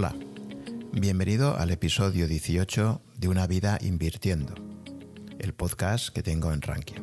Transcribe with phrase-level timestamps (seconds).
[0.00, 0.14] Hola,
[0.92, 4.54] bienvenido al episodio 18 de Una vida invirtiendo,
[5.40, 7.02] el podcast que tengo en Rankia.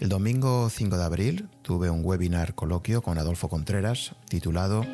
[0.00, 4.86] El domingo 5 de abril tuve un webinar coloquio con Adolfo Contreras titulado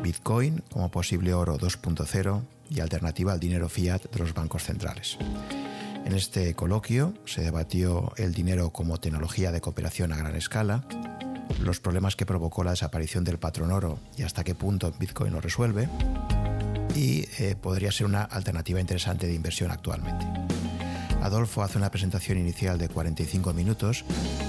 [0.00, 5.18] Bitcoin como posible oro 2.0 y alternativa al dinero fiat de los bancos centrales.
[6.04, 10.84] En este coloquio se debatió el dinero como tecnología de cooperación a gran escala,
[11.60, 15.40] los problemas que provocó la desaparición del patrón oro y hasta qué punto Bitcoin lo
[15.40, 15.88] resuelve,
[16.94, 20.26] y eh, podría ser una alternativa interesante de inversión actualmente.
[21.22, 24.04] Adolfo hace una presentación inicial de 45 minutos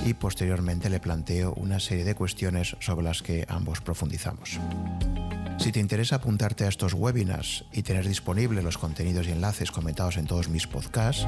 [0.05, 4.59] y posteriormente le planteo una serie de cuestiones sobre las que ambos profundizamos.
[5.63, 10.17] Si te interesa apuntarte a estos webinars y tener disponibles los contenidos y enlaces comentados
[10.17, 11.25] en todos mis podcasts,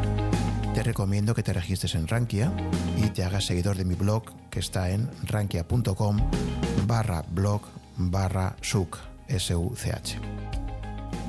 [0.73, 2.51] te recomiendo que te registres en Rankia
[2.97, 6.17] y te hagas seguidor de mi blog que está en rankia.com
[6.85, 7.61] barra blog
[7.95, 8.97] barra such.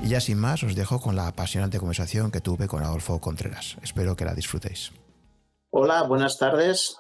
[0.03, 3.77] Y ya sin más os dejo con la apasionante conversación que tuve con Adolfo Contreras.
[3.85, 4.91] Espero que la disfrutéis.
[5.71, 6.97] Hola, buenas tardes.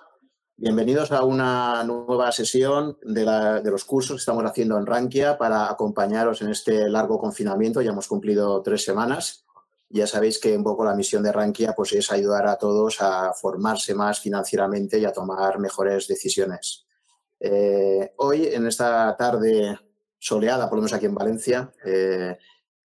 [0.58, 6.40] Bienvenidos a una nueva sesión de, los cursos que estamos haciendo en Rankia para acompañaros
[6.40, 7.82] en este largo confinamiento.
[7.82, 9.44] Ya hemos cumplido tres semanas.
[9.90, 13.34] Ya sabéis que un poco la misión de Rankia pues, es ayudar a todos a
[13.34, 16.86] formarse más financieramente y a tomar mejores decisiones.
[17.38, 19.78] Eh, hoy, en esta tarde
[20.18, 22.38] soleada, por lo menos aquí en Valencia, eh,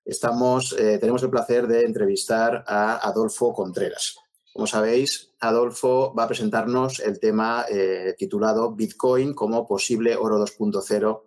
[0.03, 4.17] eh, tenemos el placer de entrevistar a Adolfo Contreras.
[4.53, 11.21] Como sabéis, Adolfo va a presentarnos el tema eh, titulado Bitcoin como posible oro 2.0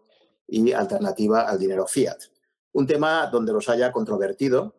[0.49, 2.19] y alternativa al dinero fiat.
[2.73, 4.75] Un tema donde los haya controvertido.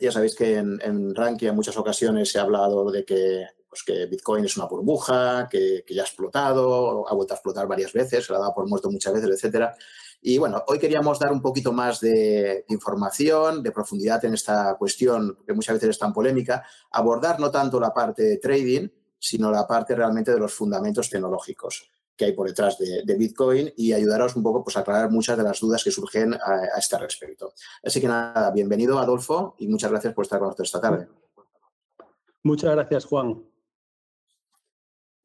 [0.00, 4.44] Ya sabéis que en, en en muchas ocasiones se ha hablado de que, pues Bitcoin
[4.44, 8.32] es una burbuja, que, que, ya ha explotado, ha vuelto a explotar varias veces, se
[8.32, 9.74] la ha dado por muerto muchas veces, etcétera.
[10.20, 15.38] Y bueno, hoy queríamos dar un poquito más de información, de profundidad en esta cuestión,
[15.46, 19.66] que muchas veces es tan polémica, abordar no tanto la parte de trading, sino la
[19.66, 24.42] parte realmente de los fundamentos tecnológicos que hay por detrás de, Bitcoin y ayudaros un
[24.42, 26.38] poco pues, a aclarar muchas de las dudas que surgen a,
[26.74, 27.52] a, este respecto.
[27.84, 31.08] Así que nada, bienvenido Adolfo y muchas gracias por estar con nosotros esta tarde.
[32.42, 33.44] Muchas gracias, Juan.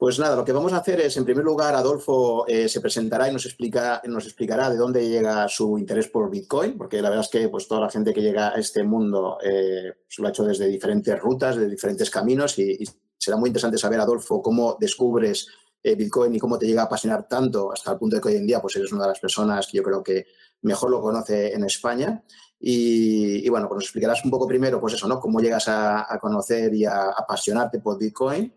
[0.02, 3.30] Pues nada, lo que vamos a hacer es, en primer lugar, Adolfo eh, se presentará
[3.30, 7.24] y nos, explica, nos explicará de dónde llega su interés por Bitcoin, porque la verdad
[7.24, 10.32] es que pues, toda la gente que llega a este mundo eh, pues, lo ha
[10.32, 12.84] hecho desde diferentes rutas, de diferentes caminos, y,
[13.16, 15.46] será muy interesante saber, Adolfo, cómo descubres
[15.84, 18.36] eh, Bitcoin y cómo te llega a apasionar tanto hasta el punto de que hoy
[18.38, 20.26] en día pues, eres una de las personas que yo creo que
[20.64, 22.24] mejor lo conoce en España.
[22.60, 25.20] Y, y bueno, pues nos explicarás un poco primero, pues eso, ¿no?
[25.20, 28.52] Cómo llegas a, a conocer y a apasionarte por Bitcoin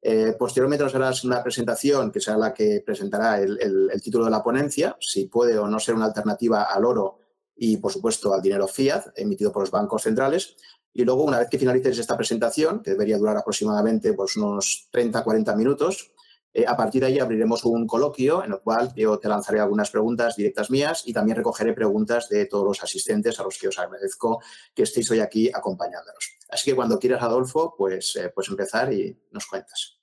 [0.00, 4.42] eh, posteriormente nos harás una presentación que será la que presentará el, título de la
[4.42, 7.18] ponencia, si puede o no ser una alternativa al oro
[7.56, 10.56] y, por supuesto, al dinero fiat emitido por los bancos centrales.
[10.92, 15.56] Y luego, una vez que finalices esta presentación, que debería durar aproximadamente pues, unos 30-40
[15.56, 16.12] minutos,
[16.54, 19.90] eh, a partir de ahí abriremos un coloquio en el cual yo te lanzaré algunas
[19.90, 23.78] preguntas directas mías y también recogeré preguntas de todos los asistentes a los que os
[23.78, 24.40] agradezco
[24.74, 26.37] que estéis hoy aquí acompañándonos.
[26.48, 29.98] Así que cuando quieras, Adolfo, pues eh, puedes empezar y nos cuentas.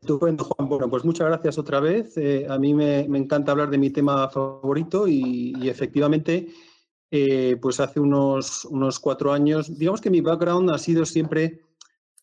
[0.00, 0.68] Estupendo, Juan.
[0.68, 2.16] Bueno, pues muchas gracias otra vez.
[2.16, 6.48] Eh, a mí me, me, encanta hablar de mi tema favorito y, efectivamente,
[7.10, 11.60] eh, pues hace unos, unos, cuatro años, digamos que mi background ha sido siempre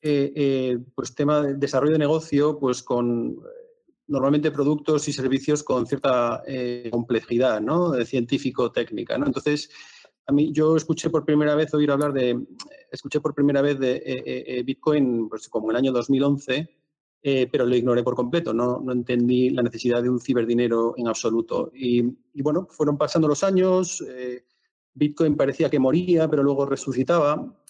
[0.02, 3.40] eh, pues tema de desarrollo de negocio, pues con
[4.08, 6.42] normalmente productos y servicios con cierta
[6.90, 7.94] complejidad, ¿no?
[8.04, 9.28] científico-técnica, ¿no?
[9.28, 9.70] Entonces,
[10.30, 12.40] a mí yo escuché por primera vez oír hablar de,
[12.92, 16.70] escuché por primera vez de Bitcoin, pues como en el año 2011
[17.22, 21.08] eh, pero lo ignoré por completo, no, no, entendí la necesidad de un ciberdinero en
[21.08, 21.70] absoluto.
[21.76, 22.02] Y,
[22.34, 24.46] y bueno, fueron pasando los años, eh,
[24.94, 27.62] Bitcoin parecía que moría, pero luego resucitaba.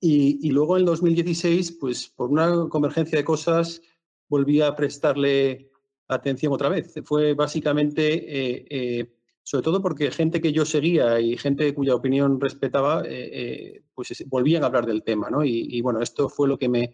[0.00, 3.82] Y, y, luego en 2016, pues por una convergencia de cosas,
[4.28, 5.70] volví a prestarle
[6.08, 6.94] atención otra vez.
[7.04, 12.40] Fue básicamente, eh, eh sobre todo porque gente que yo seguía y gente cuya opinión
[12.40, 15.30] respetaba, eh, pues volvían a hablar del tema.
[15.30, 15.44] ¿no?
[15.44, 16.92] Y, bueno, esto fue lo que me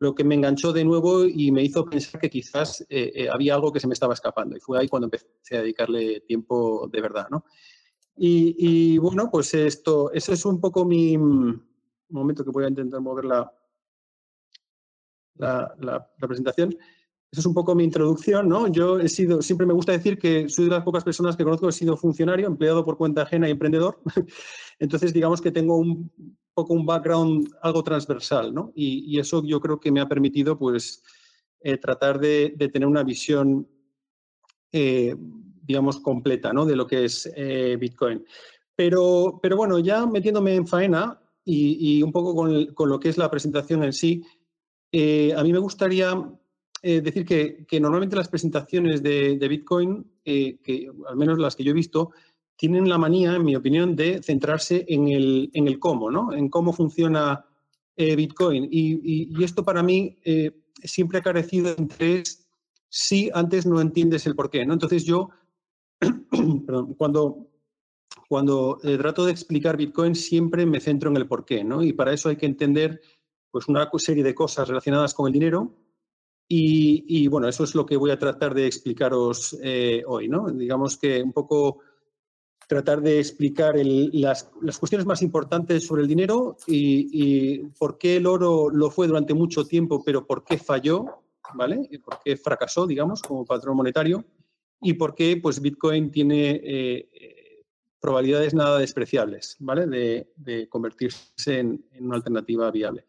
[0.00, 3.56] lo que me enganchó de nuevo y me hizo pensar que quizás eh, eh, había
[3.56, 4.56] algo que se me estaba escapando.
[4.56, 7.44] Y fue ahí cuando empecé a dedicarle tiempo de verdad, ¿no?
[8.16, 11.16] Y, y bueno, pues esto, ese es un poco mi
[12.10, 13.52] un momento que voy a intentar mover la,
[15.34, 16.76] la, la presentación.
[17.30, 18.68] Esa es un poco mi introducción, ¿no?
[18.68, 21.68] Yo he sido, siempre me gusta decir que soy de las pocas personas que conozco,
[21.68, 24.00] he sido funcionario, empleado por cuenta ajena y emprendedor.
[24.78, 26.10] Entonces, digamos que tengo un
[26.54, 28.72] poco un background algo transversal, ¿no?
[28.74, 31.02] Y, y eso yo creo que me ha permitido, pues,
[31.60, 33.68] eh, tratar de, tener una visión,
[34.70, 35.14] eh,
[35.62, 36.64] digamos, completa, ¿no?
[36.64, 38.24] De lo que es eh, Bitcoin.
[38.76, 43.30] Pero, pero bueno, ya metiéndome en faena y, un poco con, lo que es la
[43.30, 44.22] presentación en sí,
[45.36, 46.14] a mí me gustaría
[46.82, 51.70] eh, decir que, normalmente las presentaciones de, Bitcoin, eh, que al menos las que yo
[51.70, 52.12] he visto,
[52.56, 56.32] tienen la manía, en mi opinión, de centrarse en el, cómo, ¿no?
[56.32, 57.44] En cómo funciona
[57.96, 58.68] Bitcoin.
[58.70, 60.18] Y, esto para mí
[60.82, 62.48] siempre ha carecido en tres
[62.88, 64.72] si antes no entiendes el por qué, ¿no?
[64.72, 65.30] Entonces yo,
[66.96, 67.48] cuando,
[68.28, 71.82] cuando trato de explicar Bitcoin siempre me centro en el por qué, ¿no?
[71.82, 73.00] Y para eso hay que entender
[73.50, 75.74] pues una serie de cosas relacionadas con el dinero,
[76.50, 80.48] y, bueno, eso es lo que voy a tratar de explicaros eh, hoy, ¿no?
[80.48, 81.80] Digamos que un poco
[82.66, 84.44] tratar de explicar las,
[84.78, 89.66] cuestiones más importantes sobre el dinero y, por qué el oro lo fue durante mucho
[89.66, 91.22] tiempo, pero por qué falló,
[91.54, 91.86] ¿vale?
[91.90, 94.24] Y por qué fracasó, digamos, como patrón monetario
[94.80, 97.64] y por qué pues, Bitcoin tiene eh,
[98.00, 99.86] probabilidades nada despreciables, ¿vale?
[99.86, 103.04] De, convertirse en, en una alternativa viable.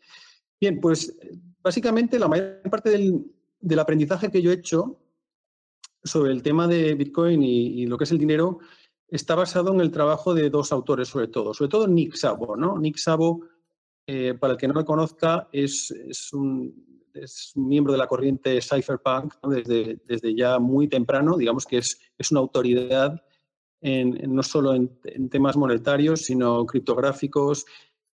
[0.60, 1.16] Bien, pues
[1.62, 5.00] básicamente la mayor parte del, aprendizaje que yo he hecho
[6.04, 8.60] sobre el tema de Bitcoin y, lo que es el dinero
[9.08, 12.56] está basado en el trabajo de dos autores sobre todo, sobre todo Nick Szabo.
[12.56, 12.78] ¿no?
[12.78, 13.42] Nick Szabo,
[14.08, 15.92] eh, para el que no lo conozca, es,
[16.34, 16.88] un,
[17.56, 22.40] miembro de la corriente cypherpunk desde, desde, ya muy temprano, digamos que es, es una
[22.40, 23.22] autoridad
[23.82, 27.66] en, no solo en, temas monetarios, sino criptográficos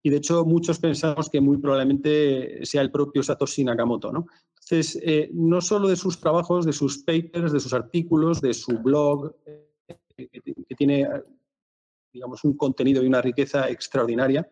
[0.03, 4.11] y de hecho muchos pensamos que muy probablemente sea el propio Satoshi Nakamoto.
[4.11, 4.27] ¿no?
[4.53, 8.79] Entonces, eh, no solo de sus trabajos, de sus papers, de sus artículos, de su
[8.79, 10.29] blog, eh,
[10.67, 11.07] que tiene,
[12.11, 14.47] digamos, un contenido y una riqueza extraordinaria,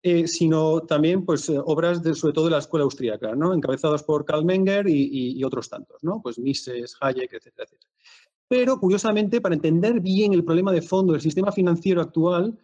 [0.00, 3.52] eh, sino también pues, obras de, sobre todo de la escuela austríaca, ¿no?
[3.52, 6.22] encabezadas por Karl Menger y, otros tantos, ¿no?
[6.22, 7.92] pues Mises, Hayek, etcétera, etcétera.
[8.46, 12.56] Pero, curiosamente, para entender bien el problema de fondo del sistema financiero actual,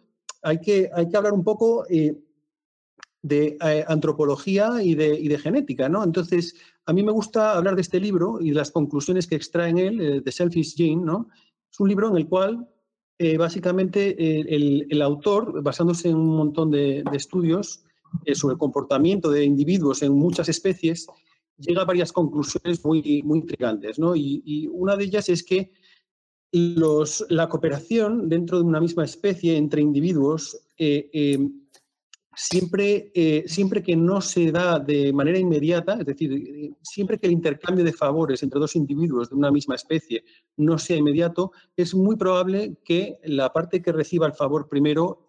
[0.45, 2.15] hay que, hay que hablar un poco eh,
[3.23, 6.03] de eh, antropología y de, y de, genética, ¿no?
[6.03, 6.55] Entonces,
[6.85, 9.79] a mí me gusta hablar de este libro y de las conclusiones que extrae en
[9.79, 11.29] él, de eh, Selfish Gene, ¿no?
[11.71, 12.69] Es un libro en el cual
[13.37, 17.85] básicamente el, autor, basándose en un montón de, estudios
[18.33, 21.07] sobre el comportamiento de individuos en muchas especies,
[21.57, 24.17] llega a varias conclusiones muy, muy intrigantes, ¿no?
[24.17, 25.71] Y, y una de ellas es que
[26.51, 31.39] la cooperación dentro de una misma especie entre individuos, eh, eh,
[32.35, 37.33] siempre, eh, siempre que no se da de manera inmediata, es decir, siempre que el
[37.33, 40.23] intercambio de favores entre dos individuos de una misma especie
[40.57, 45.27] no sea inmediato, es muy probable que la parte que reciba el favor primero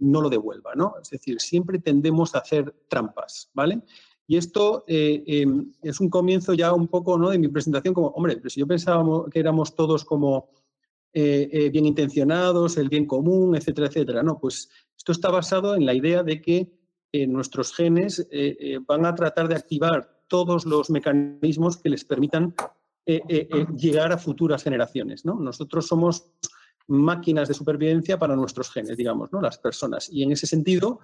[0.00, 0.94] no lo devuelva, ¿no?
[1.02, 3.82] Es decir, siempre tendemos a hacer trampas, ¿vale?
[4.26, 7.30] Y esto em, es un comienzo ya un poco ¿no?
[7.30, 10.50] de mi presentación como, hombre, pero si yo pensaba que éramos todos como
[11.18, 14.22] eh, eh, bien intencionados, el bien común, etcétera, etcétera.
[14.22, 16.70] No, pues esto está basado en la idea de que
[17.10, 18.28] eh, nuestros genes
[18.86, 22.54] van a tratar de activar todos los mecanismos que les permitan
[23.06, 25.24] llegar a futuras generaciones.
[25.24, 25.36] ¿no?
[25.36, 26.32] Nosotros somos
[26.88, 29.40] máquinas de supervivencia para nuestros genes, digamos, ¿no?
[29.40, 30.10] las personas.
[30.12, 31.00] Y en ese sentido,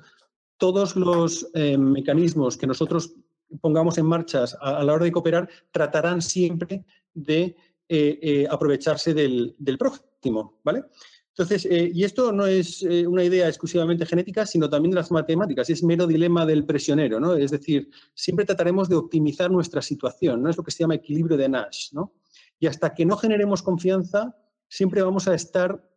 [0.63, 3.17] todos los mecanismos que nosotros
[3.61, 7.57] pongamos en marcha a, la hora de cooperar tratarán siempre de
[7.89, 10.85] eh, eh, aprovecharse del, próximo, ¿vale?
[11.31, 15.69] Entonces, eh, y esto no es una idea exclusivamente genética, sino también de las matemáticas,
[15.69, 17.35] es mero dilema del presionero, ¿no?
[17.35, 20.51] Es decir, siempre trataremos de optimizar nuestra situación, ¿no?
[20.51, 22.13] Es lo que se llama equilibrio de Nash, ¿no?
[22.61, 24.37] Y hasta que no generemos confianza,
[24.69, 25.91] siempre vamos a estar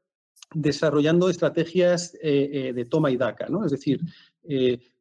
[0.53, 3.65] desarrollando estrategias de toma y daca, ¿no?
[3.65, 3.99] Es decir,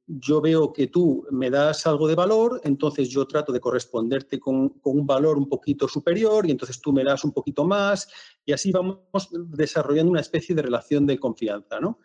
[0.07, 4.75] yo veo que tú me das algo de valor, entonces yo trato de corresponderte con,
[4.83, 8.09] un valor un poquito superior y entonces tú me das un poquito más
[8.45, 8.99] y así vamos
[9.33, 11.81] desarrollando una especie de relación de confianza.
[11.81, 11.99] ¿no?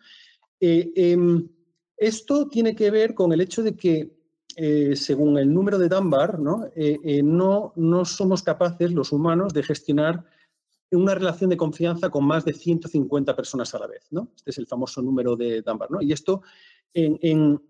[0.58, 1.46] Eh, em,
[1.96, 4.16] esto tiene que ver con el hecho de que,
[4.56, 6.66] eh, según el número de Dunbar, ¿no?
[6.74, 10.24] Eh, no, no somos capaces los humanos de gestionar
[10.92, 14.06] una relación de confianza con más de 150 personas a la vez.
[14.10, 14.32] ¿no?
[14.34, 15.90] Este es el famoso número de Dunbar.
[15.90, 16.02] ¿no?
[16.02, 16.42] Y esto
[16.94, 17.60] en,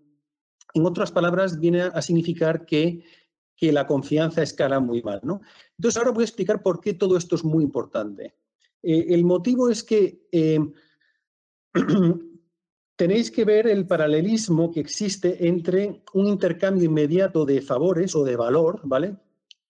[0.73, 3.03] en otras palabras, viene a significar que,
[3.63, 5.19] la confianza escala muy mal.
[5.21, 5.41] ¿no?
[5.77, 8.33] Entonces, ahora voy a explicar por qué todo esto es muy importante.
[8.81, 10.59] Eh, el motivo es que eh,
[12.95, 18.35] tenéis que ver el paralelismo que existe entre un intercambio inmediato de favores o de
[18.35, 19.15] valor, ¿vale?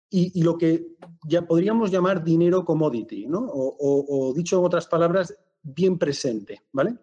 [0.10, 0.96] Y, lo que
[1.27, 3.46] ya podríamos llamar dinero commodity, ¿no?
[3.51, 6.96] O, dicho en otras palabras, bien presente, ¿vale?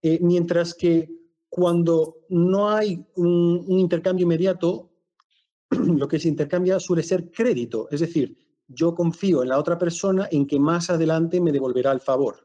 [0.00, 1.23] Eh, mientras que
[1.54, 4.90] cuando no hay un, intercambio inmediato,
[5.70, 10.26] lo que se intercambia suele ser crédito, es decir, yo confío en la otra persona
[10.32, 12.44] en que más adelante me devolverá el favor.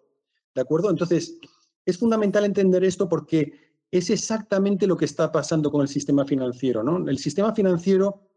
[0.54, 0.92] ¿De acuerdo?
[0.92, 1.40] Entonces,
[1.84, 3.52] es fundamental entender esto porque
[3.90, 6.84] es exactamente lo que está pasando con el sistema financiero.
[6.84, 7.10] ¿no?
[7.10, 8.30] El sistema financiero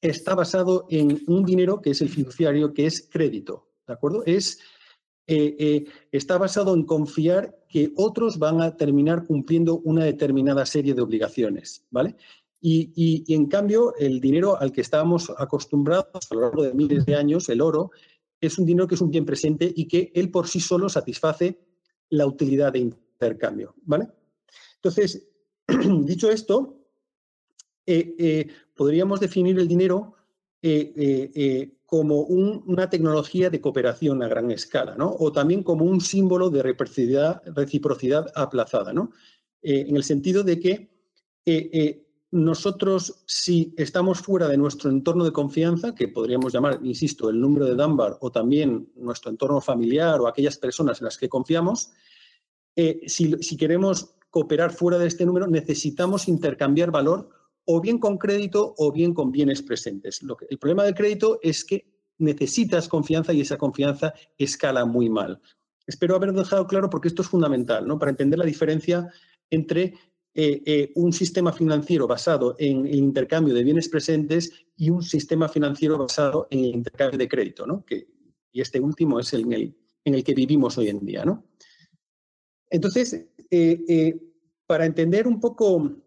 [0.00, 3.70] está basado en un dinero que es el fiduciario, que es crédito.
[3.88, 4.22] ¿De acuerdo?
[4.24, 4.60] Es,
[5.28, 10.94] eh, eh, está basado en confiar que otros van a terminar cumpliendo una determinada serie
[10.94, 11.84] de obligaciones.
[11.90, 12.16] ¿vale?
[12.60, 17.16] Y, en cambio, el dinero al que estábamos acostumbrados a lo largo de miles de
[17.16, 17.90] años, el oro,
[18.40, 21.58] es un dinero que es un bien presente y que él por sí solo satisface
[22.10, 23.74] la utilidad de intercambio.
[23.82, 24.08] ¿vale?
[24.76, 25.28] Entonces,
[26.02, 26.86] dicho esto,
[27.84, 30.14] eh, podríamos definir el dinero
[30.62, 35.14] eh, como una tecnología de cooperación a gran escala, ¿no?
[35.18, 39.12] o también como un símbolo de reciprocidad, aplazada, ¿no?
[39.62, 40.90] en el sentido de que
[42.32, 47.66] nosotros, si estamos fuera de nuestro entorno de confianza, que podríamos llamar, insisto, el número
[47.66, 51.92] de Dunbar o también nuestro entorno familiar o aquellas personas en las que confiamos,
[53.06, 57.30] si, queremos cooperar fuera de este número, necesitamos intercambiar valor
[57.66, 60.22] o bien con crédito o bien con bienes presentes.
[60.22, 65.10] Lo que, el problema del crédito es que necesitas confianza y esa confianza escala muy
[65.10, 65.40] mal.
[65.86, 67.98] Espero haber dejado claro porque esto es fundamental, ¿no?
[67.98, 69.08] Para entender la diferencia
[69.50, 69.94] entre
[70.34, 75.48] eh, eh, un sistema financiero basado en el intercambio de bienes presentes y un sistema
[75.48, 77.84] financiero basado en el intercambio de crédito, ¿no?
[77.84, 78.06] Que,
[78.52, 81.44] y este último es el en, el, en el que vivimos hoy en día, ¿no?
[82.68, 84.20] Entonces, eh,
[84.66, 86.05] para entender un poco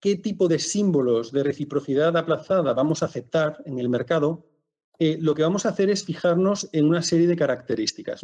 [0.00, 4.46] qué tipo de símbolos de reciprocidad aplazada vamos a aceptar en el mercado,
[4.98, 8.22] eh, lo que vamos a hacer es fijarnos en una serie de características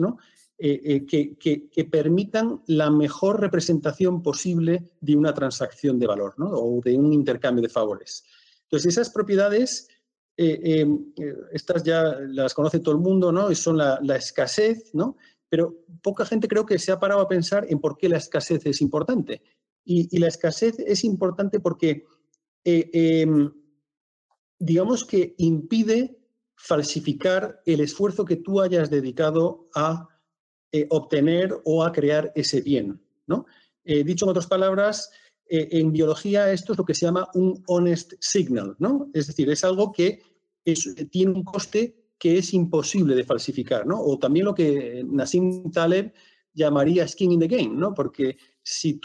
[0.59, 7.63] que, permitan la mejor representación posible de una transacción de valor o de un intercambio
[7.63, 8.25] de favores.
[8.65, 9.89] Entonces, esas propiedades,
[10.37, 13.55] estas ya las conoce todo el mundo, ¿no?
[13.55, 15.17] son la, la escasez, ¿no?
[15.55, 18.67] pero poca gente creo que se ha parado a pensar en por qué la escasez
[18.67, 19.41] es importante.
[19.85, 22.05] Y, la escasez es importante porque,
[22.65, 23.53] eh, em,
[24.59, 26.19] digamos que impide
[26.57, 30.09] falsificar el esfuerzo que tú hayas dedicado a
[30.73, 33.01] eh, obtener o a crear ese bien.
[33.27, 33.47] ¿no?
[33.85, 35.11] Eh, dicho en otras palabras,
[35.47, 39.11] en biología esto es lo que se llama un honest signal, ¿no?
[39.13, 40.23] Es decir, es algo que
[41.11, 44.01] tiene un coste que es imposible de falsificar, ¿no?
[44.01, 46.15] O también lo que Nassim Taleb
[46.55, 47.93] llamaría skin in the game, ¿no?
[47.93, 48.99] Porque si,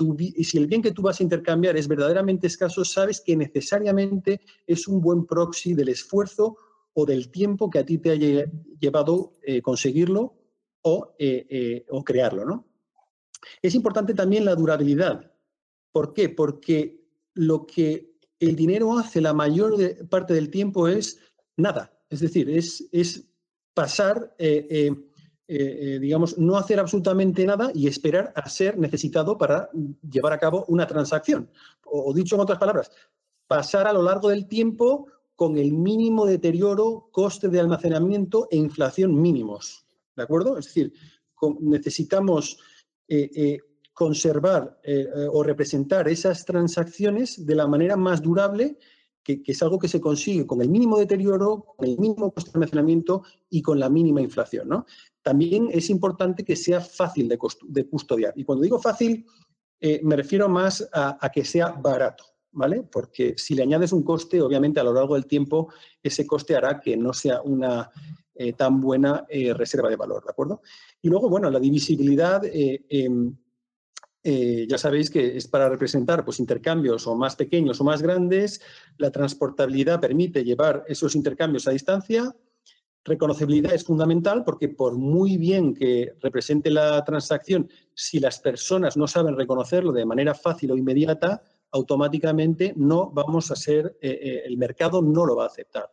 [0.54, 5.01] el bien que tú vas a intercambiar es verdaderamente escaso, sabes que necesariamente es un
[5.01, 6.56] buen proxy del esfuerzo
[6.94, 8.46] o del tiempo que a ti te haya
[8.80, 10.34] llevado eh, conseguirlo
[10.82, 12.68] o, eh, eh, o crearlo, ¿no?
[13.62, 15.34] Es importante también la durabilidad.
[15.92, 16.30] ¿Por qué?
[16.30, 19.75] Porque lo que el dinero hace la mayor
[20.08, 21.20] parte del tiempo es
[21.58, 22.00] nada.
[22.10, 23.30] Es decir, es, es
[23.74, 24.36] pasar,
[25.51, 29.68] eh, digamos, no hacer absolutamente nada y esperar a ser necesitado para
[30.08, 31.50] llevar a cabo una transacción.
[31.86, 32.91] O, dicho en otras palabras,
[33.48, 39.20] pasar a lo largo del tiempo con el mínimo deterioro, coste de almacenamiento e inflación
[39.20, 39.88] mínimos.
[40.15, 40.56] ¿De acuerdo?
[40.58, 40.94] Es decir,
[41.62, 42.60] necesitamos
[43.94, 44.79] conservar
[45.32, 48.77] o representar esas transacciones de la manera más durable
[49.23, 52.57] que, es algo que se consigue con el mínimo deterioro, con el mínimo coste de
[52.57, 54.69] almacenamiento y con la mínima inflación.
[54.69, 54.85] ¿no?
[55.21, 57.38] También es importante que sea fácil de,
[57.88, 58.33] custodiar.
[58.35, 59.25] Y cuando digo fácil,
[59.79, 62.25] eh, me refiero más a, que sea barato.
[62.51, 62.81] ¿Vale?
[62.81, 65.71] Porque si le añades un coste, obviamente a lo largo del tiempo
[66.01, 67.91] ese coste hará que no sea una
[68.33, 70.63] eh, tan buena eh, reserva de valor, ¿de acuerdo?
[70.99, 73.38] Y luego, bueno, la divisibilidad em,
[74.21, 78.61] eh, ya sabéis que es para representar pues, intercambios o más pequeños o más grandes.
[78.97, 82.35] La transportabilidad permite llevar esos intercambios a distancia.
[83.05, 89.07] Reconocibilidad es fundamental porque por muy bien que represente la transacción, si las personas no
[89.07, 94.57] saben reconocerlo de manera fácil o inmediata, automáticamente no vamos a ser, eh, eh, el
[94.57, 95.91] mercado no lo va a aceptar.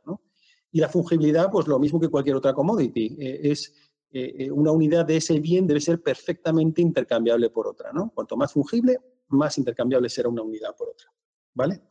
[0.73, 3.73] Y la fungibilidad, pues lo mismo que cualquier otra commodity, es
[4.19, 7.93] eh, eh, una unidad de ese bien debe ser perfectamente intercambiable por otra.
[7.93, 8.11] ¿no?
[8.15, 11.13] Cuanto más fungible, más intercambiable será una unidad por otra.
[11.53, 11.83] ¿vale?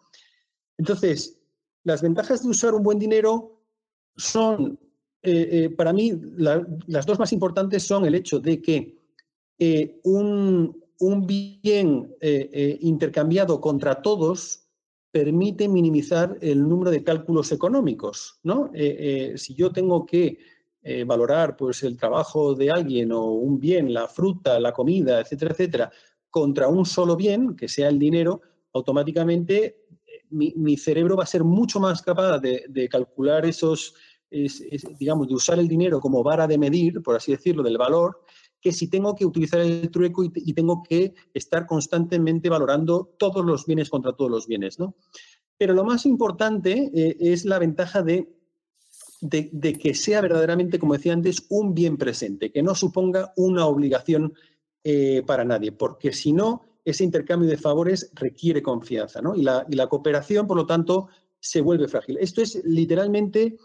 [0.76, 1.40] Entonces,
[1.84, 3.62] las ventajas de usar un buen dinero
[4.16, 4.80] son,
[5.22, 6.20] eh, para mí,
[6.88, 8.98] las dos más importantes son el hecho de que
[10.04, 12.16] un, un, bien
[12.82, 14.68] intercambiado contra todos
[15.12, 18.40] permite minimizar el número de cálculos económicos.
[18.42, 18.72] ¿no?
[18.74, 20.40] si yo tengo que
[20.88, 25.52] eh, valorar pues, el trabajo de alguien o un bien, la fruta, la comida, etcétera,
[25.52, 25.92] etcétera,
[26.30, 29.66] contra un solo bien, que sea el dinero, automáticamente
[30.06, 33.96] eh, mi, cerebro va a ser mucho más capaz de, calcular esos,
[35.00, 38.22] digamos, de usar el dinero como vara de medir, por así decirlo, del valor,
[38.62, 43.66] que si tengo que utilizar el trueco y, tengo que estar constantemente valorando todos los
[43.66, 44.78] bienes contra todos los bienes.
[44.78, 44.94] ¿no?
[45.58, 48.35] Pero lo más importante eh, es la ventaja de,
[49.22, 54.34] de, que sea verdaderamente, como decía antes, un bien presente, que no suponga una obligación
[54.84, 59.36] eh, para nadie, porque si no, ese intercambio de favores requiere confianza, ¿no?
[59.36, 61.08] Y la, y la cooperación, por lo tanto,
[61.40, 62.18] se vuelve frágil.
[62.20, 63.58] Esto es literalmente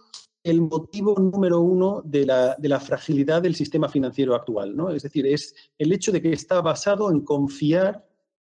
[0.42, 4.74] el motivo número uno de la, de la, fragilidad del sistema financiero actual.
[4.74, 4.90] ¿no?
[4.90, 8.06] Es decir, es el hecho de que está basado en confiar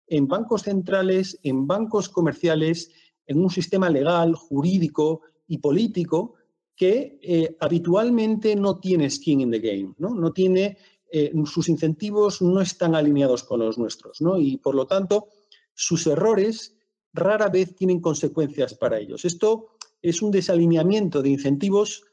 [0.07, 2.91] en bancos centrales, en bancos comerciales,
[3.27, 6.35] en un sistema legal, jurídico y político
[6.79, 10.79] que eh, habitualmente no tiene skin in the game, no, no tiene,
[11.11, 14.39] eh, sus incentivos no están alineados con los nuestros, ¿no?
[14.39, 15.27] y por lo tanto
[15.75, 16.77] sus errores
[17.13, 19.25] rara vez tienen consecuencias para ellos.
[19.25, 19.71] Esto
[20.01, 22.05] es un desalineamiento de incentivos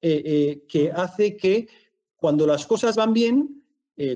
[0.00, 1.66] eh, que hace que
[2.14, 3.64] cuando las cosas van bien,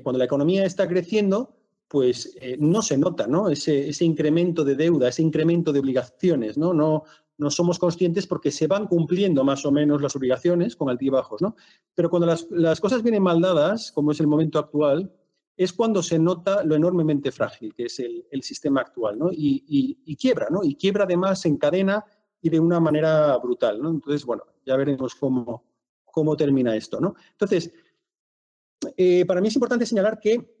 [0.03, 1.55] cuando la economía está creciendo,
[1.87, 3.49] pues no se nota ¿no?
[3.49, 6.57] Ese, incremento de deuda, ese incremento de obligaciones.
[6.57, 6.73] ¿no?
[6.73, 7.03] No,
[7.37, 11.41] no somos conscientes porque se van cumpliendo más o menos las obligaciones con altibajos.
[11.41, 11.55] ¿no?
[11.93, 15.13] Pero cuando las, cosas vienen mal dadas, como es el momento actual,
[15.55, 19.17] es cuando se nota lo enormemente frágil que es el, sistema actual.
[19.17, 19.29] ¿no?
[19.31, 20.63] Y, quiebra, ¿no?
[20.63, 22.03] y quiebra además en cadena
[22.41, 23.81] y de una manera brutal.
[23.81, 23.89] ¿no?
[23.91, 25.63] Entonces, bueno, ya veremos cómo,
[26.05, 26.99] cómo termina esto.
[26.99, 27.15] ¿no?
[27.31, 27.71] Entonces,
[28.95, 30.55] eh, para mí es importante señalar que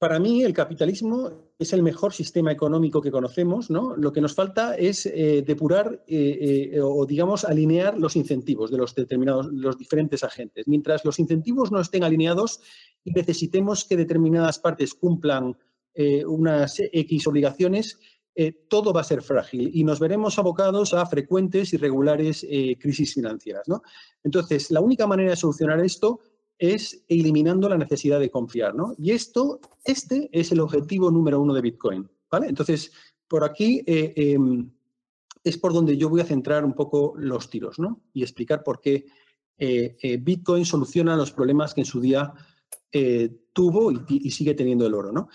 [0.00, 3.94] para mí el capitalismo es el mejor sistema económico que conocemos, ¿no?
[3.94, 8.78] Lo que nos falta es eh, depurar eh, eh, o, digamos, alinear los incentivos de
[8.78, 10.66] los determinados, los diferentes agentes.
[10.66, 12.60] Mientras los incentivos no estén alineados
[13.04, 15.56] y necesitemos que determinadas partes cumplan
[16.26, 17.98] unas X obligaciones,
[18.68, 22.46] todo va a ser frágil y nos veremos abocados a frecuentes y regulares
[22.78, 23.82] crisis financieras, ¿no?
[24.24, 26.20] Entonces, la única manera de solucionar esto
[26.60, 28.94] es eliminando la necesidad de confiar, ¿no?
[28.98, 32.48] Y esto, este es el objetivo número uno de Bitcoin, ¿vale?
[32.48, 32.92] Entonces,
[33.26, 34.70] por aquí eh, em,
[35.42, 38.02] es por donde yo voy a centrar un poco los tiros, ¿no?
[38.12, 39.06] Y explicar por qué
[39.56, 42.32] eh, eh, Bitcoin soluciona los problemas que en su día
[43.52, 45.28] tuvo y, sigue teniendo el oro, ¿no?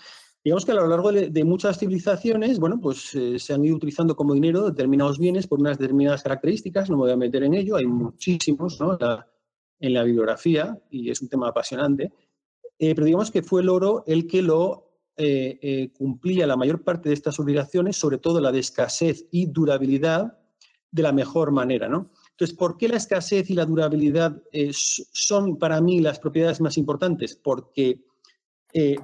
[0.44, 4.34] Digamos que a lo largo de, muchas civilizaciones, bueno, pues se han ido utilizando como
[4.34, 7.86] dinero determinados bienes por unas determinadas características, no me voy a meter en ello, hay
[7.86, 8.98] muchísimos, ¿no?
[9.80, 12.12] En la bibliografía y es un tema apasionante,
[12.78, 16.82] eh, pero digamos que fue el oro el que lo eh, eh, cumplía la mayor
[16.82, 20.38] parte de estas obligaciones, sobre todo la de escasez y durabilidad,
[20.90, 21.88] de la mejor manera.
[21.88, 22.10] ¿no?
[22.30, 27.36] Entonces, ¿por qué la escasez y la durabilidad son para mí las propiedades más importantes?
[27.36, 28.04] Porque,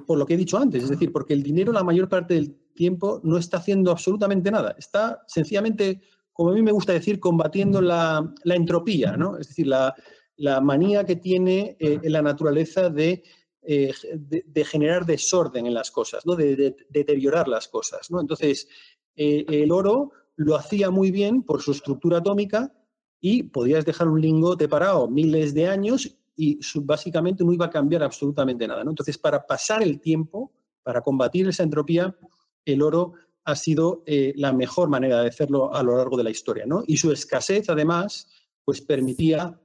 [0.07, 2.55] por lo que he dicho antes, es decir, porque el dinero la mayor parte del
[2.73, 7.81] tiempo no está haciendo absolutamente nada, está sencillamente, como a mí me gusta decir, combatiendo
[7.81, 9.37] la, la entropía, ¿no?
[9.37, 9.93] es decir, la,
[10.37, 13.23] la manía que tiene eh, la naturaleza de,
[13.61, 16.35] eh, de, generar desorden en las cosas, ¿no?
[16.35, 18.09] de, deteriorar las cosas.
[18.09, 18.19] ¿no?
[18.19, 18.67] Entonces,
[19.15, 22.73] eh, el oro lo hacía muy bien por su estructura atómica
[23.19, 28.01] y podías dejar un lingote parado miles de años y básicamente no iba a cambiar
[28.03, 28.83] absolutamente nada.
[28.83, 28.89] ¿no?
[28.89, 32.17] Entonces, para pasar el tiempo, para combatir esa entropía,
[32.65, 33.13] el oro
[33.45, 36.65] ha sido la mejor manera de hacerlo a lo largo de la historia.
[36.65, 36.83] ¿no?
[36.87, 38.27] Y su escasez, además,
[38.65, 39.59] pues permitía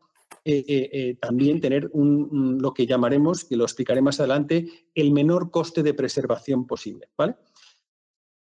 [0.44, 5.12] eh, eh, eh, también tener un, lo que llamaremos, que lo explicaré más adelante, el
[5.12, 7.08] menor coste de preservación posible.
[7.16, 7.36] ¿vale?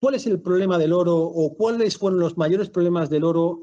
[0.01, 3.61] ¿Cuál es el problema del oro o cuáles fueron los mayores problemas del oro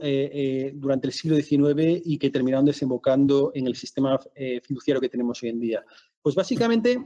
[0.73, 4.19] durante el siglo XIX y que terminaron desembocando en el sistema
[4.63, 5.85] fiduciario que tenemos hoy en día?
[6.21, 7.05] Pues básicamente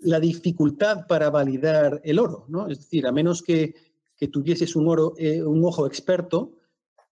[0.00, 2.68] la dificultad para validar el oro, ¿no?
[2.68, 3.74] Es decir, a menos que,
[4.16, 6.54] que tuvieses un, oro, un ojo experto,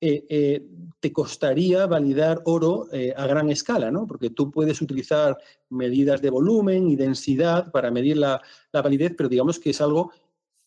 [0.05, 0.67] eh, eh,
[1.03, 4.07] te costaría validar oro eh, a gran escala, ¿no?
[4.07, 5.37] Porque tú puedes utilizar
[5.69, 8.41] medidas de volumen y densidad para medir la,
[8.73, 10.13] validez, pero digamos que es algo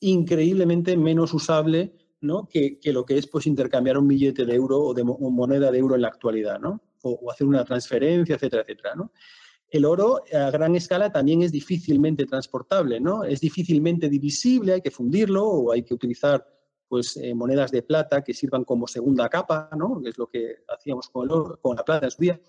[0.01, 2.49] increíblemente menos usable ¿no?
[2.49, 5.95] que, lo que es pues, intercambiar un billete de euro o de moneda de euro
[5.95, 6.81] en la actualidad, ¿no?
[7.03, 9.13] O, hacer una transferencia, etcétera, etcétera, ¿no?
[9.69, 13.23] El oro a gran escala también es difícilmente transportable, ¿no?
[13.23, 16.45] Es difícilmente divisible, hay que fundirlo o hay que utilizar
[16.87, 20.01] pues, eh, monedas de plata que sirvan como segunda capa, ¿no?
[20.01, 22.39] que es lo que hacíamos con, el con la plata en su día.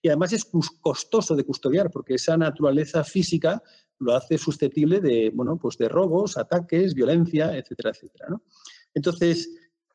[0.00, 0.50] Y además es
[0.80, 3.62] costoso de custodiar porque esa naturaleza física
[3.98, 8.26] lo hace susceptible de, bueno, pues de robos, ataques, violencia, etcétera, etcétera.
[8.94, 9.50] Entonces,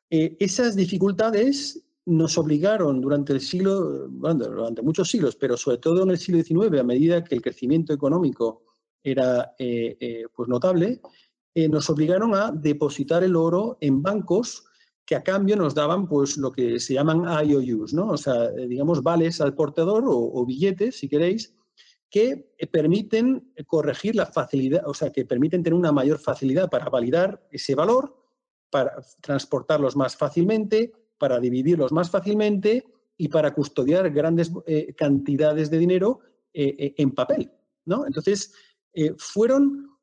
[0.10, 6.04] eh, esas dificultades nos obligaron durante el siglo, bueno, durante muchos siglos, pero sobre todo
[6.04, 8.64] en el siglo XIX, a medida que el crecimiento económico
[9.04, 11.02] era eh, pues notable,
[11.58, 14.66] eh, nos obligaron a depositar el oro en bancos
[15.06, 18.10] que a cambio nos daban pues lo que se llaman IOUs, ¿no?
[18.10, 21.56] O sea, eh, digamos, vales al portador o, billetes, si queréis,
[22.10, 27.48] que permiten corregir la facilidad, o sea, que permiten tener una mayor facilidad para validar
[27.52, 28.16] ese valor,
[28.70, 32.86] para transportarlos más fácilmente, para dividirlos más fácilmente
[33.18, 36.20] y para custodiar grandes eh, cantidades de dinero
[36.54, 37.52] eh, eh, en papel.
[37.86, 38.06] ¿no?
[38.06, 38.54] Entonces,
[39.18, 39.97] fueron,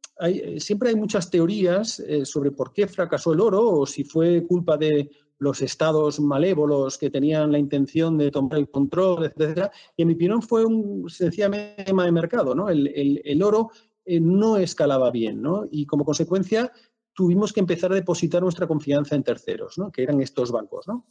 [0.59, 5.11] siempre hay muchas teorías sobre por qué fracasó el oro o si fue culpa de
[5.39, 9.71] los estados malévolos que tenían la intención de tomar el control, etc.
[9.97, 12.55] Y en mi opinión fue un sencillamente tema de mercado.
[12.55, 12.69] ¿no?
[12.69, 13.71] El, oro
[14.07, 15.67] no escalaba bien ¿no?
[15.71, 16.73] y como consecuencia
[17.13, 19.91] tuvimos que empezar a depositar nuestra confianza en terceros, ¿no?
[19.91, 20.87] que eran estos bancos.
[20.89, 21.07] ¿no?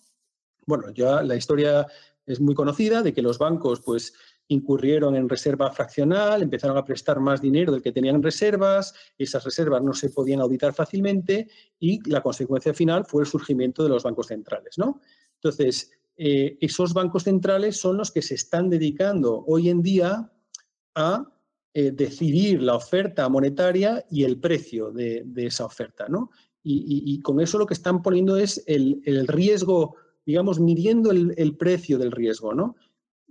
[0.65, 1.87] Bueno, ya la historia
[2.25, 4.13] es muy conocida de que los bancos pues
[4.47, 9.81] incurrieron en reserva fraccional, empezaron a prestar más dinero del que tenían reservas, esas reservas
[9.81, 14.27] no se podían auditar fácilmente y la consecuencia final fue el surgimiento de los bancos
[14.27, 14.77] centrales.
[14.77, 15.01] ¿no?
[15.35, 20.31] Entonces, eh, esos bancos centrales son los que se están dedicando hoy en día
[20.95, 21.29] a
[21.73, 26.07] eh, decidir la oferta monetaria y el precio de, esa oferta.
[26.07, 26.29] ¿no?
[26.63, 31.97] Y, con eso lo que están poniendo es el, el riesgo digamos, midiendo el, precio
[31.97, 32.75] del riesgo, ¿no?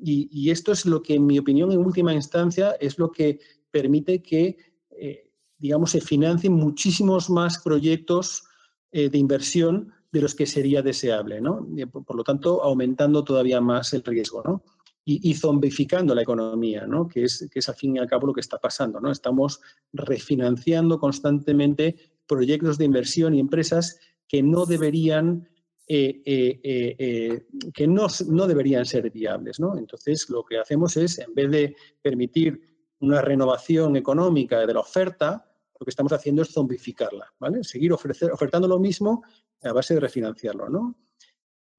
[0.05, 3.39] Y, esto es lo que, en mi opinión, en última instancia, es lo que
[3.71, 4.57] permite que,
[4.91, 8.45] eh, digamos, se financien muchísimos más proyectos
[8.91, 11.67] eh, de inversión de los que sería deseable, ¿no?
[11.91, 14.63] Por, lo tanto, aumentando todavía más el riesgo, ¿no?
[15.05, 17.09] Y, zombificando la economía, ¿no?
[17.09, 19.11] Que es, que es al fin y al cabo lo que está pasando, ¿no?
[19.11, 19.61] Estamos
[19.93, 25.49] refinanciando constantemente proyectos de inversión y empresas que no deberían
[25.89, 29.59] eh, eh, eh, que no, no, deberían ser viables.
[29.59, 29.77] ¿no?
[29.77, 32.61] Entonces, lo que hacemos es, en vez de permitir
[33.01, 35.45] una renovación económica de la oferta,
[35.79, 37.65] lo que estamos haciendo es zombificarla, ¿vale?
[37.65, 39.25] Seguir ofrecer, ofertando lo mismo
[39.63, 40.97] a base de refinanciarlo, ¿no?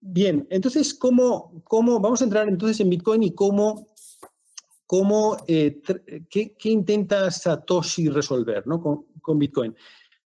[0.02, 3.88] Bien, entonces, ¿cómo, cómo vamos a entrar entonces en Bitcoin y cómo,
[4.86, 8.82] cómo qué, intenta Satoshi resolver ¿no?
[8.82, 9.74] con, con Bitcoin?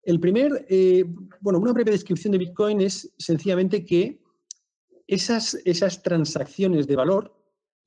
[0.07, 1.03] El primer, eh,
[1.41, 4.21] bueno, una breve descripción de Bitcoin es sencillamente que
[5.05, 7.35] esas, esas transacciones de valor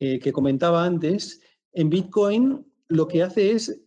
[0.01, 1.41] eh, que comentaba antes,
[1.73, 3.81] en Bitcoin lo que hace es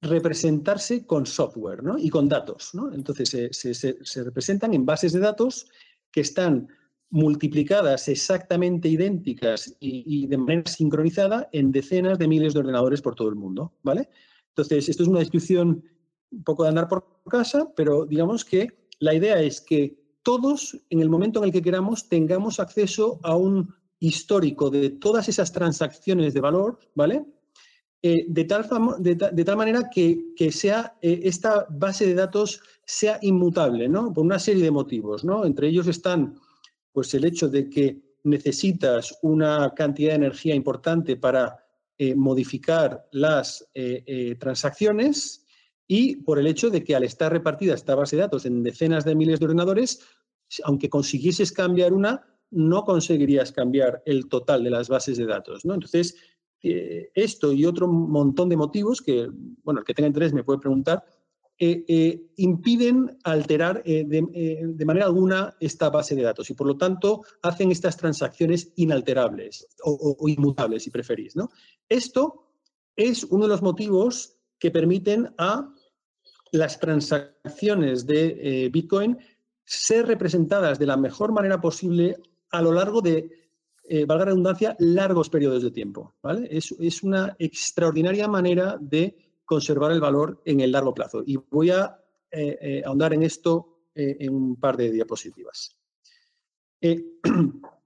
[0.00, 2.72] representarse con software y con datos.
[2.94, 5.66] Entonces se, representan en bases de datos
[6.10, 6.68] que están
[7.10, 13.14] multiplicadas exactamente idénticas y, y, de manera sincronizada en decenas de miles de ordenadores por
[13.14, 13.74] todo el mundo.
[13.82, 14.08] ¿vale?
[14.52, 15.84] Entonces, esto es una descripción
[16.30, 21.00] un poco de andar por casa, pero digamos que la idea es que todos, en
[21.00, 26.34] el momento en el que queramos, tengamos acceso a un histórico de todas esas transacciones
[26.34, 27.24] de valor, ¿vale?
[28.00, 28.68] Eh, de, tal
[29.00, 34.12] de, tal manera que, sea eh, esta base de datos sea inmutable, ¿no?
[34.12, 35.44] Por una serie de motivos, ¿no?
[35.44, 36.38] Entre ellos están,
[36.92, 41.64] pues, el hecho de que necesitas una cantidad de energía importante para
[41.96, 43.66] eh, modificar las
[44.38, 45.44] transacciones,
[45.88, 49.06] y por el hecho de que al estar repartida esta base de datos en decenas
[49.06, 50.00] de miles de ordenadores,
[50.62, 55.64] aunque consiguieses cambiar una, no conseguirías cambiar el total de las bases de datos.
[55.64, 55.74] ¿no?
[55.74, 56.14] Entonces,
[56.62, 59.28] eh, esto y otro montón de motivos que,
[59.64, 61.04] bueno, el que tenga interés me puede preguntar,
[61.60, 67.22] eh, eh, impiden alterar de, manera alguna esta base de datos y por lo tanto
[67.42, 71.34] hacen estas transacciones inalterables o, o inmutables, si preferís.
[71.34, 71.50] ¿no?
[71.88, 72.44] Esto
[72.94, 75.72] es uno de los motivos que permiten a
[76.52, 79.18] las transacciones de eh, Bitcoin
[79.64, 82.16] ser representadas de la mejor manera posible
[82.50, 83.30] a lo largo de,
[83.84, 86.14] eh, valga la redundancia, largos periodos de tiempo.
[86.22, 86.48] ¿vale?
[86.50, 91.22] Es, es, una extraordinaria manera de conservar el valor en el largo plazo.
[91.26, 91.98] Y voy a
[92.30, 95.76] eh, ahondar en esto en un par de diapositivas.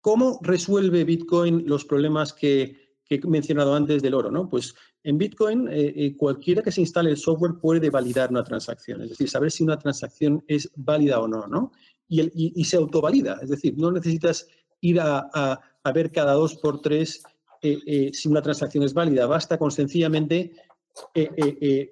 [0.00, 4.30] ¿Cómo resuelve Bitcoin los problemas que, que, he mencionado antes del oro?
[4.30, 4.48] ¿no?
[4.48, 4.74] Pues
[5.04, 9.10] en Bitcoin, eh, eh, cualquiera que se instale el software puede validar una transacción, es
[9.10, 11.72] decir, saber si una transacción es válida o no, ¿no?
[12.08, 14.46] Y, se autovalida, es decir, no necesitas
[14.80, 15.60] ir a,
[15.94, 17.22] ver cada dos por tres
[17.60, 20.52] eh, si una transacción es válida, basta con sencillamente,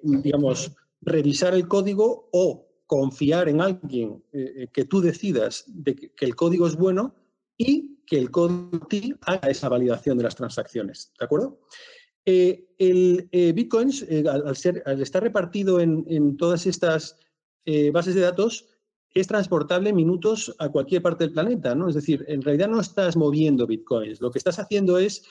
[0.03, 0.71] digamos,
[1.01, 4.23] revisar el código o confiar en alguien
[4.71, 7.15] que tú decidas de que, el código es bueno
[7.57, 11.59] y que el código haga esa validación de las transacciones, ¿de acuerdo?
[12.25, 14.43] Eh, el eh, Bitcoin, eh, al,
[14.85, 17.17] al, estar repartido en, todas estas
[17.93, 18.65] bases de datos,
[19.13, 21.87] es transportable en minutos a cualquier parte del planeta, ¿no?
[21.87, 24.19] Es decir, en realidad no estás moviendo bitcoins.
[24.19, 25.23] Lo que estás haciendo es,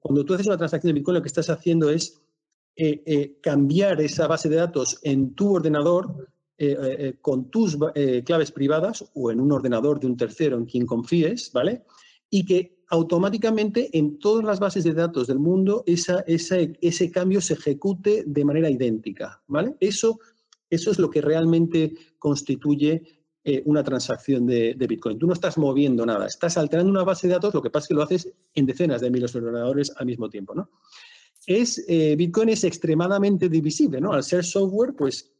[0.00, 2.22] cuando tú haces una transacción de bitcoin, lo que estás haciendo es
[3.42, 6.30] cambiar esa base de datos en tu ordenador
[7.20, 7.76] con tus
[8.24, 11.82] claves privadas o en un ordenador de un tercero en quien confíes, ¿vale?
[12.34, 17.52] Y que automáticamente en todas las bases de datos del mundo esa, ese cambio se
[17.54, 19.42] ejecute de manera idéntica.
[19.46, 19.76] ¿vale?
[19.80, 20.18] Eso,
[20.70, 23.02] eso es lo que realmente constituye
[23.44, 25.18] eh, una transacción de, Bitcoin.
[25.18, 27.88] Tú no estás moviendo nada, estás alterando una base de datos, lo que pasa es
[27.88, 30.54] que lo haces en decenas de miles de ordenadores al mismo tiempo.
[30.54, 30.70] ¿no?
[31.46, 34.00] Es, eh, Bitcoin es extremadamente divisible.
[34.00, 34.12] ¿no?
[34.12, 35.34] Al ser software, pues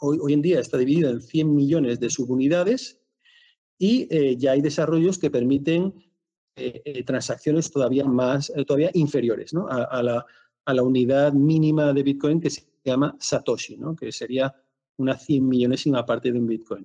[0.00, 2.98] hoy, hoy en día está dividido en 100 millones de subunidades
[3.78, 5.94] y eh, ya hay desarrollos que permiten
[7.04, 10.24] transacciones todavía más, todavía inferiores a, la,
[10.64, 14.54] a, la, unidad mínima de Bitcoin que se llama Satoshi, que sería
[14.98, 16.84] una 100 millonésima parte de un Bitcoin.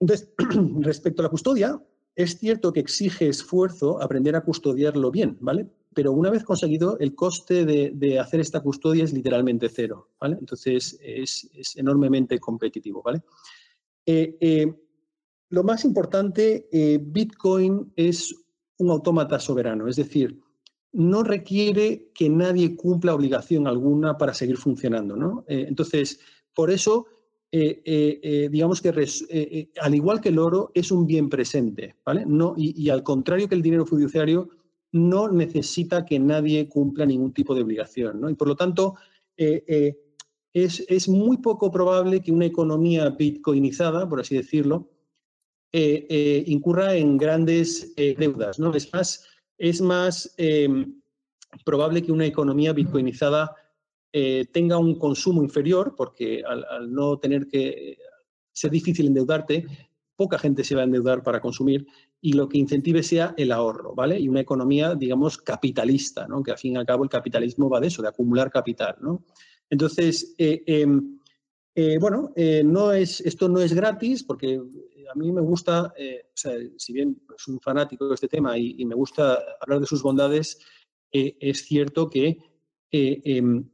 [0.00, 0.32] Entonces,
[0.80, 1.80] respecto a la custodia,
[2.14, 5.68] es cierto que exige esfuerzo aprender a custodiarlo bien, ¿vale?
[5.94, 10.36] Pero una vez conseguido, el coste de, hacer esta custodia es literalmente cero, ¿vale?
[10.40, 13.22] Entonces, es, enormemente competitivo, ¿vale?
[14.04, 14.74] Eh, eh,
[15.50, 18.34] lo más importante, eh, Bitcoin es
[18.78, 20.38] un autómata soberano, es decir,
[20.92, 25.44] no requiere que nadie cumpla obligación alguna para seguir funcionando, ¿no?
[25.48, 26.20] entonces,
[26.58, 27.06] por eso,
[27.50, 28.90] eh, eh, eh, digamos que
[29.80, 32.26] al igual que el oro, es un bien presente, ¿vale?
[32.26, 34.50] No, y, al contrario que el dinero fiduciario,
[34.90, 38.28] no necesita que nadie cumpla ningún tipo de obligación, ¿no?
[38.28, 38.96] Y por lo tanto,
[39.36, 44.90] es, muy poco probable que una economía bitcoinizada, por así decirlo,
[45.72, 48.74] incurra en grandes deudas, ¿no?
[48.74, 49.26] Es más,
[49.58, 50.34] es más
[51.64, 53.54] probable que una economía bitcoinizada
[54.12, 57.98] eh, tenga un consumo inferior, porque al, no tener que
[58.52, 59.66] ser difícil endeudarte,
[60.16, 61.86] poca gente se va a endeudar para consumir
[62.20, 64.18] y lo que incentive sea el ahorro, ¿vale?
[64.18, 66.42] Y una economía, digamos, capitalista, ¿no?
[66.42, 69.24] Que al fin y al cabo el capitalismo va de eso, de acumular capital, ¿no?
[69.70, 71.18] Entonces, eh, em,
[71.74, 72.32] eh, bueno,
[72.64, 74.60] no es, esto no es gratis porque
[75.10, 78.84] a mí me gusta, o sea, si bien soy un fanático de este tema y,
[78.84, 80.60] me gusta hablar de sus bondades,
[81.10, 82.38] es cierto que
[82.90, 83.68] em,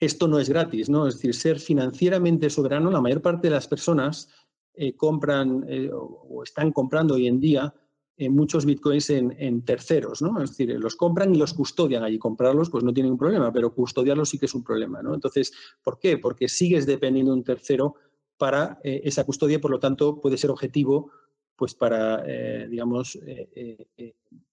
[0.00, 1.06] esto no es gratis, ¿no?
[1.06, 4.28] Es decir, ser financieramente soberano, la mayor parte de las personas
[4.74, 7.72] eh, compran eh, o están comprando hoy en día
[8.16, 10.40] eh, muchos bitcoins en, terceros, ¿no?
[10.40, 12.16] Es decir, los compran y los custodian allí.
[12.16, 15.14] Comprarlos, pues no tienen un problema, pero custodiarlos sí que es un problema, ¿no?
[15.14, 16.18] Entonces, ¿por qué?
[16.18, 17.96] Porque sigues dependiendo de un tercero
[18.36, 21.10] para esa custodia, por lo tanto, puede ser objetivo,
[21.56, 22.22] pues para,
[22.66, 23.18] digamos,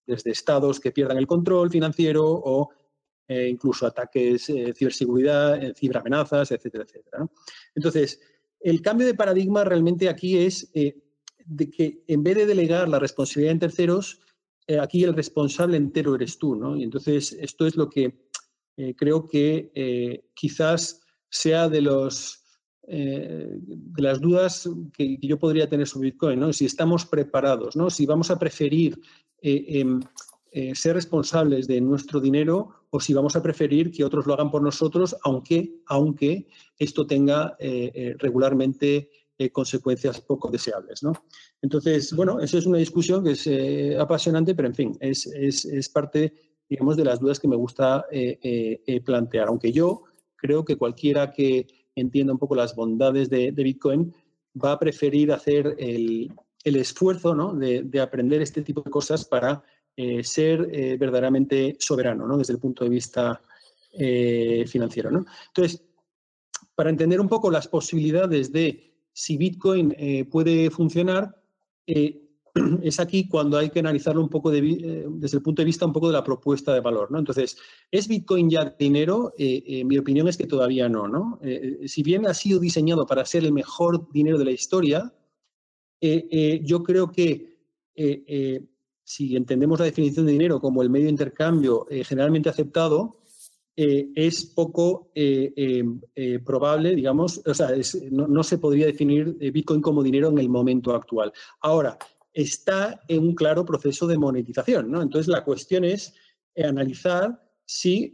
[0.06, 2.70] desde estados que pierdan el control financiero o
[3.32, 7.26] eh, incluso ataques, eh, ciberseguridad, eh, ciberamenazas, etcétera, etcétera.
[7.74, 8.20] Entonces,
[8.60, 13.54] el cambio de paradigma realmente aquí es de que en vez de delegar la responsabilidad
[13.54, 14.20] en terceros,
[14.82, 16.76] aquí el responsable entero eres tú, ¿no?
[16.76, 18.28] Y entonces esto es lo que
[18.98, 22.41] creo que quizás sea de los
[22.92, 26.52] de las dudas que, yo podría tener sobre Bitcoin, ¿no?
[26.52, 27.90] Si estamos preparados, ¿no?
[27.90, 29.00] Si vamos a preferir
[29.42, 30.02] em,
[30.74, 34.62] ser responsables de nuestro dinero o si vamos a preferir que otros lo hagan por
[34.62, 41.02] nosotros, aunque, aunque esto tenga eh, eh, regularmente eh, consecuencias poco deseables.
[41.02, 41.14] ¿no?
[41.62, 43.50] Entonces, bueno, eso es una discusión que es
[43.98, 46.34] apasionante, pero en fin, es, es, parte,
[46.70, 48.06] digamos, de las dudas que me gusta
[49.06, 49.48] plantear.
[49.48, 50.04] Aunque yo
[50.36, 54.14] creo que cualquiera que entienda un poco las bondades de, Bitcoin
[54.64, 56.32] va a preferir hacer el,
[56.64, 57.54] el esfuerzo ¿no?
[57.54, 59.64] de, de aprender este tipo de cosas para
[59.98, 62.38] eh, ser eh, verdaderamente soberano, ¿no?
[62.38, 63.42] Desde el punto de vista
[63.92, 65.26] eh, financiero, ¿no?
[65.48, 65.84] Entonces,
[66.74, 69.94] para entender un poco las posibilidades de si Bitcoin
[70.32, 71.36] puede funcionar,
[72.84, 76.08] es aquí cuando hay que analizarlo un poco desde el punto de vista un poco
[76.08, 77.20] de la propuesta de valor, ¿no?
[77.20, 77.58] Entonces,
[77.90, 79.34] ¿es Bitcoin ya dinero?
[79.38, 81.40] mi opinión es que todavía no, ¿no?
[81.86, 85.14] si bien ha sido diseñado para ser el mejor dinero de la historia,
[86.02, 87.52] yo creo que
[89.12, 93.18] si entendemos la definición de dinero como el medio de intercambio eh, generalmente aceptado,
[93.76, 95.84] eh, es poco eh,
[96.46, 97.70] probable, digamos, o sea,
[98.12, 101.34] no, se podría definir Bitcoin como dinero en el momento actual.
[101.62, 101.98] Ahora,
[102.34, 105.02] está en un claro proceso de monetización, ¿no?
[105.02, 106.14] Entonces, la cuestión es
[106.56, 108.14] analizar si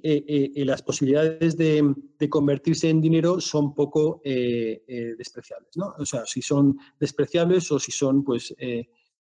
[0.56, 5.96] las posibilidades de, de, convertirse en dinero son poco despreciables, ¿no?
[5.98, 8.54] O sea, si son despreciables o si son, pues,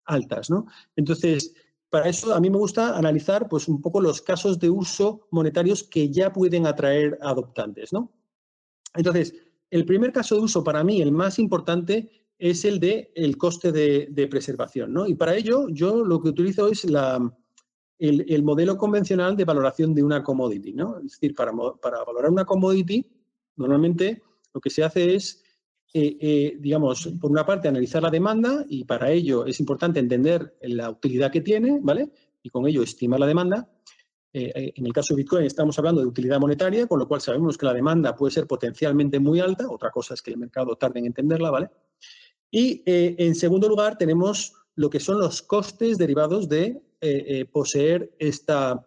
[0.05, 0.65] altas, ¿no?
[0.95, 1.53] Entonces,
[1.93, 5.83] para eso a mí me gusta analizar pues, un poco los casos de uso monetarios
[5.83, 7.93] que ya pueden atraer adoptantes.
[7.93, 8.11] ¿no?
[8.95, 9.35] Entonces,
[9.69, 13.71] el primer caso de uso para mí, el más importante, es el de el coste
[13.71, 14.93] de, preservación.
[14.93, 15.07] ¿no?
[15.07, 17.19] Y para ello yo lo que utilizo es la,
[17.99, 20.73] el, modelo convencional de valoración de una commodity.
[20.73, 20.97] ¿no?
[20.97, 23.05] Es decir, para, para valorar una commodity,
[23.55, 24.21] normalmente
[24.53, 25.43] lo que se hace es
[25.93, 31.31] digamos, por una parte, analizar la demanda y para ello es importante entender la utilidad
[31.31, 32.09] que tiene, ¿vale?
[32.41, 33.69] Y con ello estimar la demanda.
[34.33, 37.67] en el caso de Bitcoin estamos hablando de utilidad monetaria, con lo cual sabemos que
[37.67, 39.69] la demanda puede ser potencialmente muy alta.
[39.69, 41.69] Otra cosa es que el mercado tarde en entenderla, ¿vale?
[42.55, 46.79] Y en segundo lugar tenemos lo que son los costes derivados de
[47.51, 48.85] poseer esta,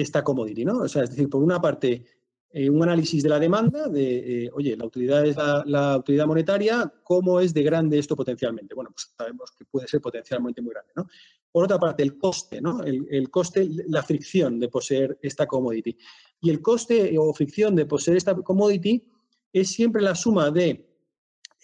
[0.00, 0.80] esta commodity, ¿no?
[0.80, 2.04] O sea, es decir, por una parte,
[2.52, 6.92] eh, un análisis de la demanda, de, eh, oye, la utilidad es la, utilidad monetaria,
[7.04, 8.74] ¿cómo es de grande esto potencialmente?
[8.74, 11.06] Bueno, pues sabemos que puede ser potencialmente muy grande, ¿no?
[11.52, 12.82] Por otra parte, el coste, ¿no?
[12.82, 15.96] El, coste, la fricción de poseer esta commodity.
[16.40, 19.04] Y el coste o fricción de poseer esta commodity
[19.52, 20.89] es siempre la suma de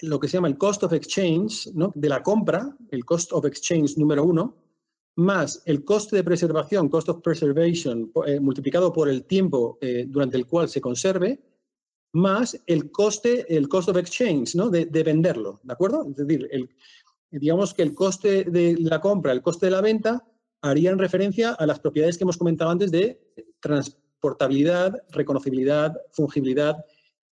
[0.03, 1.71] lo que se llama el cost of exchange.
[1.95, 4.57] De la compra, el cost of exchange número uno,
[5.17, 10.37] más el coste de preservación, cost of preservation, eh, multiplicado por el tiempo eh, durante
[10.37, 11.41] el cual se conserve,
[12.13, 14.53] más el coste, el cost of exchange.
[14.55, 16.07] De, venderlo, ¿de acuerdo?
[16.09, 16.69] Es decir, el,
[17.31, 20.25] digamos que el coste de la compra, el coste de la venta,
[20.63, 23.21] harían referencia a las propiedades que hemos comentado antes de
[23.61, 26.77] transportabilidad, reconocibilidad, fungibilidad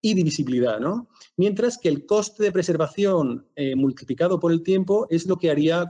[0.05, 1.09] y divisibilidad, ¿no?
[1.39, 5.89] Mientras que el coste de preservación eh, multiplicado por el tiempo es lo que haría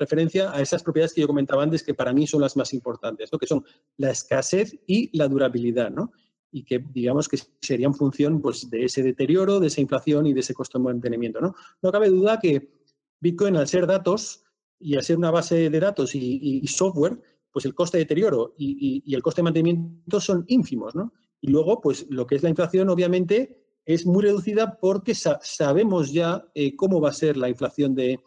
[0.00, 3.32] referencia a esas propiedades que yo comentaba antes que para mí son las más importantes,
[3.32, 3.38] ¿no?
[3.38, 3.64] que son
[3.98, 6.10] la escasez y la durabilidad, ¿no?
[6.50, 10.40] y que digamos que serían función pues, de ese deterioro, de esa inflación y de
[10.40, 11.40] ese costo de mantenimiento.
[11.40, 11.54] ¿no?
[11.82, 12.72] no cabe duda que
[13.20, 14.42] Bitcoin, al ser datos
[14.80, 17.20] y al ser una base de datos y, software,
[17.52, 20.96] pues el coste de deterioro y, el coste de mantenimiento son ínfimos.
[20.96, 21.12] ¿no?
[21.44, 26.42] Y luego, pues lo que es la inflación, obviamente, es muy reducida porque sabemos ya
[26.54, 28.18] eh, cómo va a ser la inflación de,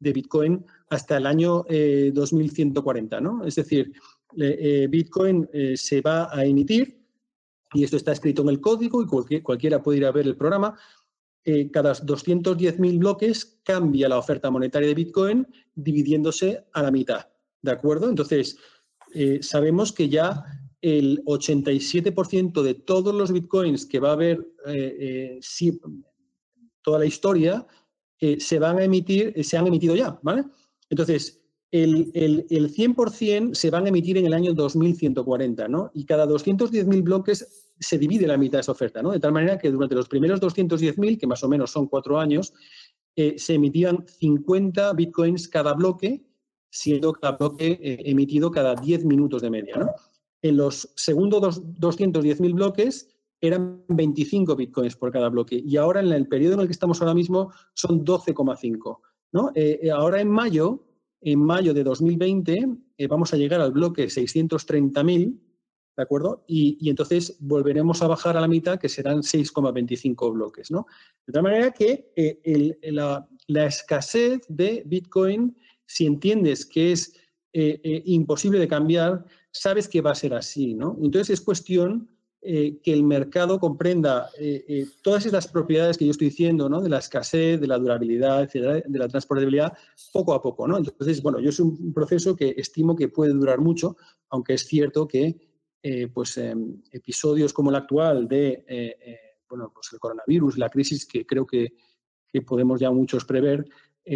[0.00, 3.44] de Bitcoin hasta el año 2140, eh, ¿no?
[3.44, 3.92] Es decir,
[4.36, 7.00] eh, Bitcoin eh, se va a emitir,
[7.74, 10.76] y esto está escrito en el código y cualquiera puede ir a ver el programa,
[11.72, 17.28] cada 210.000 bloques cambia la oferta monetaria de Bitcoin dividiéndose a la mitad,
[17.60, 18.08] ¿de acuerdo?
[18.08, 18.56] Entonces,
[19.40, 20.42] sabemos que ya
[20.84, 24.46] el 87% de todos los Bitcoins que va a haber
[25.40, 25.80] si,
[26.82, 27.66] toda la historia
[28.38, 30.44] se van a emitir, se han emitido ya, ¿vale?
[30.90, 31.44] Entonces,
[31.74, 35.90] el, el, el, 100% se van a emitir en el año 2140, ¿no?
[35.92, 39.10] Y cada 210.000 bloques se divide la mitad de esa oferta, ¿no?
[39.10, 42.52] De tal manera que durante los primeros 210.000, que más o menos son cuatro años,
[43.16, 46.22] eh, se emitían 50 bitcoins cada bloque,
[46.70, 49.90] siendo cada bloque eh, emitido cada 10 minutos de media, ¿no?
[50.44, 53.08] En los segundos 210.000 bloques
[53.40, 57.00] eran 25 bitcoins por cada bloque y ahora en el periodo en el que estamos
[57.00, 58.98] ahora mismo son 12,5.
[59.54, 60.84] Eh, eh, ahora en mayo,
[61.22, 62.66] en mayo de 2020,
[62.98, 65.40] eh, vamos a llegar al bloque 630.000,
[65.96, 66.44] ¿de acuerdo?
[66.46, 70.84] Y, entonces volveremos a bajar a la mitad, que serán 6,25 bloques, ¿no?
[71.26, 72.10] De tal manera que
[72.82, 77.18] la, la, escasez de Bitcoin, si entiendes que es
[77.54, 80.98] imposible de cambiar, sabes que va a ser así, ¿no?
[81.00, 82.08] Entonces es cuestión
[82.42, 86.82] eh, que el mercado comprenda eh, eh, todas esas propiedades que yo estoy diciendo, ¿no?
[86.82, 89.72] de la escasez, de la durabilidad, de la transportabilidad,
[90.12, 90.68] poco a poco.
[90.68, 90.76] ¿no?
[90.76, 93.96] Entonces, bueno, yo es un proceso que estimo que puede durar mucho,
[94.28, 95.36] aunque es cierto que
[96.12, 98.64] pues, em, episodios como el actual de
[99.48, 101.72] bueno, pues el coronavirus, la crisis que creo que,
[102.28, 103.64] que podemos ya muchos prever,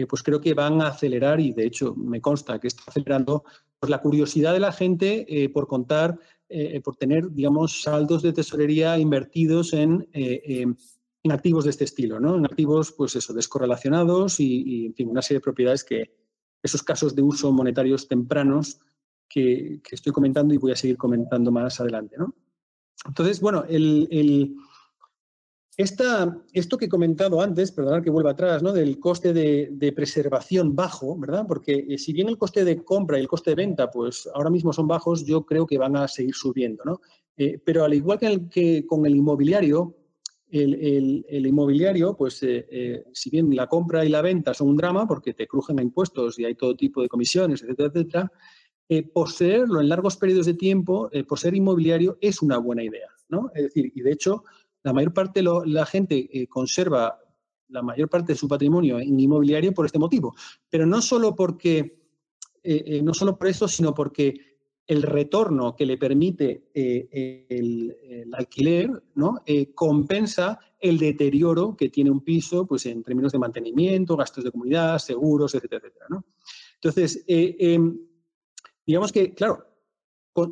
[0.09, 3.44] pues creo que van a acelerar y de hecho me consta que está acelerando
[3.81, 6.18] pues, la curiosidad de la gente por contar
[6.51, 10.74] eh, por tener, digamos, saldos de tesorería invertidos en, eh, em,
[11.22, 12.37] en activos de este estilo, ¿no?
[12.37, 16.16] En activos, pues eso, descorrelacionados y, en fin, una serie de propiedades que,
[16.62, 18.81] esos casos de uso monetarios tempranos
[19.29, 22.35] que, estoy comentando y voy a seguir comentando más adelante, ¿no?
[23.07, 24.57] Entonces, bueno, el
[25.79, 28.73] esto que he comentado antes, perdonad que vuelva atrás, ¿no?
[28.73, 31.45] del coste de, preservación bajo, ¿verdad?
[31.47, 34.51] Porque eh, si bien el coste de compra y el coste de venta, pues ahora
[34.51, 37.01] mismo son bajos, yo creo que van a seguir subiendo, ¿no?
[37.37, 39.95] Eh, pero al igual que, con el inmobiliario,
[40.51, 45.33] el, inmobiliario, pues eh, si bien la compra y la venta son un drama porque
[45.33, 48.33] te crujen a impuestos y hay todo tipo de comisiones, etcétera, etcétera,
[49.13, 53.50] poseerlo en largos periodos de tiempo, por ser inmobiliario, es una buena idea, ¿no?
[53.55, 54.42] Es decir, y de hecho,
[54.83, 57.18] la mayor parte de la gente eh, conserva
[57.68, 60.35] la mayor parte de su patrimonio en inmobiliario por este motivo.
[60.70, 61.79] Pero no solo porque,
[62.62, 68.90] eh, eh, no solo por eso, sino porque el retorno que le permite el, alquiler
[69.16, 69.42] ¿no?
[69.74, 74.98] compensa el deterioro que tiene un piso pues, en términos de mantenimiento, gastos de comunidad,
[74.98, 76.06] seguros, etcétera, etcétera.
[76.76, 77.98] Entonces, em,
[78.87, 79.67] digamos que, claro,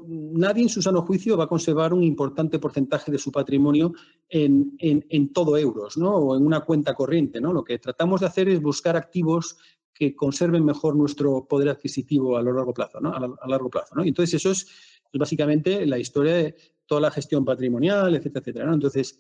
[0.09, 3.93] nadie en su sano juicio va a conservar un importante porcentaje de su patrimonio
[4.29, 6.15] en, en, todo euros, ¿no?
[6.17, 7.53] O en una cuenta corriente, ¿no?
[7.53, 9.57] Lo que tratamos de hacer es buscar activos
[9.95, 13.15] que conserven mejor nuestro poder adquisitivo a lo largo plazo, ¿no?
[13.15, 14.05] A, largo plazo, ¿no?
[14.05, 14.67] entonces eso es,
[15.13, 18.75] básicamente la historia de toda la gestión patrimonial, etcétera, etcétera.
[18.75, 19.19] Entonces,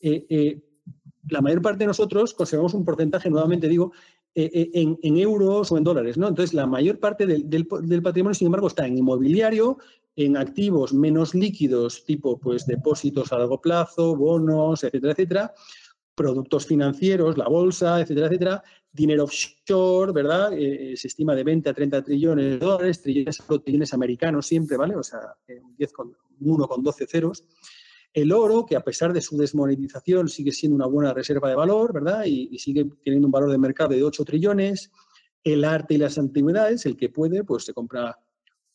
[0.00, 0.62] eh, eh,
[1.28, 3.92] la mayor parte de nosotros conservamos un porcentaje, nuevamente digo,
[4.34, 6.28] eh, en, euros o en dólares, ¿no?
[6.28, 9.78] Entonces, la mayor parte del, patrimonio, sin embargo, está en inmobiliario,
[10.14, 15.54] en activos menos líquidos, tipo pues depósitos a largo plazo, bonos, etcétera, etcétera,
[16.14, 18.62] productos financieros, la bolsa, etcétera, etcétera,
[18.92, 20.52] dinero offshore, ¿verdad?
[20.52, 24.94] Eh, se estima de 20 a 30 trillones de dólares, trillones, trillones americanos siempre, ¿vale?
[24.94, 25.20] O sea,
[25.76, 27.44] 10 con, 1 con 12 ceros.
[28.12, 31.92] El oro, que a pesar de su desmonetización sigue siendo una buena reserva de valor,
[31.92, 32.24] ¿verdad?
[32.24, 34.90] Y, sigue teniendo un valor de mercado de 8 trillones.
[35.42, 38.18] El arte y las antigüedades, el que puede, pues se compra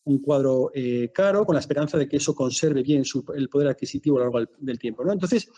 [0.05, 3.03] un cuadro eh, caro con la esperanza de que eso conserve bien
[3.35, 5.03] el poder adquisitivo a lo largo del, tiempo.
[5.03, 5.11] ¿no?
[5.11, 5.49] Entonces,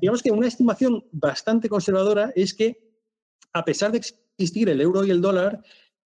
[0.00, 2.92] digamos que una estimación bastante conservadora es que,
[3.52, 5.62] a pesar de existir el euro y el dólar,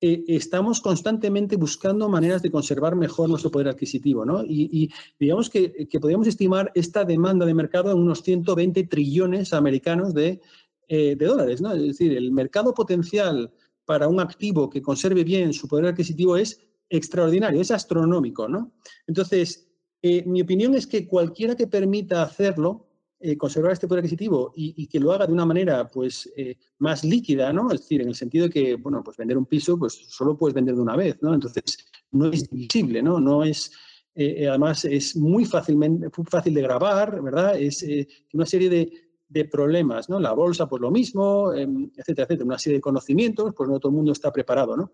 [0.02, 4.26] eh, estamos constantemente buscando maneras de conservar mejor nuestro poder adquisitivo.
[4.26, 4.44] ¿no?
[4.44, 10.42] Y, digamos que, podríamos estimar esta demanda de mercado en unos 120 trillones americanos de,
[10.88, 11.62] eh, de dólares.
[11.62, 11.74] ¿no?
[11.74, 13.54] Es decir, el mercado potencial
[13.86, 18.74] para un activo que conserve bien su poder adquisitivo es extraordinario, es astronómico, ¿no?
[19.08, 19.68] Entonces,
[20.02, 22.88] eh, mi opinión es que cualquiera que permita hacerlo,
[23.22, 27.04] eh, conservar este poder adquisitivo y, que lo haga de una manera pues eh, más
[27.04, 27.72] líquida, ¿no?
[27.72, 30.56] Es decir, en el sentido de que, bueno, pues vender un piso, pues solo puedes
[30.56, 31.34] vender de una vez, ¿no?
[31.34, 31.64] Entonces,
[32.12, 33.20] no es divisible, ¿no?
[33.20, 33.72] No es,
[34.16, 37.60] además, es muy fácilmente, fácil de grabar, ¿verdad?
[37.60, 37.86] Es
[38.34, 38.92] una serie de,
[39.32, 40.20] de problemas, ¿no?
[40.20, 42.46] La bolsa, pues lo mismo, em, etcétera, etcétera.
[42.46, 44.92] Una serie de conocimientos, pues no todo el mundo está preparado, ¿no?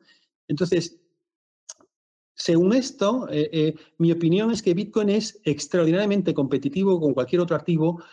[0.48, 1.00] Entonces,
[2.38, 7.56] según esto, eh, eh, mi opinión es que Bitcoin es extraordinariamente competitivo con cualquier otro
[7.56, 8.04] activo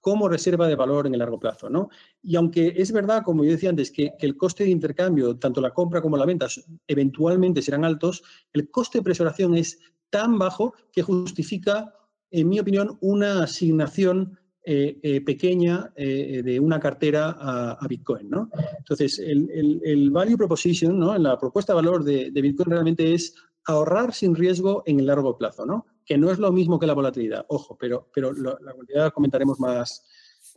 [0.00, 1.70] como reserva de valor en el largo plazo.
[1.70, 1.88] ¿no?
[2.20, 5.70] Y aunque es verdad, como yo decía antes, que, el coste de intercambio, tanto la
[5.70, 6.48] compra como la venta,
[6.88, 9.78] eventualmente serán altos, el coste de preservación es
[10.10, 11.94] tan bajo que justifica,
[12.32, 18.28] en mi opinión, una asignación eh, pequeña de una cartera a, Bitcoin.
[18.28, 18.50] ¿no?
[18.78, 21.16] Entonces, el, value proposition, ¿no?
[21.16, 23.34] la propuesta de valor de Bitcoin realmente es
[23.68, 25.86] ahorrar sin riesgo en el largo plazo, ¿no?
[26.04, 30.04] Que no es lo mismo que la volatilidad, ojo, pero, pero la volatilidad comentaremos más,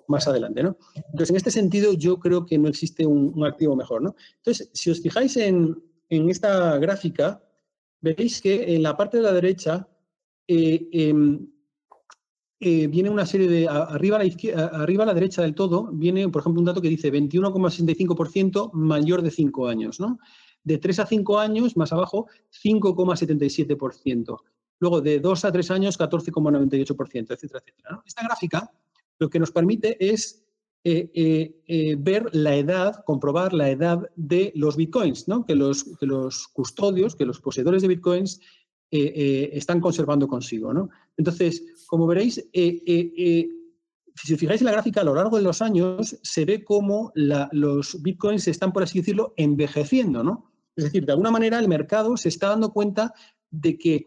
[0.07, 0.77] más adelante, ¿no?
[0.95, 4.15] Entonces, en este sentido, yo creo que no existe un, activo mejor, ¿no?
[4.37, 5.75] Entonces, si os fijáis en,
[6.09, 7.43] esta gráfica,
[8.01, 9.87] veréis que en la parte de la derecha
[10.47, 11.47] eh, em,
[12.59, 16.41] eh, viene una serie de, arriba a, la arriba la derecha del todo, viene, por
[16.41, 20.19] ejemplo, un dato que dice 21,65% mayor de 5 años, ¿no?
[20.63, 22.27] De 3 a 5 años, más abajo,
[22.63, 24.37] 5,77%.
[24.79, 28.01] Luego, de 2 a 3 años, 14,98%, etcétera, etcétera.
[28.05, 28.71] Esta gráfica
[29.19, 30.43] lo que nos permite es
[30.83, 35.45] eh, eh, eh, ver la edad, comprobar la edad de los bitcoins, ¿no?
[35.45, 35.83] que, los,
[36.53, 38.41] custodios, que los poseedores de bitcoins
[38.89, 40.73] están conservando consigo.
[41.15, 46.17] Entonces, como veréis, si os fijáis en la gráfica, a lo largo de los años
[46.23, 50.23] se ve cómo los bitcoins están, por así decirlo, envejeciendo.
[50.23, 50.50] ¿no?
[50.75, 53.13] Es decir, de alguna manera el mercado se está dando cuenta
[53.49, 54.05] de que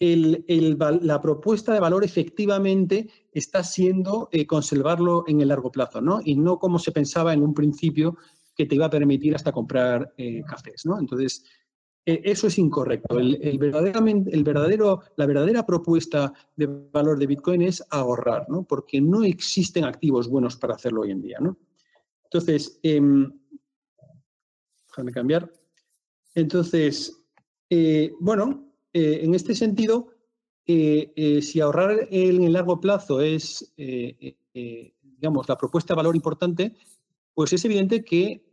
[0.00, 6.20] la propuesta de valor efectivamente está siendo eh, conservarlo en el largo plazo, ¿no?
[6.24, 8.16] Y no como se pensaba en un principio
[8.54, 10.98] que te iba a permitir hasta comprar eh, cafés, ¿no?
[10.98, 11.44] Entonces,
[12.06, 13.18] e, eso es incorrecto.
[13.18, 18.62] El, verdadero, la verdadera propuesta de valor de Bitcoin es ahorrar, ¿no?
[18.62, 21.58] Porque no existen activos buenos para hacerlo hoy en día, ¿no?
[22.24, 23.30] Entonces, em,
[24.88, 25.52] déjame cambiar.
[26.38, 27.20] Entonces,
[27.68, 30.14] eh, bueno, eh, en este sentido,
[30.64, 36.74] eh, si ahorrar en el largo plazo es, digamos, la propuesta de valor importante,
[37.34, 38.44] pues es evidente que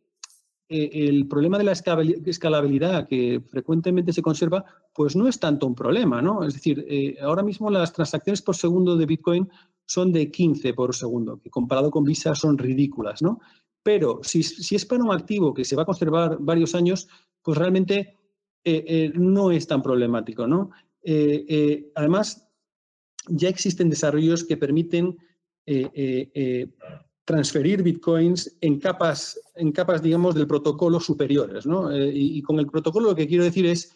[0.68, 6.24] el problema de la escalabilidad que frecuentemente se conserva, pues no es tanto un problema,
[6.24, 6.44] ¿no?
[6.44, 9.48] Es decir, ahora mismo las transacciones por segundo de Bitcoin
[9.86, 13.40] son de 15 por segundo, que comparado con Visa son ridículas, ¿no?
[13.84, 17.08] Pero si, si, es para un activo que se va a conservar varios años,
[17.46, 18.18] pues realmente
[18.64, 20.48] eh, eh, no es tan problemático.
[20.48, 20.72] ¿no?
[21.04, 22.50] Eh, además,
[23.28, 25.18] ya existen desarrollos que permiten
[27.24, 31.68] transferir bitcoins en capas, en capas, digamos, del protocolo superiores.
[31.68, 31.96] ¿no?
[31.96, 33.96] Y, con el protocolo lo que quiero decir es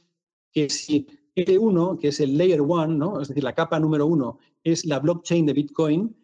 [0.51, 3.21] que si L1, que es el layer 1, ¿no?
[3.21, 6.15] es decir, la capa número uno, es la blockchain de Bitcoin,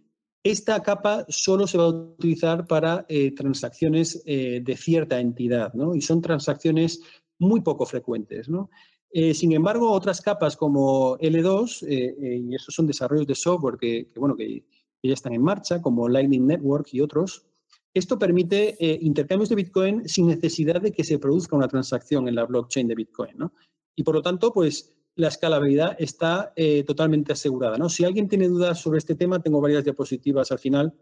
[0.45, 5.95] esta capa solo se va a utilizar para transacciones de cierta entidad, ¿no?
[5.95, 7.01] Y son transacciones
[7.39, 8.47] muy poco frecuentes.
[9.11, 13.77] Eh, sin embargo, otras capas como L2, eh, eh, y esos son desarrollos de software
[13.77, 17.45] que, bueno, ya están en marcha, como Lightning Network y otros.
[17.93, 22.35] Esto permite eh, intercambios de Bitcoin sin necesidad de que se produzca una transacción en
[22.35, 23.37] la blockchain de Bitcoin.
[23.37, 23.53] ¿no?
[23.95, 27.77] Y por lo tanto, pues la escalabilidad está eh, totalmente asegurada.
[27.77, 27.89] ¿no?
[27.89, 30.93] Si alguien tiene dudas sobre este tema, tengo varias diapositivas al final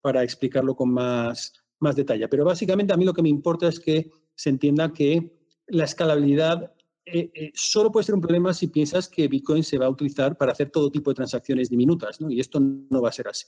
[0.00, 2.26] para explicarlo con más, más detalle.
[2.28, 6.72] Pero básicamente a mí lo que me importa es que se entienda que la escalabilidad
[7.04, 10.36] eh, eh, solo puede ser un problema si piensas que Bitcoin se va a utilizar
[10.36, 12.30] para hacer todo tipo de transacciones diminutas, ¿no?
[12.30, 13.46] Y esto no va a ser así.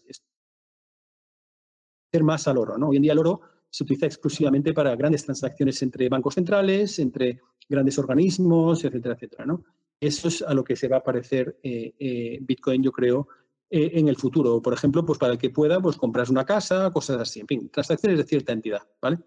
[2.11, 2.89] Es más al oro, ¿no?
[2.89, 3.41] Hoy en día el oro
[3.71, 9.65] se utiliza exclusivamente para grandes transacciones entre bancos centrales, entre grandes organismos, etcétera, etcétera, ¿no?
[10.03, 13.29] Eso es a lo que se va a parecer eh, Bitcoin, yo creo,
[13.71, 14.61] en el futuro.
[14.61, 15.97] Por ejemplo, pues para el que pueda, pues
[16.29, 19.19] una casa, cosas así, en fin, transacciones de cierta entidad, ¿vale?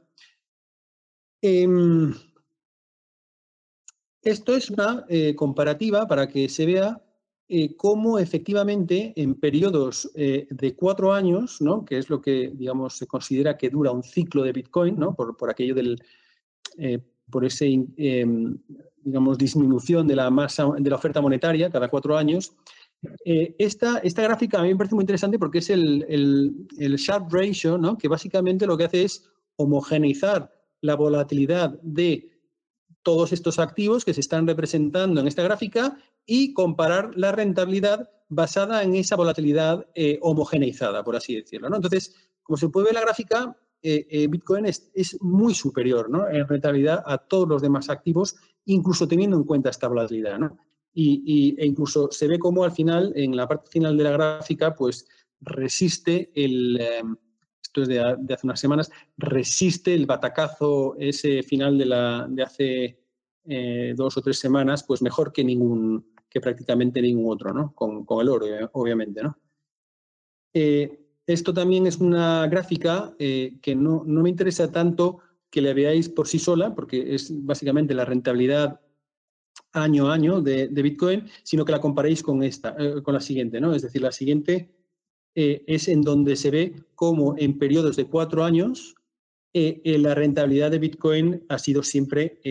[1.41, 2.13] Em,
[4.23, 6.99] esto es una eh, comparativa para que se vea
[7.47, 11.85] eh, cómo efectivamente en periodos eh, de cuatro años, ¿no?
[11.85, 15.15] que es lo que digamos se considera que dura un ciclo de Bitcoin, ¿no?
[15.15, 16.01] por, por aquello del
[17.29, 18.57] por esa em,
[19.05, 22.53] digamos disminución de la masa de la oferta monetaria cada cuatro años.
[23.23, 27.31] esta, esta gráfica a mí me parece muy interesante porque es el, el, el Sharp
[27.31, 27.97] Ratio, ¿no?
[27.97, 30.51] que básicamente lo que hace es homogeneizar
[30.81, 32.31] la volatilidad de
[33.05, 38.81] todos estos activos que se están representando en esta gráfica y comparar la rentabilidad basada
[38.81, 41.69] en esa volatilidad eh, homogeneizada, por así decirlo.
[41.69, 41.75] ¿no?
[41.75, 44.91] Entonces, como se puede ver en la gráfica, eh, eh, Bitcoin es,
[45.21, 46.27] muy superior ¿no?
[46.27, 48.35] en rentabilidad a todos los demás activos,
[48.65, 50.39] incluso teniendo en cuenta esta volatilidad.
[50.39, 50.57] ¿no?
[50.93, 54.75] Y, e incluso se ve como al final, en la parte final de la gráfica,
[54.75, 55.07] pues
[55.41, 56.79] resiste el,
[57.73, 62.99] de, hace unas semanas, resiste el batacazo ese final de, la, de hace
[63.45, 67.73] eh, dos o tres semanas, pues mejor que ningún, que prácticamente ningún otro, ¿no?
[67.75, 69.37] Con, el oro, obviamente, ¿no?
[70.53, 75.19] Eh, esto también es una gráfica eh, que no, me interesa tanto
[75.55, 78.81] que la veáis por sí sola, porque es básicamente la rentabilidad
[79.71, 83.73] año a año de, Bitcoin, sino que la comparéis con esta, con la siguiente, ¿no?
[83.73, 84.69] Es decir, la siguiente
[85.33, 88.95] eh, es en donde se ve cómo en periodos de cuatro años
[89.53, 92.41] eh, eh, la rentabilidad de Bitcoin ha sido siempre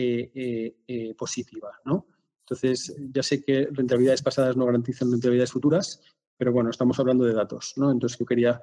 [1.15, 1.79] positiva.
[1.85, 2.07] ¿no?
[2.39, 6.01] Entonces, ya sé que rentabilidades pasadas no garantizan rentabilidades futuras,
[6.37, 7.73] pero bueno, estamos hablando de datos.
[7.75, 7.91] ¿no?
[7.91, 8.59] Entonces, yo quería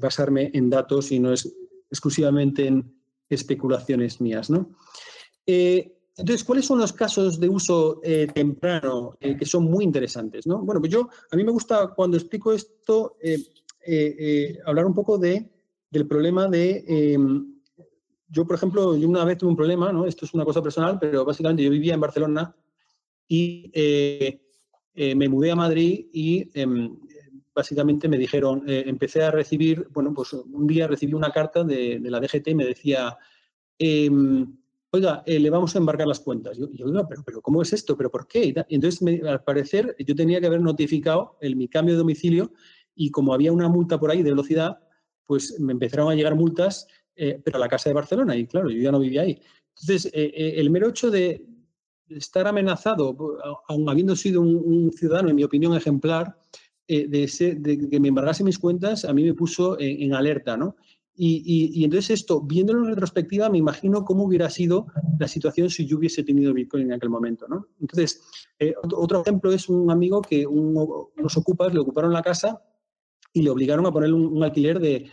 [0.00, 1.54] basarme en datos y no es
[1.90, 4.50] exclusivamente en especulaciones mías.
[4.50, 4.70] ¿no?
[6.16, 10.46] Entonces, ¿cuáles son los casos de uso eh, temprano eh, que son muy interesantes?
[10.46, 10.58] ¿no?
[10.60, 15.50] Bueno, pues yo, a mí me gusta cuando explico esto, eh, hablar un poco de,
[15.90, 17.18] del problema de,
[18.28, 20.06] yo por ejemplo, yo una vez tuve un problema, ¿no?
[20.06, 22.54] esto es una cosa personal, pero básicamente yo vivía en Barcelona
[23.28, 23.70] y
[24.94, 26.96] me mudé a Madrid y em,
[27.54, 32.20] básicamente me dijeron, empecé a recibir, bueno, pues un día recibí una carta de, la
[32.20, 33.16] DGT y me decía,
[33.78, 34.56] em,
[34.94, 36.56] oiga, eh, le vamos a embarcar las cuentas.
[36.56, 37.96] Yo, yo oiga, pero, pero ¿cómo es esto?
[37.96, 38.54] ¿Pero por qué?
[38.68, 42.52] Entonces, al parecer, yo tenía que haber notificado el, mi cambio de domicilio
[42.94, 44.78] y como había una multa por ahí de velocidad,
[45.26, 46.86] pues me empezaron a llegar multas,
[47.16, 49.40] eh, pero a la casa de Barcelona y claro, yo ya no vivía ahí.
[49.80, 51.44] Entonces, eh, el mero hecho de
[52.08, 53.16] estar amenazado,
[53.66, 56.36] aun habiendo sido un, ciudadano, en mi opinión, ejemplar,
[56.86, 60.76] de, que me embargase mis cuentas, a mí me puso en, alerta, ¿no?
[61.16, 65.98] Y, entonces esto, viéndolo en retrospectiva, me imagino cómo hubiera sido la situación si yo
[65.98, 67.46] hubiese tenido Bitcoin en aquel momento.
[67.46, 67.68] ¿no?
[67.80, 68.20] Entonces,
[68.58, 72.60] eh, otro ejemplo es un amigo que unos ocupas le ocuparon la casa
[73.32, 75.08] y le obligaron a poner un, alquiler de, eh,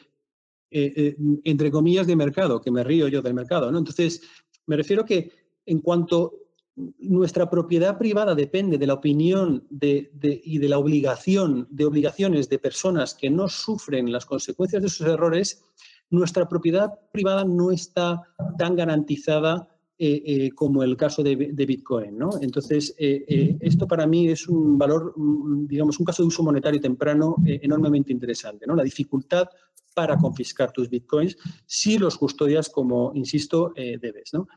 [0.71, 3.71] eh, entre comillas, de mercado, que me río yo del mercado.
[3.71, 3.77] ¿no?
[3.77, 4.23] Entonces,
[4.65, 5.31] me refiero que
[5.67, 6.40] en cuanto
[6.75, 13.13] nuestra propiedad privada depende de la opinión y de la obligación de obligaciones de personas
[13.13, 15.63] que no sufren las consecuencias de sus errores,
[16.09, 18.21] nuestra propiedad privada no está
[18.57, 19.67] tan garantizada
[20.03, 22.17] eh, eh, como el caso de, Bitcoin.
[22.17, 22.31] ¿no?
[22.41, 26.81] Entonces, eh, esto para mí es un valor, mm, digamos, un caso de uso monetario
[26.81, 28.65] temprano enormemente interesante.
[28.65, 28.75] ¿no?
[28.75, 29.47] La dificultad
[29.93, 34.33] para confiscar tus Bitcoins si los custodias como, insisto, debes.
[34.33, 34.47] ¿no?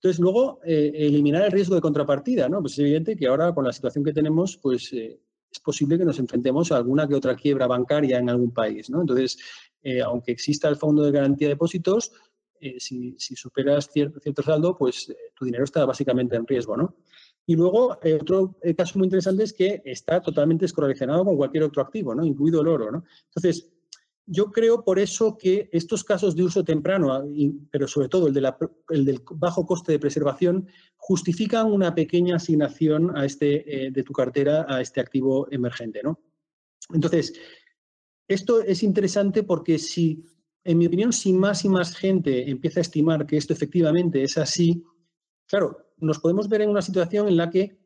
[0.00, 2.48] Entonces, luego, eliminar el riesgo de contrapartida.
[2.48, 2.60] ¿no?
[2.60, 4.92] Pues es evidente que ahora, con la situación que tenemos, pues
[5.50, 8.90] es posible que nos enfrentemos a alguna que otra quiebra bancaria en algún país.
[8.90, 9.00] ¿no?
[9.00, 9.38] Entonces,
[9.82, 12.12] eh, aunque exista el fondo de garantía de depósitos,
[12.60, 16.96] eh, si, superas cierto, saldo, pues eh, tu dinero está básicamente en riesgo, ¿no?
[17.46, 22.14] Y luego, otro caso muy interesante es que está totalmente descorrelacionado con cualquier otro activo,
[22.14, 22.22] ¿no?
[22.22, 23.04] Incluido el oro, ¿no?
[23.28, 23.70] Entonces,
[24.30, 27.24] yo creo por eso que estos casos de uso temprano,
[27.70, 28.52] pero sobre todo el, de
[28.90, 34.66] el del bajo coste de preservación, justifican una pequeña asignación a este, de tu cartera
[34.68, 36.20] a este activo emergente, ¿no?
[36.92, 37.32] Entonces,
[38.28, 40.22] esto es interesante porque si,
[40.62, 44.36] en mi opinión, si más y más gente empieza a estimar que esto efectivamente es
[44.36, 44.84] así,
[45.46, 47.78] claro, nos podemos ver en una situación en la que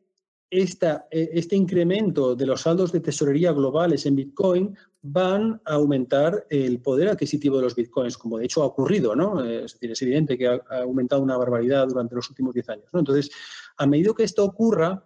[0.53, 6.79] e, este incremento de los saldos de tesorería globales en Bitcoin van a aumentar el
[6.79, 9.43] poder adquisitivo de los Bitcoins, como de hecho ha ocurrido, ¿no?
[9.43, 12.85] Es decir, es evidente que ha, aumentado una barbaridad durante los últimos 10 años.
[12.93, 13.31] Entonces,
[13.77, 15.03] a medida que esto ocurra,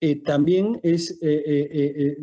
[0.00, 2.18] eh, también es eh, eh,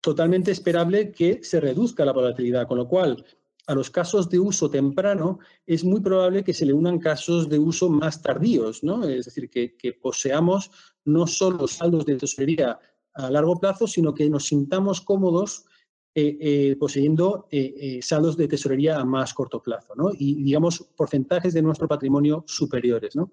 [0.00, 3.24] totalmente esperable que se reduzca la volatilidad, con lo cual
[3.66, 7.58] a los casos de uso temprano es muy probable que se le unan casos de
[7.58, 9.06] uso más tardíos, ¿no?
[9.08, 10.70] Es decir, que, poseamos
[11.04, 12.78] no solo saldos de tesorería
[13.14, 15.64] a largo plazo, sino que nos sintamos cómodos
[16.14, 20.10] eh, eh, poseyendo eh, saldos de tesorería a más corto plazo, ¿no?
[20.16, 23.32] Y, digamos, porcentajes de nuestro patrimonio superiores, ¿no?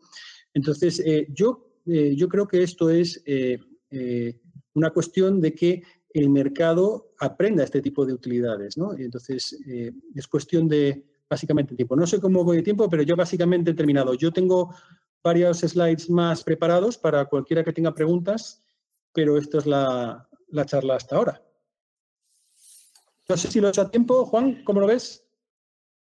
[0.53, 3.23] Entonces, yo, yo creo que esto es
[4.73, 8.97] una cuestión de que el mercado aprenda este tipo de utilidades, ¿no?
[8.97, 11.95] Y entonces, eh, es cuestión de básicamente tiempo.
[11.95, 14.13] No sé cómo voy de tiempo, pero yo básicamente he terminado.
[14.13, 14.75] Yo tengo
[15.23, 18.61] varios slides más preparados para cualquiera que tenga preguntas,
[19.13, 20.27] pero esta es la,
[20.65, 21.41] charla hasta ahora.
[23.29, 24.25] No sé si lo he hecho a tiempo.
[24.25, 25.25] Juan, ¿cómo lo ves?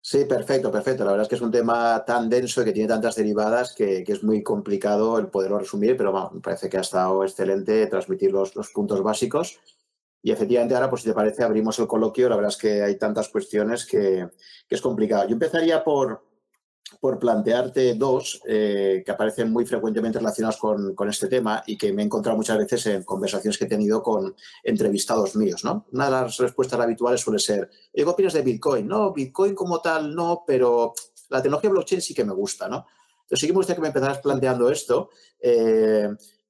[0.01, 1.05] Sí, perfecto, perfecto.
[1.05, 4.05] La verdad es que es un tema tan denso y que tiene tantas derivadas que,
[4.07, 8.57] es muy complicado el poderlo resumir, pero me parece que ha estado excelente transmitir los,
[8.57, 9.61] los puntos básicos.
[10.23, 12.29] Y efectivamente ahora, pues si te parece, abrimos el coloquio.
[12.29, 14.29] La verdad es que hay tantas cuestiones que,
[14.69, 15.27] es complicado.
[15.27, 16.25] Yo empezaría por,
[17.01, 22.03] por plantearte dos eh, que aparecen muy frecuentemente relacionados con, este tema y que me
[22.03, 25.65] he encontrado muchas veces en conversaciones que he tenido con entrevistados míos.
[25.65, 25.87] ¿no?
[25.93, 28.87] Una de las respuestas habituales suele ser, ¿qué opinas de Bitcoin?
[28.87, 30.93] No, Bitcoin como tal no, pero
[31.29, 32.69] la tecnología blockchain sí que me gusta.
[32.69, 32.87] ¿no?
[33.23, 35.11] Entonces sí que me gustaría que me empezaras planteando esto.
[35.41, 36.09] Eh,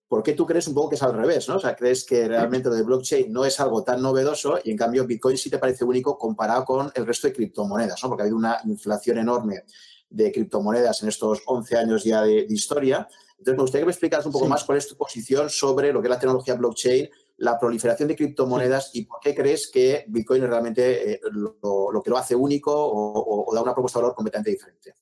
[0.08, 1.48] ¿por qué tú crees un poco que es al revés?
[1.48, 1.56] ¿no?
[1.56, 4.76] O sea, crees que realmente lo de blockchain no es algo tan novedoso y en
[4.76, 8.08] cambio Bitcoin sí te parece único comparado con el resto de criptomonedas, ¿no?
[8.08, 9.64] porque ha habido una inflación enorme
[10.10, 13.06] de criptomonedas en estos 11 años ya de, historia.
[13.32, 16.00] Entonces, me gustaría que me explicaras un poco más cuál es tu posición sobre lo
[16.00, 20.42] que es la tecnología blockchain, la proliferación de criptomonedas y por qué crees que Bitcoin
[20.42, 24.16] es realmente eh, lo, que lo hace único o, o da una propuesta de valor
[24.16, 24.94] completamente diferente.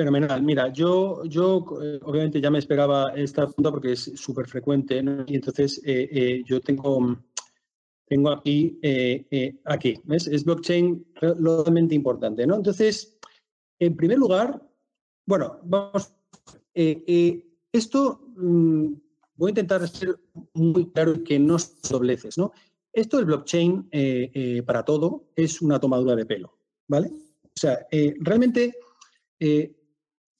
[0.00, 0.42] Fenomenal.
[0.42, 5.34] Mira, yo, yo eh, obviamente ya me esperaba esta pregunta porque es súper frecuente y
[5.34, 7.18] entonces eh, eh, yo tengo,
[8.06, 8.80] tengo aquí,
[9.66, 10.26] aquí, ¿ves?
[10.26, 12.56] Es blockchain realmente importante, ¿no?
[12.56, 13.18] Entonces,
[13.78, 14.66] en primer lugar,
[15.26, 16.14] bueno, vamos,
[16.72, 18.94] esto mm,
[19.34, 20.18] voy a intentar ser
[20.54, 21.58] muy claro que no
[21.90, 22.52] dobleces, ¿no?
[22.90, 23.90] Esto del blockchain
[24.64, 26.56] para todo es una tomadura de pelo,
[26.88, 27.08] ¿vale?
[27.44, 27.86] O sea,
[28.20, 28.72] realmente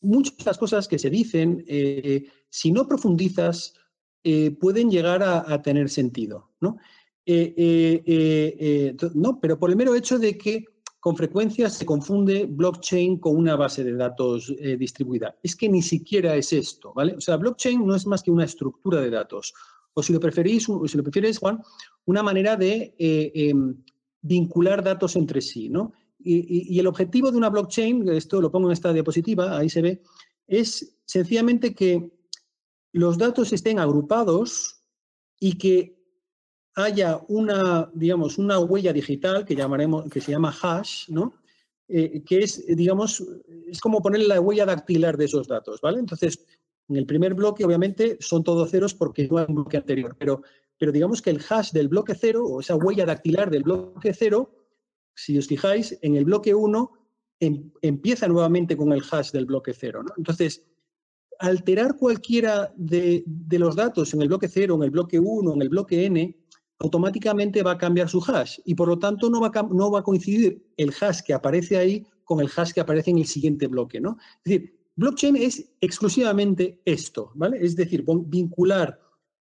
[0.01, 3.75] muchas de las cosas que se dicen, eh, si no profundizas,
[4.23, 6.77] eh, pueden llegar a, tener sentido, ¿no?
[7.25, 9.41] Eh, ¿no?
[9.41, 10.65] Pero por el mero hecho de que
[10.99, 15.35] con frecuencia se confunde blockchain con una base de datos distribuida.
[15.43, 17.15] Es que ni siquiera es esto, ¿vale?
[17.15, 19.55] O sea, blockchain no es más que una estructura de datos.
[19.95, 21.63] O si lo preferís, o si lo prefieres, Juan,
[22.05, 23.77] una manera de em,
[24.21, 25.93] vincular datos entre sí, ¿no?
[26.23, 30.03] Y, el objetivo de una blockchain, esto lo pongo en esta diapositiva, ahí se ve,
[30.47, 32.11] es sencillamente que
[32.93, 34.83] los datos estén agrupados
[35.39, 35.97] y que
[36.75, 41.35] haya una, digamos, una huella digital que llamaremos, que se llama hash, ¿no?
[41.89, 43.25] Eh, que es, digamos,
[43.67, 45.99] es como poner la huella dactilar de esos datos, ¿vale?
[45.99, 46.45] Entonces,
[46.89, 50.43] en el primer bloque, obviamente, son todos ceros porque no hay un bloque anterior, pero,
[50.79, 54.60] pero digamos que el hash del bloque cero, o esa huella dactilar del bloque cero,
[55.25, 56.93] si os fijáis, en el bloque 1
[57.41, 60.03] em, empieza nuevamente con el hash del bloque 0.
[60.17, 60.65] Entonces,
[61.39, 65.69] alterar cualquiera de, los datos en el bloque 0, en el bloque 1, en el
[65.69, 66.37] bloque n,
[66.79, 70.01] automáticamente va a cambiar su hash y por lo tanto no va, a, no va
[70.01, 73.67] a coincidir el hash que aparece ahí con el hash que aparece en el siguiente
[73.67, 74.01] bloque.
[74.01, 74.17] ¿no?
[74.39, 77.59] Es decir, blockchain es exclusivamente esto, ¿vale?
[77.61, 78.99] Es decir, vincular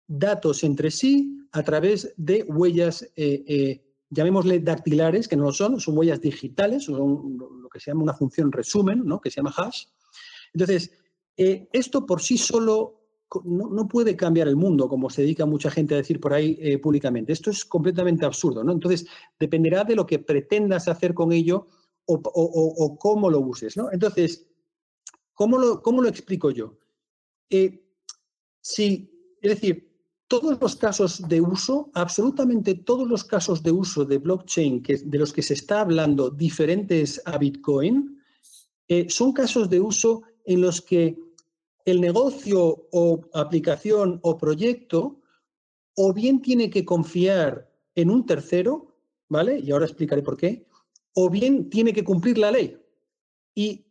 [0.09, 5.81] datos entre sí a través de huellas eh, eh, llamémosle dactilares, que no lo son,
[5.81, 9.21] son huellas digitales, son lo que se llama una función resumen, ¿no?
[9.21, 9.85] que se llama hash.
[10.53, 10.91] Entonces,
[11.37, 12.99] eh, esto por sí solo
[13.45, 16.79] no, puede cambiar el mundo, como se dedica mucha gente a decir por ahí eh,
[16.79, 17.33] públicamente.
[17.33, 18.65] Esto es completamente absurdo.
[18.65, 18.73] ¿no?
[18.73, 19.07] Entonces,
[19.39, 21.69] dependerá de lo que pretendas hacer con ello
[22.07, 23.77] o, cómo lo uses.
[23.77, 23.93] ¿no?
[23.93, 24.49] Entonces,
[25.35, 26.79] ¿cómo lo, cómo lo explico yo?
[27.51, 27.85] Eh,
[28.63, 29.88] si, es decir,
[30.29, 35.33] todos los casos de uso, absolutamente todos los casos de uso de blockchain de los
[35.33, 38.23] que se está hablando diferentes a Bitcoin,
[38.87, 41.19] eh, son casos de uso en los que
[41.85, 45.21] el negocio o aplicación o proyecto
[45.97, 48.89] o bien tiene que confiar en un tercero
[49.29, 49.59] ¿vale?
[49.59, 50.67] Y ahora explicaré por qué.
[51.15, 52.77] O bien tiene que cumplir la ley.
[53.55, 53.85] Y,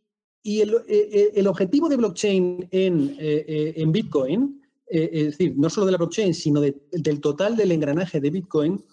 [0.44, 4.57] el, eh, el, objetivo de blockchain en Bitcoin,
[4.90, 8.84] es decir, no solo de la blockchain, sino del total del engranaje de Bitcoin,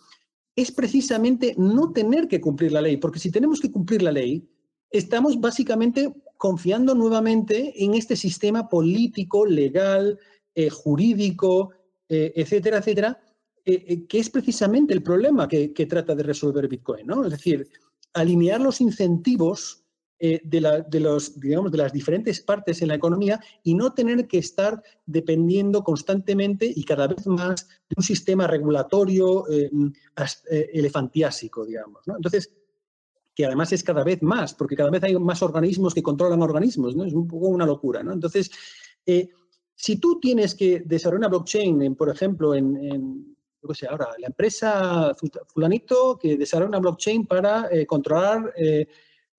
[0.55, 4.47] es precisamente no tener que cumplir la ley, porque si tenemos que cumplir la ley,
[4.89, 10.19] estamos básicamente confiando nuevamente en este sistema político, legal,
[10.53, 11.71] eh, jurídico,
[12.07, 13.19] eh, etcétera, etcétera,
[13.65, 17.07] eh, que es precisamente el problema que, trata de resolver Bitcoin.
[17.07, 17.25] ¿no?
[17.25, 17.67] Es decir,
[18.13, 19.84] alinear los incentivos
[20.19, 24.81] de, los, digamos, de las diferentes partes en la economía y no tener que estar
[25.05, 29.45] dependiendo constantemente y cada vez más de un sistema regulatorio
[30.73, 32.01] elefantiásico, digamos.
[32.07, 32.49] Entonces,
[33.35, 36.95] que además es cada vez más, porque cada vez hay más organismos que controlan organismos,
[36.95, 37.03] ¿no?
[37.03, 37.99] Es un poco una locura.
[37.99, 38.49] Entonces,
[39.05, 39.29] eh,
[39.75, 43.35] si tú tienes que desarrollar una blockchain, por ejemplo, en, en
[43.73, 45.13] sé, ahora, la empresa
[45.47, 48.87] fulanito que desarrolla una blockchain para eh, controlar, eh,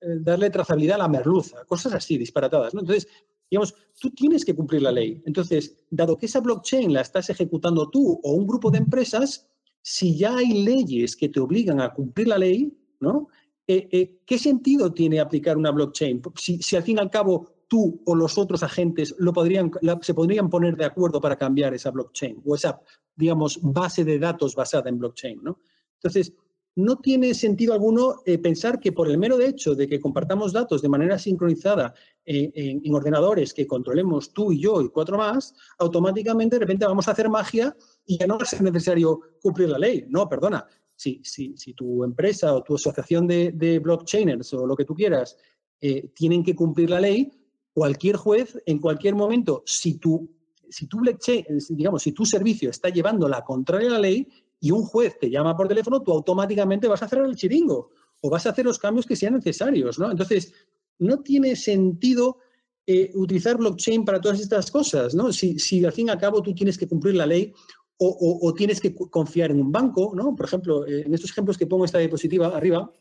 [0.00, 2.80] darle trazabilidad a la merluza, cosas así, disparatadas, ¿no?
[2.80, 3.08] Entonces,
[3.50, 5.22] digamos, tú tienes que cumplir la ley.
[5.24, 9.48] Entonces, dado que esa blockchain la estás ejecutando tú o un grupo de empresas,
[9.82, 13.28] si ya hay leyes que te obligan a cumplir la ley, ¿no?
[13.68, 16.22] Eh, eh, ¿qué sentido tiene aplicar una blockchain?
[16.36, 19.70] Si, al fin y al cabo tú o los otros agentes lo podrían,
[20.02, 22.80] se podrían poner de acuerdo para cambiar esa blockchain o esa,
[23.14, 25.42] digamos, base de datos basada en blockchain.
[25.42, 25.60] ¿no?
[25.94, 26.32] Entonces,
[26.76, 30.82] no tiene sentido alguno eh, pensar que por el mero hecho de que compartamos datos
[30.82, 36.56] de manera sincronizada en, en, ordenadores que controlemos tú y yo y cuatro más, automáticamente
[36.56, 37.74] de repente vamos a hacer magia
[38.04, 40.04] y ya no va a ser necesario cumplir la ley.
[40.08, 40.66] No, perdona
[40.96, 45.36] si, si, tu empresa o tu asociación de, blockchainers o lo que tú quieras
[45.80, 47.30] eh, tienen que cumplir la ley,
[47.72, 50.28] cualquier juez en cualquier momento, si tu,
[50.68, 54.26] si tu blockchain, digamos, si tu servicio está llevando la contraria a la ley
[54.60, 57.90] y un juez te llama por teléfono, tú automáticamente vas a cerrar el chiringo
[58.20, 60.10] o vas a hacer los cambios que sean necesarios, ¿no?
[60.10, 60.52] Entonces,
[60.98, 62.38] no tiene sentido
[62.86, 65.32] eh, utilizar blockchain para todas estas cosas, ¿no?
[65.32, 67.52] Si, si al fin y al cabo tú tienes que cumplir la ley
[67.98, 70.36] o, tienes que confiar en un banco, ¿no?
[70.36, 72.92] Por ejemplo, eh, en estos ejemplos que pongo esta diapositiva arriba,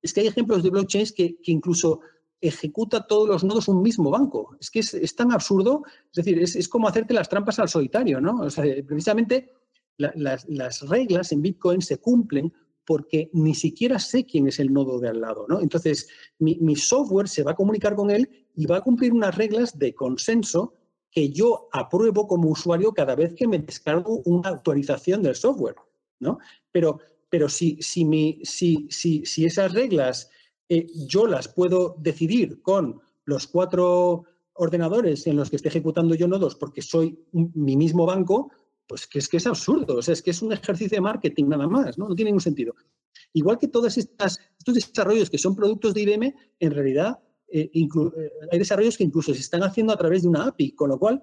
[0.00, 2.00] es que hay ejemplos de blockchains que, incluso
[2.40, 4.56] ejecuta todos los nodos un mismo banco.
[4.60, 5.82] Es que es, tan absurdo,
[6.12, 8.42] es decir, es, como hacerte las trampas al solitario, ¿no?
[8.42, 9.50] O sea, precisamente
[9.98, 12.52] las, reglas en Bitcoin se cumplen
[12.84, 15.60] porque ni siquiera sé quién es el nodo de al lado, ¿no?
[15.60, 19.36] Entonces, mi, mi software se va a comunicar con él y va a cumplir unas
[19.36, 20.74] reglas de consenso
[21.10, 25.76] que yo apruebo como usuario cada vez que me descargo una actualización del software,
[26.20, 26.38] ¿no?
[26.72, 30.30] Pero, pero si, si, mi, si, si, si esas reglas
[30.68, 34.24] eh, yo las puedo decidir con los cuatro
[34.54, 38.50] ordenadores en los que esté ejecutando yo nodos porque soy mi mismo banco,
[38.88, 41.44] pues que es que es absurdo, o sea, es que es un ejercicio de marketing
[41.44, 42.08] nada más, ¿no?
[42.08, 42.74] No tiene ningún sentido.
[43.34, 47.18] Igual que todos estos desarrollos que son productos de IBM, en realidad
[47.48, 47.88] eh, eh,
[48.50, 51.22] hay desarrollos que incluso se están haciendo a través de una API, con lo cual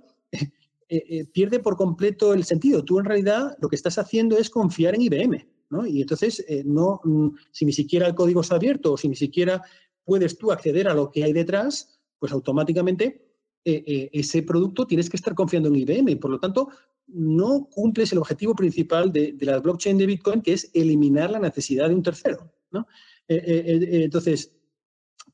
[0.89, 2.84] eh, pierde por completo el sentido.
[2.84, 5.47] Tú en realidad lo que estás haciendo es confiar en IBM.
[5.88, 9.61] Y entonces, no, mm, si ni siquiera el código está abierto o si ni siquiera
[10.05, 13.24] puedes tú acceder a lo que hay detrás, pues automáticamente
[13.66, 16.70] ese producto tienes que estar confiando en IBM y por lo tanto
[17.08, 21.39] no cumples el objetivo principal de, de la blockchain de Bitcoin, que es eliminar la
[21.39, 22.51] necesidad de un tercero.
[22.72, 22.88] ¿no?
[23.28, 24.56] entonces,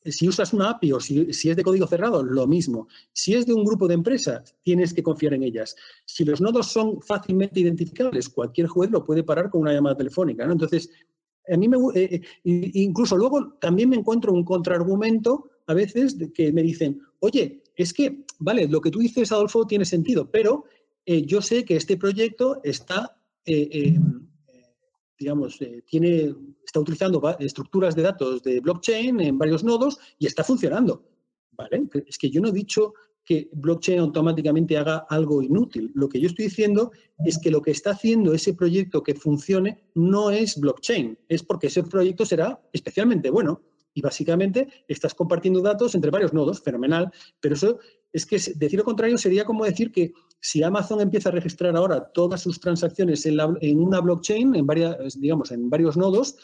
[0.06, 2.88] si usas una API o si, es de código cerrado, lo mismo.
[3.14, 5.76] Si es de un grupo de empresas, tienes que confiar en ellas.
[6.06, 10.44] Si los nodos son fácilmente identificables, cualquier juez lo puede parar con una llamada telefónica.
[10.44, 10.90] Entonces,
[11.52, 16.32] a mí me, eh, eh, incluso luego también me encuentro un contraargumento a veces de
[16.34, 20.66] que me dicen, oye, es que, vale, lo que tú dices, Adolfo, tiene sentido, pero
[21.06, 23.18] eh, yo sé que este proyecto está
[25.22, 26.36] digamos, eh, tiene,
[26.66, 31.06] está utilizando estructuras de datos de blockchain en varios nodos y está funcionando.
[31.52, 31.84] ¿vale?
[32.08, 32.94] Es que yo no he dicho
[33.24, 35.92] que blockchain automáticamente haga algo inútil.
[35.94, 36.92] Lo que yo estoy diciendo
[37.24, 41.68] es que lo que está haciendo ese proyecto que funcione no es blockchain, es porque
[41.68, 43.62] ese proyecto será especialmente bueno.
[43.94, 47.80] Y básicamente estás compartiendo datos entre varios nodos, fenomenal, pero eso
[48.14, 52.12] es que decir lo contrario sería como decir que si Amazon empieza a registrar ahora
[52.14, 56.36] todas sus transacciones en, una blockchain, en, varias, digamos, en varios nodos,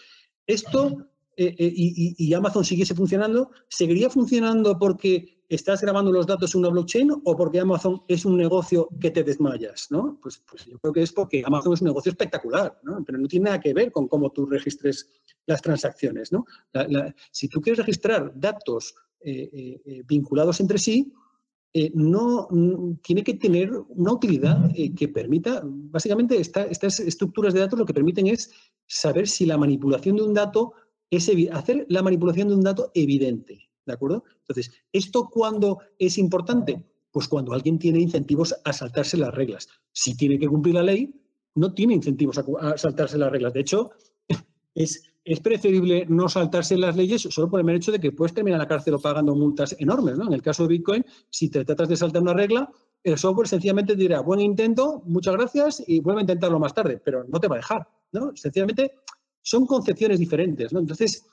[0.46, 1.08] esto
[1.40, 6.70] eh, eh, y, Amazon siguiese funcionando, ¿seguiría funcionando porque estás grabando los datos en una
[6.70, 9.92] blockchain o porque Amazon es un negocio que te desmayas?
[9.92, 10.20] ¿no?
[10.20, 13.04] Pues, pues yo creo que es porque Amazon es un negocio espectacular, ¿no?
[13.06, 15.12] pero no tiene nada que ver con cómo tú registres
[15.48, 16.32] las transacciones.
[16.32, 16.46] ¿no?
[17.32, 21.12] si tú quieres registrar datos eh, vinculados entre sí,
[21.80, 22.48] eh, no
[23.04, 27.94] tiene que tener una utilidad eh, que permita, básicamente estas estructuras de datos lo que
[27.94, 28.52] permiten es
[28.88, 30.74] saber si la manipulación de un dato
[31.12, 34.24] es hacer la manipulación de un dato evidente, ¿de acuerdo?
[34.40, 36.84] Entonces, ¿esto cuándo es importante?
[37.12, 39.68] Pues cuando alguien tiene incentivos a saltarse las reglas.
[39.92, 41.14] Si tiene que cumplir la ley,
[41.54, 43.54] no tiene incentivos a, saltarse las reglas.
[43.54, 43.92] De hecho,
[44.74, 48.34] es, es, preferible no saltarse las leyes solo por el mero hecho de que puedes
[48.34, 50.18] terminar la cárcel o pagando multas enormes.
[50.18, 50.28] ¿no?
[50.28, 52.70] En el caso de Bitcoin, si te tratas de saltar una regla,
[53.04, 57.24] el software sencillamente dirá, buen intento, muchas gracias y vuelve a intentarlo más tarde, pero
[57.26, 57.88] no te va a dejar.
[58.12, 58.36] ¿no?
[58.36, 58.94] Sencillamente
[59.42, 60.74] son concepciones diferentes.
[60.74, 60.80] ¿no?
[60.80, 61.26] Entonces,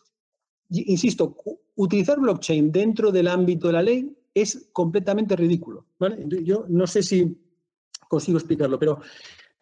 [0.71, 1.37] insisto,
[1.77, 5.87] utilizar blockchain dentro del ámbito de la ley es completamente ridículo.
[6.43, 7.41] Yo no sé si
[8.09, 9.01] consigo explicarlo, pero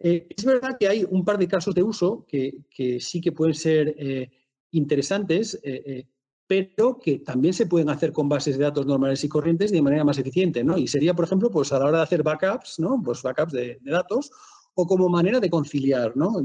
[0.04, 2.64] eh, es verdad que hay un par de casos de uso que,
[2.98, 4.30] sí que pueden ser eh,
[4.72, 6.06] interesantes, eh,
[6.44, 10.02] pero que también se pueden hacer con bases de datos normales y corrientes de manera
[10.02, 10.64] más eficiente.
[10.64, 10.76] ¿no?
[10.76, 13.00] Y sería, por ejemplo, pues a la hora de hacer backups, ¿no?
[13.02, 14.32] pues backups de, datos,
[14.74, 16.42] o como manera de conciliar ¿no?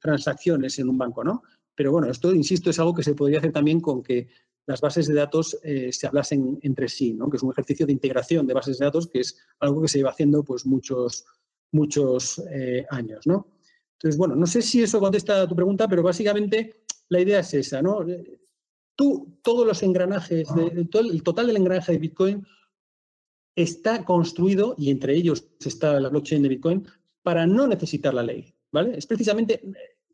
[0.00, 1.24] transacciones en un banco.
[1.24, 1.42] ¿no?
[1.74, 4.28] Pero bueno, esto, insisto, es algo que se podría hacer también con que
[4.66, 5.58] las bases de datos
[5.90, 7.28] se hablasen entre sí, ¿no?
[7.28, 9.98] que es un ejercicio de integración de bases de datos que es algo que se
[9.98, 11.26] lleva haciendo pues, muchos,
[11.74, 13.46] muchos eh, años, ¿no?
[13.94, 17.54] Entonces, bueno, no sé si eso contesta a tu pregunta, pero básicamente la idea es
[17.54, 18.04] esa, ¿no?
[18.96, 22.46] Tú, todos los engranajes, de, todo el total del engranaje de Bitcoin
[23.56, 26.86] está construido, y entre ellos está la blockchain de Bitcoin,
[27.22, 28.96] para no necesitar la ley, ¿vale?
[28.96, 29.62] Es precisamente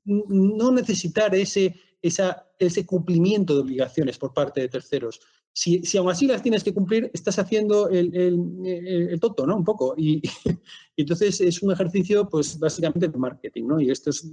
[0.05, 5.21] no necesitar ese, ese cumplimiento de obligaciones por parte de terceros.
[5.53, 9.57] Si, si, aún así las tienes que cumplir, estás haciendo el, el, tonto, ¿no?
[9.57, 9.95] Un poco.
[9.99, 10.23] Y,
[10.97, 13.81] entonces es un ejercicio, pues básicamente de marketing, ¿no?
[13.81, 14.31] Y esto es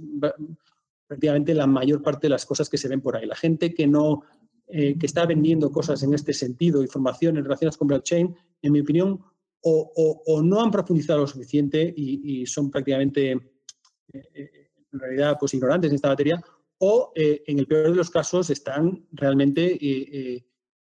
[1.06, 3.26] prácticamente la mayor parte de las cosas que se ven por ahí.
[3.26, 4.22] La gente que no,
[4.70, 8.80] eh, que está vendiendo cosas en este sentido, información en relaciones con blockchain, en mi
[8.80, 9.18] opinión,
[9.62, 15.54] o, o, no han profundizado lo suficiente y, son prácticamente, eh, eh, en realidad, pues
[15.54, 16.42] ignorantes en esta materia,
[16.80, 19.76] o en el peor de los casos están realmente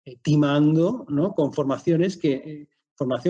[0.08, 1.34] eh, timando ¿no?
[1.34, 2.68] con formaciones que eh,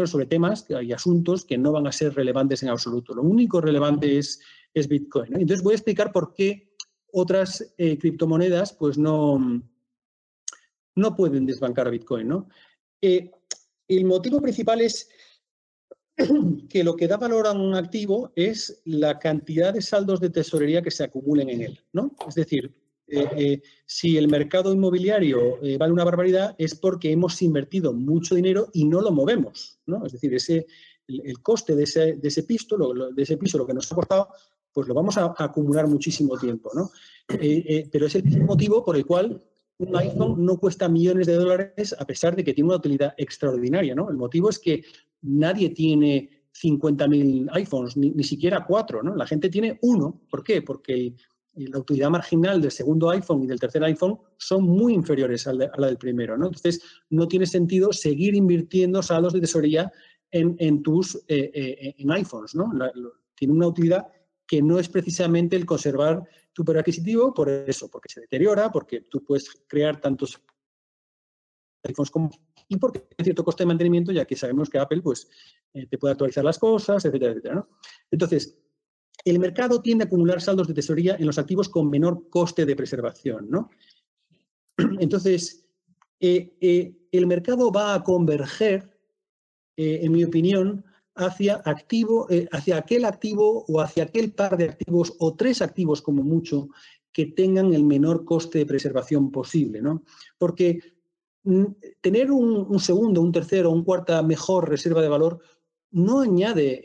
[0.05, 3.15] sobre temas y asuntos que no van a ser relevantes en absoluto.
[3.15, 4.41] Lo único relevante es,
[4.73, 5.34] es Bitcoin.
[5.39, 6.76] Entonces voy a explicar por qué
[7.13, 9.63] otras eh, criptomonedas pues no,
[10.95, 12.28] no pueden desbancar a Bitcoin.
[12.28, 12.49] ¿no?
[13.01, 15.09] el motivo principal es
[16.69, 20.82] que lo que da valor a un activo es la cantidad de saldos de tesorería
[20.82, 21.80] que se acumulen en él.
[21.93, 22.11] ¿no?
[22.28, 22.76] Es decir,
[23.08, 28.34] eh, eh, si el mercado inmobiliario eh, vale una barbaridad es porque hemos invertido mucho
[28.34, 30.06] dinero y no lo movemos, ¿no?
[30.06, 30.66] Es decir, ese,
[31.08, 34.30] el, coste de ese, piso, lo, de ese piso, lo que nos ha costado,
[34.74, 36.89] pues lo vamos a, acumular muchísimo tiempo, ¿no?
[37.28, 39.43] pero es el motivo por el cual
[39.78, 43.95] un iPhone no cuesta millones de dólares a pesar de que tiene una utilidad extraordinaria,
[43.95, 44.10] ¿no?
[44.10, 44.84] El motivo es que
[45.22, 49.16] nadie tiene 50.000 iPhones, ni, ni, siquiera cuatro, ¿no?
[49.16, 50.22] La gente tiene uno.
[50.30, 50.62] ¿Por qué?
[50.62, 51.16] Porque
[51.56, 55.88] la utilidad marginal del segundo iPhone y del tercer iPhone son muy inferiores a la,
[55.88, 56.38] del primero.
[56.38, 56.47] ¿no?
[56.47, 59.91] Entonces, no tiene sentido seguir invirtiendo saldos de tesorería
[60.32, 62.56] en, tus eh, eh, en iPhones.
[62.56, 62.72] ¿no?
[63.36, 64.08] tiene una utilidad
[64.45, 69.01] que no es precisamente el conservar tu poder adquisitivo por eso, porque se deteriora, porque
[69.01, 70.41] tú puedes crear tantos
[71.84, 72.30] iPhones como
[72.68, 75.28] y porque hay cierto coste de mantenimiento, ya que sabemos que Apple pues,
[75.74, 77.56] eh, te puede actualizar las cosas, etcétera, etcétera.
[77.56, 77.70] ¿no?
[78.10, 78.58] Entonces,
[79.24, 82.76] el mercado tiende a acumular saldos de tesorería en los activos con menor coste de
[82.76, 83.47] preservación.
[83.49, 83.70] ¿no?
[84.99, 85.66] Entonces,
[86.20, 88.97] eh, eh, el mercado va a converger,
[89.78, 90.86] eh, en mi opinión,
[91.16, 96.24] hacia, activo, hacia aquel activo o hacia aquel par de activos o tres activos como
[96.24, 96.68] mucho
[97.13, 99.82] que tengan el menor coste de preservación posible.
[99.82, 100.03] ¿no?
[100.38, 100.80] Porque
[101.43, 101.63] mm,
[102.01, 105.39] tener un, segundo, un tercero, un cuarta mejor reserva de valor
[105.91, 106.82] no añade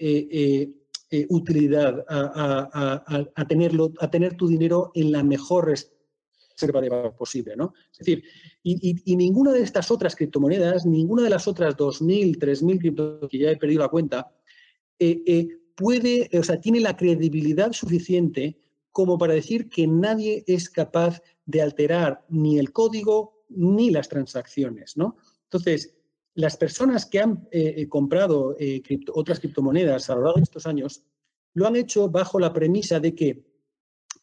[1.12, 7.56] eh, utilidad a, tenerlo, a tener tu dinero en la mejor reserva de valor posible.
[7.56, 7.74] ¿no?
[7.92, 8.22] Es decir,
[8.62, 13.50] y, ninguna de estas otras criptomonedas, ninguna de las otras 2.000, 3.000 criptomonedas que ya
[13.50, 14.32] he perdido la cuenta,
[14.98, 18.58] eh, eh, puede, o sea, tiene la credibilidad suficiente
[18.92, 24.96] como para decir que nadie es capaz de alterar ni el código ni las transacciones.
[24.96, 25.16] ¿no?
[25.44, 25.96] Entonces,
[26.40, 28.82] las personas que han eh, eh, comprado eh,
[29.12, 31.04] otras criptomonedas a lo largo de estos años
[31.52, 33.44] lo han hecho bajo la premisa de que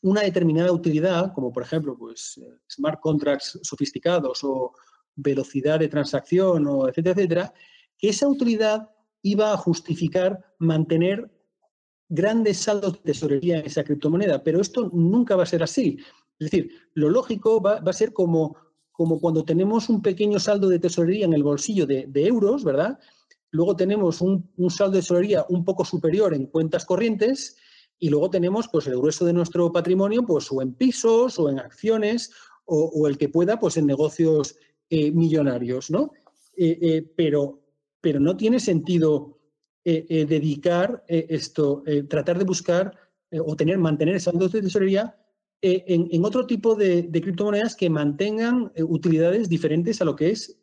[0.02, 4.74] una determinada utilidad, como por ejemplo pues, smart contracts sofisticados o
[5.16, 7.54] velocidad de transacción, o etcétera, etcétera,
[7.98, 8.90] que esa utilidad
[9.22, 11.30] iba a justificar mantener
[12.10, 15.98] grandes saldos de tesorería en esa criptomoneda, pero esto nunca va a ser así.
[16.40, 18.56] Es decir, lo lógico va a ser como
[18.98, 22.98] como cuando tenemos un pequeño saldo de tesorería en el bolsillo de, euros, ¿verdad?
[23.52, 27.56] Luego tenemos un, saldo de tesorería un poco superior en cuentas corrientes
[28.00, 31.60] Y luego tenemos pues, el grueso de nuestro patrimonio pues, o en pisos o en
[31.60, 32.32] acciones
[32.66, 34.56] o, el que pueda pues, en negocios
[34.90, 35.92] eh, millonarios.
[35.92, 36.12] ¿no?
[36.58, 37.62] Eh, eh, pero,
[38.02, 39.38] pero no tiene sentido
[39.86, 42.94] dedicar esto, tratar de buscar
[43.32, 45.16] o tener, mantener esa de tesorería
[45.62, 50.60] en, otro tipo de, criptomonedas que mantengan utilidades diferentes a lo que es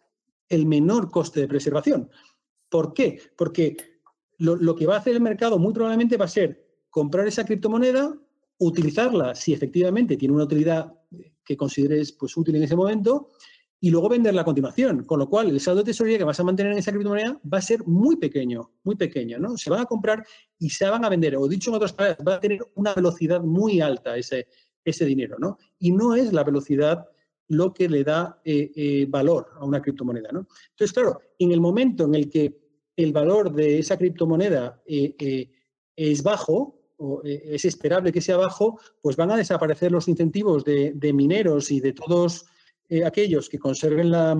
[0.48, 2.10] el menor coste de preservación.
[2.68, 3.20] ¿Por qué?
[3.36, 3.76] Porque
[4.38, 7.44] lo, lo, que va a hacer el mercado muy probablemente va a ser comprar esa
[7.44, 8.16] criptomoneda,
[8.58, 10.94] utilizarla si efectivamente tiene una utilidad
[11.44, 13.30] que consideres pues, útil en ese momento
[13.80, 15.04] y luego venderla a continuación.
[15.04, 17.58] Con lo cual, el saldo de tesorería que vas a mantener en esa criptomoneda va
[17.58, 19.38] a ser muy pequeño, muy pequeño.
[19.38, 19.58] ¿no?
[19.58, 20.24] Se van a comprar
[20.58, 21.36] y se van a vender.
[21.36, 24.46] O dicho en otras palabras, va a tener una velocidad muy alta ese,
[24.84, 25.36] ese dinero.
[25.38, 25.58] ¿no?
[25.78, 27.06] Y no es la velocidad
[27.48, 30.30] lo que le da eh, eh, valor a una criptomoneda.
[30.32, 30.46] ¿no?
[30.70, 32.58] Entonces, claro, en el momento en el que
[32.96, 35.50] el valor de esa criptomoneda eh,
[35.96, 36.80] es bajo,
[37.24, 41.80] eh, es esperable que sea bajo, pues van a desaparecer los incentivos de, mineros y
[41.80, 42.46] de todos
[43.04, 44.36] aquellos que conserven la,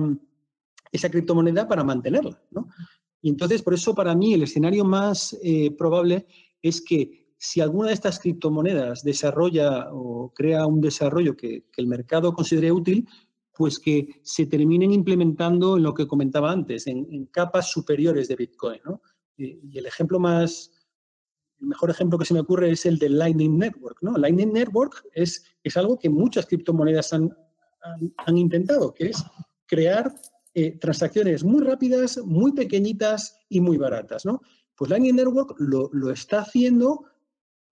[0.91, 2.41] esa criptomoneda para mantenerla.
[3.21, 5.37] Y entonces, por eso para mí el escenario más
[5.77, 6.25] probable
[6.61, 12.33] es que si alguna de estas criptomonedas desarrolla o crea un desarrollo que, el mercado
[12.33, 13.07] considere útil,
[13.53, 18.81] pues que se terminen implementando en lo que comentaba antes, en, capas superiores de Bitcoin.
[19.37, 20.71] y el ejemplo más,
[21.61, 23.99] el mejor ejemplo que se me ocurre es el del Lightning Network.
[24.01, 24.17] ¿no?
[24.17, 27.31] Lightning Network es, es algo que muchas criptomonedas han,
[28.17, 29.23] han, intentado, que es
[29.67, 30.15] crear
[30.55, 34.25] eh, transacciones muy rápidas, muy pequeñitas y muy baratas.
[34.25, 34.41] ¿no?
[34.75, 37.05] Pues Lightning Network lo, lo está haciendo,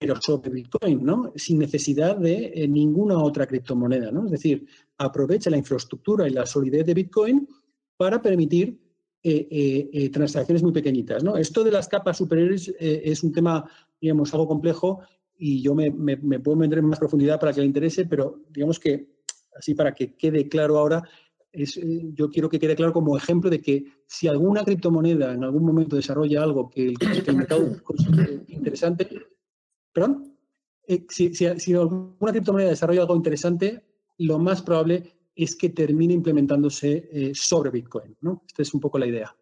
[0.04, 1.32] pero sobre Bitcoin, ¿no?
[1.34, 4.12] sin necesidad de eh, ninguna otra criptomoneda.
[4.12, 4.26] ¿no?
[4.26, 7.47] Es decir, aprovecha la infraestructura y la solidez de Bitcoin
[7.95, 8.78] para permitir
[9.24, 9.47] eh,
[9.93, 11.24] eh, transacciones muy pequeñitas.
[11.24, 11.38] ¿no?
[11.38, 13.64] Esto de las capas superiores es un tema,
[14.01, 14.99] digamos, algo complejo
[15.38, 19.08] y yo me, puedo meter en más profundidad para que le interese, pero digamos que,
[19.58, 21.01] así para que quede claro ahora,
[21.54, 21.80] es,
[22.14, 25.95] yo quiero que quede claro como ejemplo de que si alguna criptomoneda en algún momento
[25.95, 29.08] desarrolla algo que el, mercado considere interesante,
[29.94, 30.36] perdón,
[31.10, 33.86] si, si, si, alguna criptomoneda desarrolla algo interesante,
[34.18, 38.18] lo más probable es que termine implementándose eh, sobre Bitcoin.
[38.22, 38.44] ¿no?
[38.46, 39.36] Esta es un poco la idea.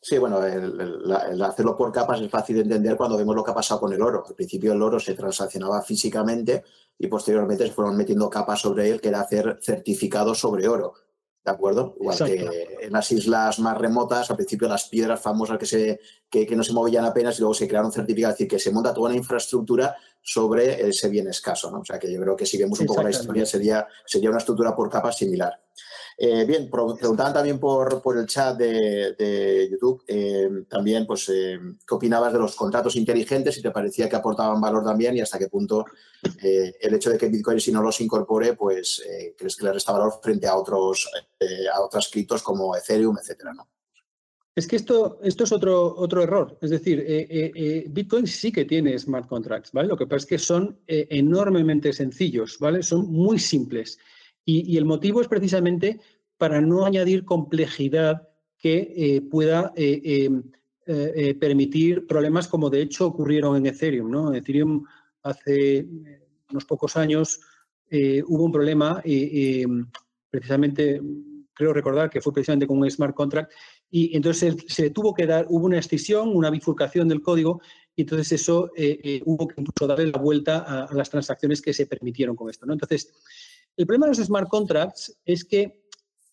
[0.00, 3.54] Sí, bueno, el, hacerlo por capas es fácil de entender cuando vemos lo que ha
[3.54, 4.22] pasado con el oro.
[4.24, 6.62] Al principio el oro se transaccionaba físicamente
[6.96, 10.94] y posteriormente se fueron metiendo capas sobre él, que era hacer certificados sobre oro.
[11.46, 11.94] ¿De acuerdo?
[12.00, 16.56] Igual que en las islas más remotas, al principio las piedras famosas que, se, que,
[16.56, 19.10] no se movían apenas y luego se crearon certificados, es decir, que se monta toda
[19.10, 21.70] una infraestructura sobre ese bien escaso.
[21.70, 21.78] ¿no?
[21.78, 24.38] O sea que yo creo que si vemos un poco la historia sería, sería una
[24.38, 25.56] estructura por capas similar.
[26.18, 32.32] Eh, bien, preguntaban también por, el chat de, YouTube, eh, también, pues, eh, ¿qué opinabas
[32.32, 33.54] de los contratos inteligentes?
[33.54, 35.84] Si te parecía que aportaban valor también y hasta qué punto
[36.42, 39.02] el hecho de que Bitcoin, si no los incorpore, pues,
[39.36, 41.08] crees que le resta valor frente a otros,
[41.72, 43.52] a otros criptos como Ethereum, etcétera.
[44.54, 46.58] Es que esto, esto es otro, otro error.
[46.62, 49.88] Es decir, Bitcoin sí que tiene smart contracts, ¿vale?
[49.88, 52.82] Lo que pasa es que son enormemente sencillos, ¿vale?
[52.82, 53.98] Son muy simples.
[54.48, 56.00] Y, el motivo es precisamente
[56.38, 60.42] para no añadir complejidad que eh, pueda eh, em,
[60.86, 64.08] eh, permitir problemas como de hecho ocurrieron en Ethereum.
[64.08, 64.32] ¿no?
[64.32, 64.84] Ethereum
[65.24, 65.84] hace
[66.50, 67.40] unos pocos años
[67.90, 69.86] hubo un problema, em,
[70.30, 71.00] precisamente,
[71.52, 73.52] creo recordar que fue precisamente con un smart contract,
[73.90, 77.60] y entonces se, tuvo que dar, hubo una extinción, una bifurcación del código,
[77.94, 78.70] y entonces eso
[79.24, 82.66] hubo que incluso darle la vuelta a, a, las transacciones que se permitieron con esto.
[82.66, 82.72] ¿no?
[82.72, 83.12] Entonces,
[83.76, 85.82] el problema de los smart contracts es que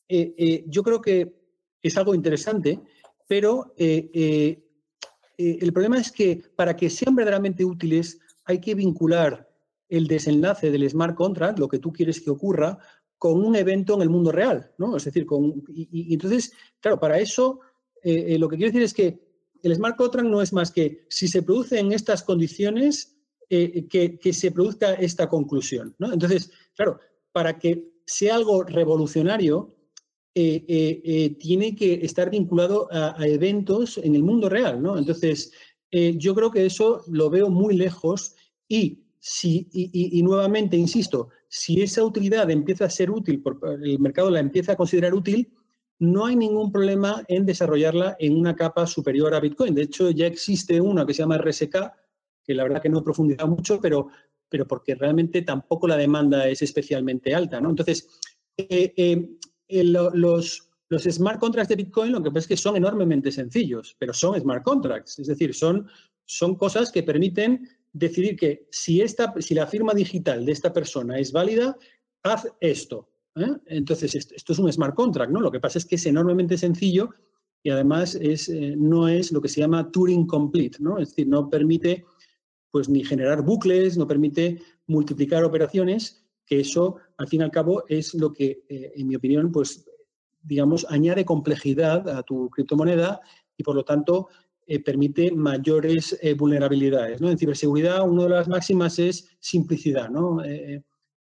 [0.07, 1.33] eh, eh, yo creo que
[1.81, 2.79] es algo interesante,
[3.27, 4.59] pero eh,
[5.37, 9.49] el problema es que para que sean verdaderamente útiles hay que vincular
[9.89, 12.77] el desenlace del smart contract, lo que tú quieres que ocurra,
[13.17, 14.95] con un evento en el mundo real, ¿no?
[14.97, 17.59] Es decir, con, y, entonces, claro, para eso
[18.03, 19.19] lo que quiero decir es que
[19.63, 23.17] el smart contract no es más que si se produce en estas condiciones,
[23.49, 26.11] que, que, se produzca esta conclusión, ¿no?
[26.11, 26.99] Entonces, claro,
[27.34, 29.75] para que sea algo revolucionario,
[30.36, 34.97] eh, eh, eh, tiene que estar vinculado a, eventos en el mundo real, ¿no?
[34.97, 35.51] Entonces,
[35.91, 38.36] yo creo que eso lo veo muy lejos
[38.67, 43.43] y, si, y, nuevamente, insisto, si esa utilidad empieza a ser útil,
[43.84, 45.53] el mercado la empieza a considerar útil,
[45.99, 49.75] no hay ningún problema en desarrollarla en una capa superior a Bitcoin.
[49.75, 51.75] De hecho, ya existe una que se llama RSK,
[52.43, 54.07] que la verdad que no he profundizado mucho, pero
[54.53, 57.59] pero porque realmente tampoco la demanda es especialmente alta.
[57.59, 57.71] ¿no?
[57.71, 58.07] Entonces,
[58.55, 63.31] eh, eh, los, los smart contracts de Bitcoin lo que pasa es que son enormemente
[63.31, 65.87] sencillos, pero son smart contracts, es decir, son,
[66.25, 71.17] son cosas que permiten decidir que si, esta, si la firma digital de esta persona
[71.17, 71.75] es válida,
[72.21, 73.09] haz esto.
[73.35, 73.57] ¿eh?
[73.65, 75.41] Entonces, esto, es un smart contract, ¿no?
[75.41, 77.09] Lo que pasa es que es enormemente sencillo
[77.63, 80.99] y además es, eh, no es lo que se llama Turing complete, ¿no?
[80.99, 82.05] Es decir, no permite
[82.74, 87.84] pues ni generar bucles, no permite multiplicar operaciones, que eso, al fin y al cabo,
[87.88, 89.86] es lo que, eh, en mi opinión, pues,
[90.41, 93.21] digamos, añade complejidad a tu criptomoneda
[93.55, 94.28] y, por lo tanto,
[94.86, 97.19] permite mayores vulnerabilidades.
[97.19, 97.30] ¿no?
[97.30, 100.39] En ciberseguridad, una de las máximas es simplicidad, ¿no?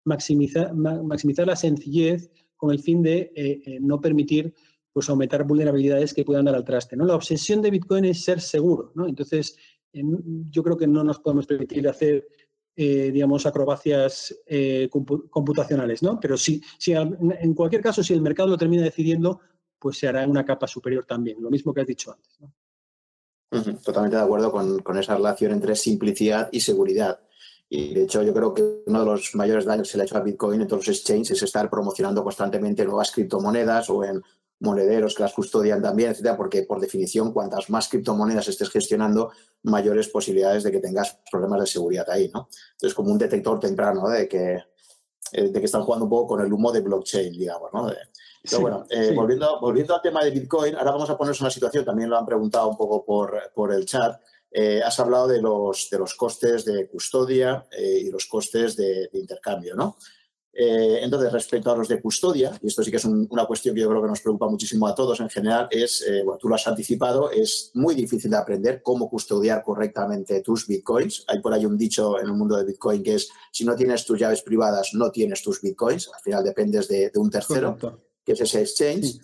[0.03, 2.29] maximizar, maximizar la sencillez
[2.61, 4.53] con el fin de eh, eh, no permitir
[4.93, 6.95] pues, aumentar vulnerabilidades que puedan dar al traste.
[6.95, 7.05] ¿no?
[7.05, 8.91] La obsesión de Bitcoin es ser seguro.
[8.95, 9.07] ¿no?
[9.07, 9.57] Entonces,
[9.93, 12.27] yo creo que no nos podemos permitir hacer,
[12.75, 14.35] eh, digamos, acrobacias
[14.89, 16.03] computacionales.
[16.03, 16.19] ¿no?
[16.19, 19.39] Pero sí, si, en cualquier caso, si el mercado lo termina decidiendo,
[19.79, 21.41] pues se hará en una capa superior también.
[21.41, 22.39] Lo mismo que has dicho antes.
[23.83, 27.19] Totalmente de acuerdo con, con esa relación entre simplicidad y seguridad.
[27.67, 30.05] Y de hecho, yo creo que uno de los mayores daños que se le ha
[30.05, 34.21] hecho a Bitcoin en todos los exchanges es estar promocionando constantemente nuevas criptomonedas o en
[34.61, 39.31] monederos que las custodian también, etcétera, porque por definición, cuantas más criptomonedas estés gestionando,
[39.63, 42.47] mayores posibilidades de que tengas problemas de seguridad ahí, ¿no?
[42.71, 44.63] Entonces, como un detector temprano de que,
[45.33, 47.91] eh, de que están jugando un poco con el humo de blockchain, digamos, ¿no?
[48.43, 51.51] pero bueno, eh, volviendo, volviendo al tema de Bitcoin, ahora vamos a ponernos en una
[51.51, 54.19] situación, también lo han preguntado un poco por, por el chat,
[54.53, 59.09] eh, has hablado de los, de los costes de custodia eh, y los costes de,
[59.13, 59.95] intercambio, ¿no?
[60.53, 63.81] Eh, entonces, respecto a los de custodia, y esto sí que es una cuestión que
[63.81, 66.67] yo creo que nos preocupa muchísimo a todos en general, es, bueno, tú lo has
[66.67, 71.23] anticipado, es muy difícil de aprender cómo custodiar correctamente tus bitcoins.
[71.27, 74.05] Hay por ahí un dicho en el mundo de Bitcoin que es, si no tienes
[74.05, 77.77] tus llaves privadas, no tienes tus bitcoins, al final dependes de, un tercero,
[78.23, 79.19] que es ese exchange.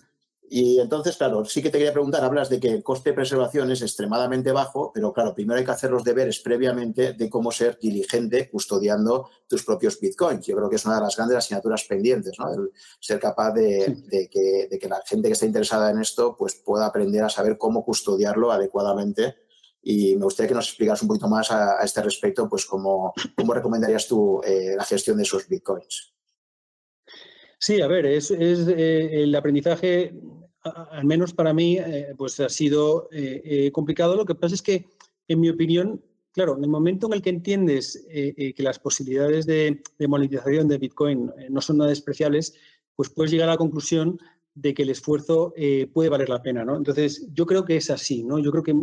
[0.50, 3.70] Y entonces, claro, sí que te quería preguntar, hablas de que el coste de preservación
[3.70, 7.78] es extremadamente bajo, pero claro, primero hay que hacer los deberes previamente de cómo ser
[7.78, 10.46] diligente custodiando tus propios bitcoins.
[10.46, 12.50] Yo creo que es una de las grandes asignaturas pendientes, ¿no?
[12.52, 17.24] El ser capaz de, que, la gente que está interesada en esto pues pueda aprender
[17.24, 19.36] a saber cómo custodiarlo adecuadamente.
[19.82, 23.52] Y me gustaría que nos explicaras un poquito más a, este respecto, pues cómo, cómo
[23.52, 26.14] recomendarías tú eh, la gestión de esos bitcoins.
[27.58, 30.14] Sí, a ver, es, eh, el aprendizaje,
[30.62, 34.16] al menos para mí, eh, pues ha sido eh, complicado.
[34.16, 34.86] Lo que pasa es que,
[35.28, 36.02] en mi opinión,
[36.32, 41.30] claro, en el momento en el que entiendes que las posibilidades de, monetización de Bitcoin
[41.50, 42.54] no son nada despreciables,
[42.94, 44.18] pues puedes llegar a la conclusión
[44.54, 45.52] de que el esfuerzo
[45.92, 46.76] puede valer la pena, ¿no?
[46.76, 48.38] Entonces, yo creo que es así, ¿no?
[48.38, 48.74] Yo creo que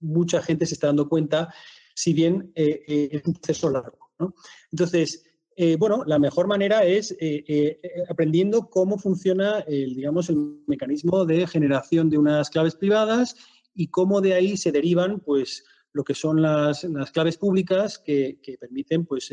[0.00, 1.52] mucha gente se está dando cuenta,
[1.94, 4.34] si bien es un proceso largo, ¿no?
[4.70, 5.24] Entonces,
[5.56, 11.26] eh, bueno, la mejor manera es eh, eh, aprendiendo cómo funciona el, digamos, el mecanismo
[11.26, 13.36] de generación de unas claves privadas
[13.74, 19.04] y cómo de ahí se derivan pues, lo que son las, claves públicas que, permiten
[19.04, 19.32] pues,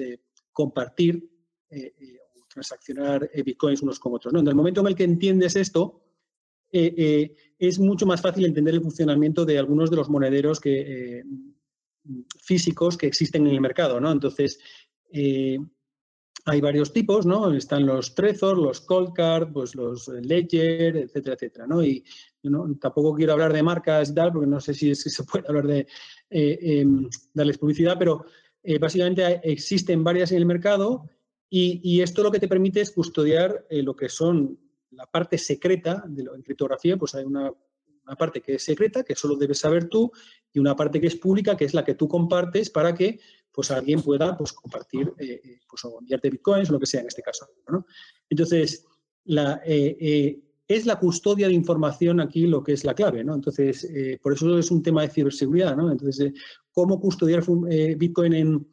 [0.51, 1.29] compartir
[1.71, 4.33] o transaccionar bitcoins unos con otros.
[4.33, 6.03] En el momento en el que entiendes esto,
[6.71, 11.23] es mucho más fácil entender el funcionamiento de algunos de los monederos que,
[12.41, 13.99] físicos que existen en el mercado.
[13.99, 14.11] ¿no?
[14.11, 14.59] Entonces,
[16.49, 17.53] hay varios tipos, ¿no?
[17.53, 21.83] Están los Trezor, los Coldcard, pues los Ledger, etcétera, etcétera, ¿no?
[21.83, 22.03] Y
[22.79, 25.87] tampoco quiero hablar de marcas y tal, porque no sé si, se puede hablar de
[26.29, 28.25] eh, em, darles publicidad, pero
[28.63, 31.09] eh, básicamente existen varias en el mercado
[31.49, 34.59] y, esto lo que te permite es custodiar eh, lo que son
[34.91, 37.53] la parte secreta de la criptografía, pues hay una
[38.17, 40.11] parte que es secreta, que solo debes saber tú,
[40.51, 43.19] y una parte que es pública, que es la que tú compartes para que
[43.51, 47.01] pues alguien pueda pues, compartir eh, eh, pues, o enviarte bitcoins o lo que sea
[47.01, 47.47] en este caso.
[48.29, 48.85] Entonces,
[49.25, 53.23] la, eh, es la custodia de información aquí lo que es la clave.
[53.23, 53.33] ¿no?
[53.33, 53.89] Entonces,
[54.21, 55.75] por eso es un tema de ciberseguridad.
[55.75, 55.91] ¿no?
[55.91, 56.33] Entonces,
[56.71, 57.43] cómo custodiar
[57.97, 58.67] bitcoin en,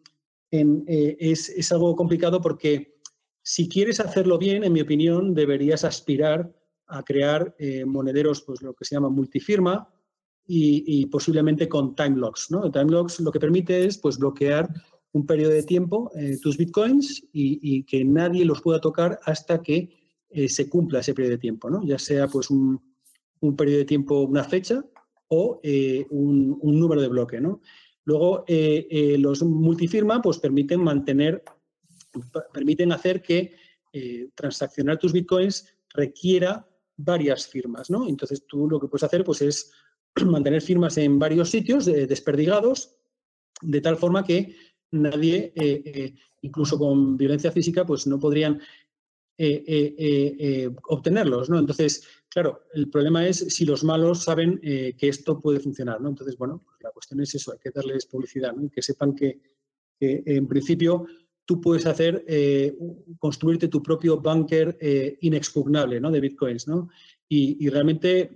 [0.50, 2.98] en, es, es algo complicado porque
[3.42, 6.52] si quieres hacerlo bien, en mi opinión, deberías aspirar
[6.86, 9.88] a crear monederos, pues lo que se llama multifirma,
[10.46, 12.48] y, posiblemente con time locks.
[12.72, 14.68] time locks lo que permite es pues, bloquear
[15.12, 19.88] un periodo de tiempo eh, tus bitcoins y, que nadie los pueda tocar hasta que
[20.28, 21.82] eh, se cumpla ese periodo de tiempo, ¿no?
[21.84, 22.80] ya sea pues, un,
[23.40, 24.84] un periodo de tiempo, una fecha
[25.28, 27.40] o eh, un, un, número de bloque.
[27.40, 27.60] ¿no?
[28.04, 28.44] Luego,
[29.18, 31.42] los multifirma pues, permiten mantener,
[32.52, 33.54] permiten hacer que
[34.34, 37.90] transaccionar tus bitcoins requiera varias firmas.
[37.90, 38.06] ¿no?
[38.06, 39.72] Entonces, tú lo que puedes hacer pues, es
[40.24, 42.96] mantener firmas en varios sitios eh, desperdigados,
[43.62, 44.54] de tal forma que
[44.90, 48.60] nadie, eh, eh, incluso con violencia física, pues no podrían
[50.88, 51.58] obtenerlos, ¿no?
[51.58, 56.08] Entonces, claro, el problema es si los malos saben que esto puede funcionar, ¿no?
[56.08, 58.70] Entonces, bueno, pues la cuestión es eso, hay que darles publicidad, ¿no?
[58.70, 59.38] Que sepan que,
[60.00, 61.04] en principio
[61.44, 62.24] tú puedes hacer,
[63.18, 66.10] construirte tu propio bunker eh, inexpugnable ¿no?
[66.10, 66.66] de bitcoins.
[66.66, 66.88] ¿no?
[67.28, 68.30] Y, realmente,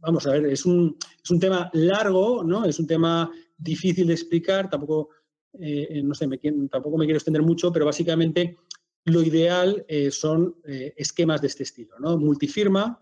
[0.00, 2.64] vamos a ver, es un, es un tema largo, ¿no?
[2.64, 5.10] es un tema difícil de explicar, tampoco,
[5.52, 6.38] eh, no sé, me,
[6.68, 8.56] tampoco me quiero extender mucho, pero básicamente
[9.04, 12.18] lo ideal son esquemas de este estilo, ¿no?
[12.18, 13.00] multifirma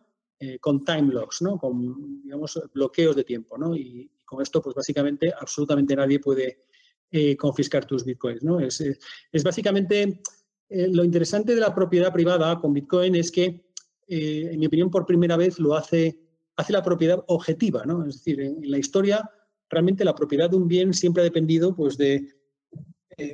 [0.60, 1.56] con time locks, ¿no?
[1.56, 3.56] con digamos, bloqueos de tiempo.
[3.56, 3.74] ¿no?
[3.74, 6.64] Y, con esto, pues básicamente, absolutamente nadie puede
[7.10, 8.42] eh, confiscar tus bitcoins.
[8.42, 8.58] ¿no?
[8.58, 10.22] Es, es, básicamente
[10.70, 13.66] eh, lo interesante de la propiedad privada con bitcoin es que,
[14.08, 16.18] eh, en mi opinión, por primera vez lo hace,
[16.56, 17.84] hace la propiedad objetiva.
[17.84, 18.06] ¿no?
[18.06, 19.28] Es decir, en, la historia,
[19.68, 22.28] realmente la propiedad de un bien siempre ha dependido pues, de,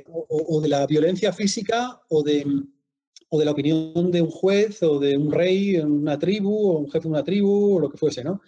[0.07, 2.45] o, de la violencia física o de,
[3.29, 6.79] o de la opinión de un juez o de un rey en una tribu o
[6.79, 8.23] un jefe de una tribu o lo que fuese.
[8.23, 8.41] ¿no?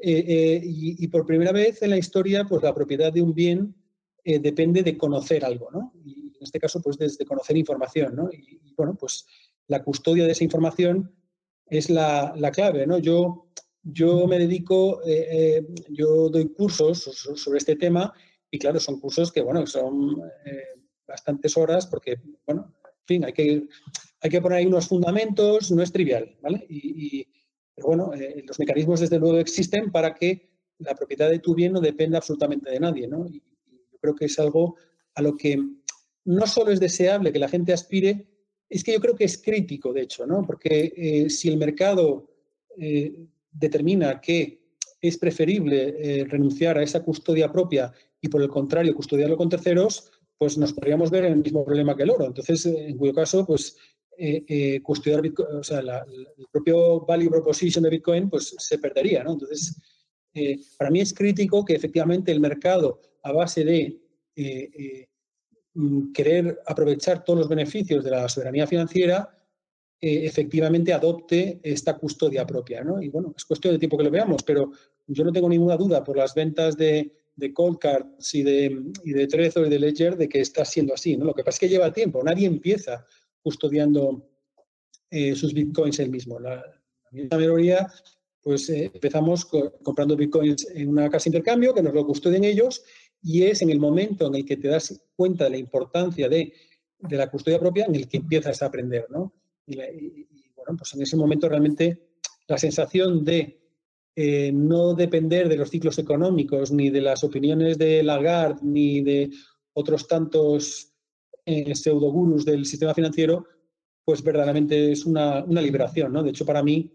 [0.00, 3.74] y, y, por primera vez en la historia, pues la propiedad de un bien
[4.30, 5.90] eh, depende de conocer algo, ¿no?
[6.04, 8.28] Y en este caso, pues desde conocer información, ¿no?
[8.30, 9.24] Y, bueno, pues
[9.68, 11.14] la custodia de esa información
[11.70, 12.98] es la, clave, ¿no?
[12.98, 13.48] Yo,
[13.82, 18.12] yo me dedico, eh, eh, yo doy cursos sobre este tema
[18.50, 20.22] y claro, son cursos que, bueno, son
[21.06, 22.16] bastantes horas porque,
[22.46, 23.68] bueno, en fin, hay que,
[24.20, 26.66] hay que poner ahí unos fundamentos, no es trivial, ¿vale?
[26.68, 27.26] Y,
[27.74, 28.10] pero bueno,
[28.44, 32.70] los mecanismos desde luego existen para que la propiedad de tu bien no dependa absolutamente
[32.70, 33.26] de nadie, ¿no?
[34.00, 34.76] creo que es algo
[35.14, 35.58] a lo que
[36.24, 38.28] no solo es deseable que la gente aspire,
[38.68, 40.44] es que yo creo que es crítico, de hecho, ¿no?
[40.46, 42.28] Porque eh, si el mercado
[42.76, 44.60] eh, determina que
[45.00, 50.10] es preferible eh, renunciar a esa custodia propia y por el contrario custodiarlo con terceros,
[50.36, 52.26] pues nos podríamos ver en el mismo problema que el oro.
[52.26, 53.76] Entonces, en cuyo caso, pues
[54.82, 59.34] custodiar Bitcoin, o sea, el propio value proposition de Bitcoin, pues se perdería, ¿no?
[59.34, 59.80] Entonces,
[60.76, 64.00] para mí es crítico que efectivamente el mercado a base de
[66.12, 69.34] querer aprovechar todos los beneficios de la soberanía financiera,
[70.00, 72.82] eh, efectivamente adopte esta custodia propia.
[72.82, 73.02] ¿no?
[73.02, 74.70] Y bueno, es cuestión de tiempo que lo veamos, pero
[75.06, 79.12] yo no tengo ninguna duda por las ventas de, de Cold Cards y de, y
[79.12, 81.16] de Trezor y de Ledger de que está siendo así.
[81.16, 81.24] ¿no?
[81.24, 83.04] Lo que pasa es que lleva tiempo, nadie empieza
[83.42, 84.24] custodiando
[85.34, 86.38] sus bitcoins él mismo.
[86.38, 86.62] La,
[87.12, 87.90] la mayoría
[88.42, 89.46] pues empezamos
[89.82, 92.82] comprando bitcoins en una casa de intercambio que nos lo custodien ellos
[93.22, 96.52] y es en el momento en el que te das cuenta de la importancia de,
[97.10, 99.32] la custodia propia en el que empiezas a aprender, ¿no?
[99.66, 99.76] Y,
[100.56, 102.08] bueno, pues en ese momento realmente
[102.46, 103.60] la sensación de
[104.16, 109.30] eh, no depender de los ciclos económicos, ni de las opiniones de Lagarde, ni de
[109.74, 110.92] otros tantos
[111.44, 113.46] eh, pseudogurus del sistema financiero,
[114.04, 116.22] pues verdaderamente es una, liberación, ¿no?
[116.22, 116.90] De hecho, para mí,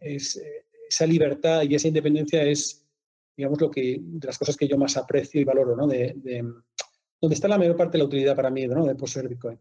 [0.00, 2.87] es, eh, esa libertad y esa independencia es
[3.38, 5.86] digamos, lo que, de las cosas que yo más aprecio y valoro, ¿no?
[5.86, 6.12] De,
[7.20, 8.84] donde está la mayor parte de la utilidad para mí, ¿no?
[8.84, 9.60] De poseer Bitcoin.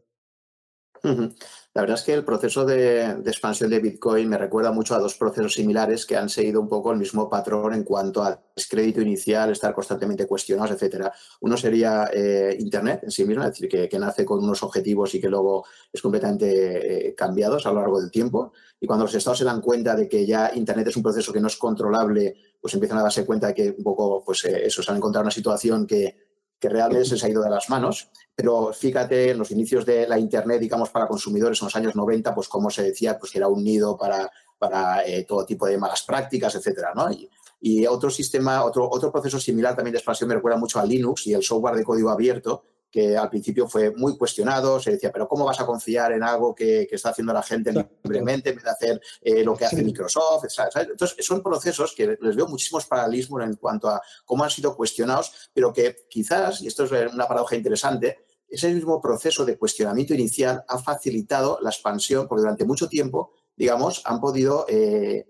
[1.04, 5.14] La verdad es que el proceso de, expansión de Bitcoin me recuerda mucho a dos
[5.14, 9.52] procesos similares que han seguido un poco el mismo patrón en cuanto al crédito inicial,
[9.52, 11.14] estar constantemente cuestionados, etcétera.
[11.41, 15.22] Uno sería eh, Internet en sí mismo, es decir, que, nace con unos objetivos y
[15.22, 18.54] que luego es completamente eh, cambiados a lo largo del tiempo.
[18.80, 21.40] Y cuando los estados se dan cuenta de que ya Internet es un proceso que
[21.40, 24.82] no es controlable, pues empiezan a darse cuenta de que un poco, pues eh, eso,
[24.82, 26.18] se han encontrado una situación que,
[26.60, 28.10] que realmente se ha ido de las manos.
[28.36, 32.34] Pero fíjate, en los inicios de la Internet, digamos, para consumidores en los años 90,
[32.34, 35.78] pues como se decía, pues que era un nido para, para eh, todo tipo de
[35.78, 37.12] malas prácticas, etcétera, ¿no?
[37.12, 37.30] Y,
[37.60, 41.28] y, otro sistema, otro, otro proceso similar también de expansión me recuerda mucho a Linux
[41.28, 42.64] y el software de código abierto,
[42.98, 46.56] que al principio fue muy cuestionado, se decía, pero ¿cómo vas a confiar en algo
[46.56, 50.45] que, está haciendo la gente libremente en vez de hacer eh, lo que hace Microsoft?
[50.76, 55.52] Entonces, son procesos que les veo muchísimos paralelismos en cuanto a cómo han sido cuestionados,
[55.53, 58.18] pero que quizás, y esto es una paradoja interesante,
[58.49, 64.02] ese mismo proceso de cuestionamiento inicial ha facilitado la expansión, porque durante mucho tiempo, digamos,
[64.06, 65.28] han podido eh,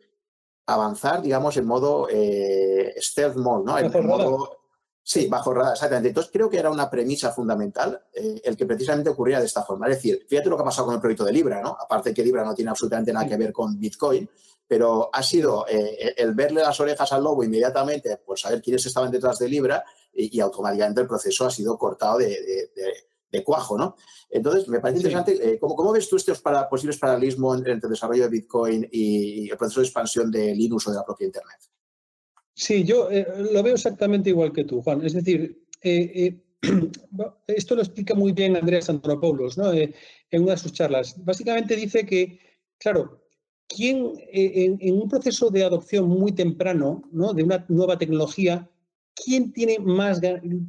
[0.68, 3.77] avanzar, digamos, en modo eh, stealth mode, ¿no?
[3.77, 4.56] En, modo
[5.09, 6.09] Sí, bajo radar, exactamente.
[6.09, 9.88] Entonces creo que era una premisa fundamental eh, el que precisamente ocurriera de esta forma.
[9.88, 11.77] Es decir, fíjate lo que ha pasado con el proyecto de Libra, ¿no?
[11.79, 14.29] Aparte que Libra no tiene absolutamente nada que ver con Bitcoin,
[14.67, 19.09] pero ha sido eh, el verle las orejas al lobo inmediatamente, pues saber quiénes estaban
[19.09, 19.81] detrás de Libra
[20.13, 22.69] y, automáticamente el proceso ha sido cortado de,
[23.45, 23.95] cuajo, ¿no?
[24.29, 28.23] Entonces, me parece interesante, eh, ¿cómo, ves tú estos para, posibles paralelismos entre el desarrollo
[28.23, 31.59] de Bitcoin y el proceso de expansión de Linux o de la propia Internet?
[32.57, 35.05] Sí, yo eh, lo veo exactamente igual que tú, Juan.
[35.05, 36.41] Es decir, eh, eh,
[37.47, 39.71] esto lo explica muy bien Andreas Antonopoulos ¿no?
[39.71, 39.93] en
[40.31, 41.23] una de sus charlas.
[41.23, 42.39] Básicamente dice que,
[42.79, 43.21] claro,
[43.69, 47.31] ¿quién en, un proceso de adopción muy temprano ¿no?
[47.31, 48.67] de una nueva tecnología,
[49.13, 50.19] quién tiene más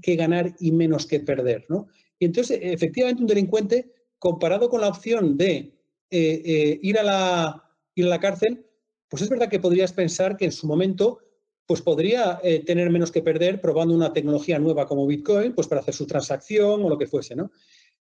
[0.03, 1.65] que ganar y menos que perder?
[1.71, 1.89] ¿no?
[2.19, 5.73] Y entonces, efectivamente, un delincuente, comparado con la opción de
[6.11, 8.67] ir, a la, ir a la cárcel,
[9.09, 11.21] pues es verdad que podrías pensar que en su momento
[11.69, 15.93] pues podría tener menos que perder probando una tecnología nueva como Bitcoin, pues para hacer
[15.93, 17.53] su transacción o lo que fuese, ¿no?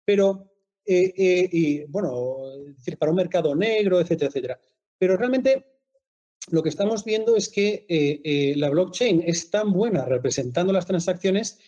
[0.04, 0.52] Pero,
[0.84, 2.38] y, bueno,
[2.98, 4.60] para un mercado negro, etcétera, etcétera.
[4.98, 5.64] Pero realmente
[6.50, 10.86] lo que estamos viendo es que eh, eh, la blockchain es tan buena representando las
[10.86, 11.58] transacciones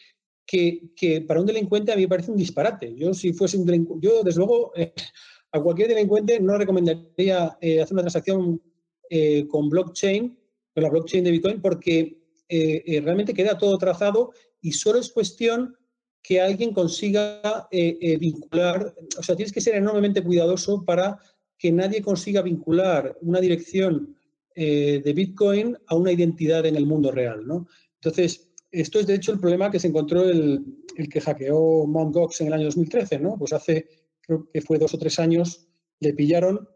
[0.47, 2.95] que, para un delincuente a mí me parece un disparate.
[2.95, 4.93] Yo si fuese un delincuente, yo desde luego eh,
[5.53, 8.61] a cualquier delincuente no recomendaría hacer una transacción
[9.49, 10.37] con blockchain,
[10.75, 12.21] con la blockchain de Bitcoin, porque
[13.03, 15.77] realmente queda todo trazado y solo es cuestión
[16.23, 21.19] que alguien consiga vincular, o sea, tienes que ser enormemente cuidadoso para
[21.59, 24.15] que nadie consiga vincular una dirección
[24.55, 27.47] eh, de Bitcoin a una identidad en el mundo real.
[27.47, 27.67] ¿no?
[27.95, 30.65] Entonces, esto es de hecho el problema que se encontró el,
[31.11, 32.15] que hackeó Mt.
[32.15, 33.19] Gox en el año 2013.
[33.19, 33.37] ¿no?
[33.39, 33.89] Pues hace,
[34.21, 35.67] creo que fue dos o tres años,
[36.01, 36.69] le pillaron,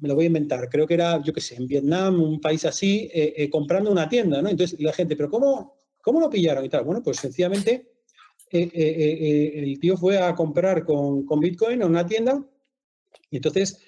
[0.00, 2.64] me lo voy a inventar, creo que era, yo qué sé, en Vietnam, un país
[2.64, 4.40] así, eh, eh, comprando una tienda.
[4.42, 4.48] ¿no?
[4.48, 6.84] Entonces la gente, ¿pero cómo, cómo lo pillaron y tal?
[6.84, 7.86] Bueno, pues sencillamente
[8.50, 12.42] el tío fue a comprar con, con Bitcoin a una tienda
[13.30, 13.78] y entonces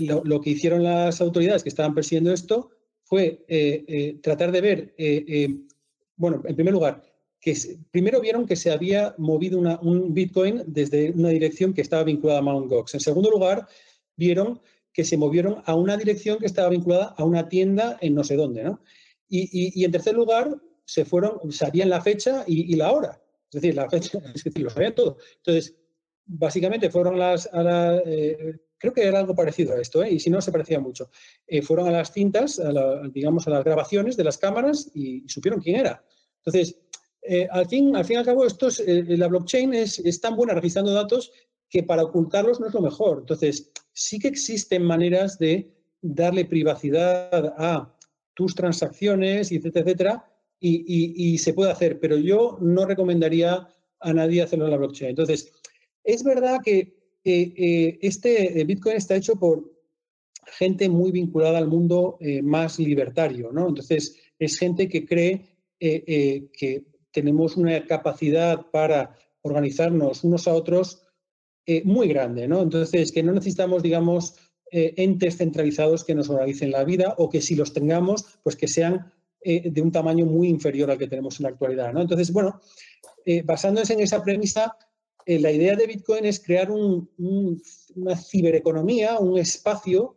[0.00, 2.70] lo, que hicieron las autoridades que estaban persiguiendo esto
[3.04, 5.48] fue eh, eh, tratar de ver, eh,
[6.16, 7.02] bueno, en primer lugar,
[7.40, 7.54] que
[7.90, 12.42] primero vieron que se había movido un Bitcoin desde una dirección que estaba vinculada a
[12.42, 12.68] Mt.
[12.68, 12.94] Gox.
[12.94, 13.66] En segundo lugar,
[14.16, 14.60] vieron
[14.92, 18.36] que se movieron a una dirección que estaba vinculada a una tienda en no sé
[18.36, 18.80] dónde, ¿no?
[19.28, 20.54] Y, en tercer lugar,
[20.84, 23.20] se fueron, sabían la fecha y, la hora.
[23.50, 25.16] Es decir, la fecha, es decir, lo sabían todo.
[25.38, 25.74] Entonces,
[26.24, 28.02] básicamente fueron las, a la,
[28.84, 30.12] Creo que era algo parecido a esto, ¿eh?
[30.12, 31.08] y si no, se parecía mucho.
[31.46, 32.60] Eh, fueron a las cintas,
[33.14, 36.04] digamos, a las grabaciones de las cámaras y, supieron quién era.
[36.44, 36.76] Entonces,
[37.22, 40.52] eh, al, fin, al fin y al cabo, esto la blockchain es, es, tan buena
[40.52, 41.32] registrando datos
[41.70, 43.20] que para ocultarlos no es lo mejor.
[43.20, 45.72] Entonces, sí que existen maneras de
[46.02, 47.96] darle privacidad a
[48.34, 50.30] tus transacciones, etcétera, etcétera,
[50.60, 53.68] y, se puede hacer, pero yo no recomendaría
[54.00, 55.10] a nadie hacerlo en la blockchain.
[55.10, 55.52] Entonces,
[56.02, 59.70] es verdad que eh, este eh, Bitcoin está hecho por
[60.58, 63.68] gente muy vinculada al mundo eh, más libertario, ¿no?
[63.68, 71.03] Entonces, es gente que cree que tenemos una capacidad para organizarnos unos a otros
[71.84, 72.62] muy grande, ¿no?
[72.62, 74.34] Entonces, que no necesitamos, digamos,
[74.70, 79.12] entes centralizados que nos organicen la vida o que si los tengamos, pues que sean
[79.42, 82.02] de un tamaño muy inferior al que tenemos en la actualidad, ¿no?
[82.02, 82.60] Entonces, bueno,
[83.44, 84.76] basándose en esa premisa,
[85.26, 90.16] eh, la idea de Bitcoin es crear una cibereconomía, un espacio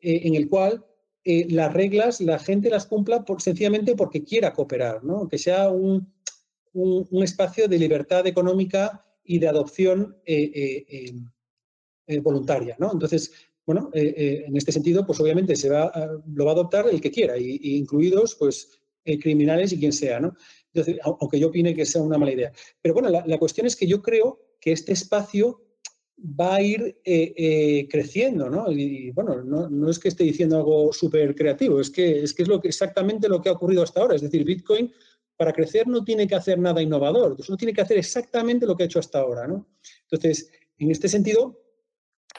[0.00, 0.84] eh, en el cual
[1.24, 5.28] eh, las reglas la gente las cumpla sencillamente porque quiera cooperar, ¿no?
[5.28, 6.12] que sea un,
[7.22, 10.16] espacio de libertad económica y de adopción
[12.22, 12.76] voluntaria.
[12.78, 12.92] ¿no?
[12.92, 13.32] Entonces,
[13.64, 15.92] bueno, en este sentido, pues obviamente se va,
[16.34, 18.80] lo va a adoptar el que quiera, y, incluidos pues,
[19.20, 20.20] criminales y quien sea.
[20.20, 20.34] ¿no?
[21.04, 22.52] aunque yo opine que sea una mala idea.
[22.80, 25.60] Pero bueno, la, cuestión es que yo creo que este espacio
[26.18, 28.70] va a ir eh, eh, creciendo, ¿no?
[28.70, 32.48] Y, bueno, no, es que esté diciendo algo súper creativo, es que, es que es
[32.48, 34.14] lo que, exactamente lo que ha ocurrido hasta ahora.
[34.14, 34.92] Es decir, Bitcoin
[35.36, 38.84] para crecer no tiene que hacer nada innovador, no tiene que hacer exactamente lo que
[38.84, 39.66] ha hecho hasta ahora, ¿no?
[40.02, 41.58] Entonces, en este sentido,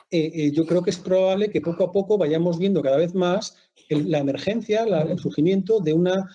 [0.09, 3.57] eh, yo creo que es probable que poco a poco vayamos viendo cada vez más
[3.89, 6.29] la emergencia, el surgimiento de una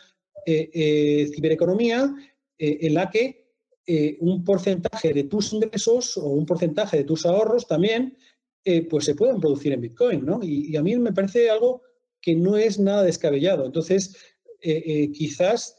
[0.47, 2.15] eh, eh, cibereconomía
[2.59, 3.47] eh, en la que
[4.21, 8.19] un porcentaje de tus ingresos o un porcentaje de tus ahorros también
[8.91, 10.41] pues se puedan producir en Bitcoin, ¿no?
[10.43, 11.81] Y, a mí me parece algo
[12.21, 13.65] que no es nada descabellado.
[13.65, 14.15] Entonces,
[14.61, 15.78] quizás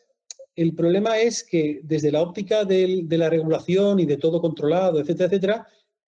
[0.62, 5.28] el problema es que desde la óptica de la regulación y de todo controlado, etcétera,
[5.28, 5.68] etcétera,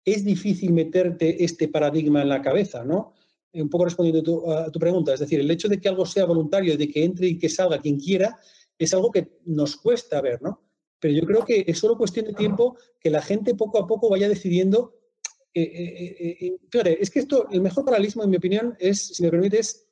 [0.06, 3.14] es difícil meterte este paradigma en la cabeza, ¿no?
[3.52, 6.24] Eh, un poco respondiendo a tu, pregunta, es decir, el hecho de que algo sea
[6.24, 8.38] voluntario, de que entre y que salga quien quiera,
[8.80, 10.62] es algo que nos cuesta ver, ¿no?
[10.98, 14.10] Pero yo creo que es solo cuestión de tiempo que la gente poco a poco
[14.10, 14.96] vaya decidiendo.
[15.54, 19.30] Eh, eh, eh es que esto, el mejor paralelismo, en mi opinión, es, si me
[19.30, 19.88] permites,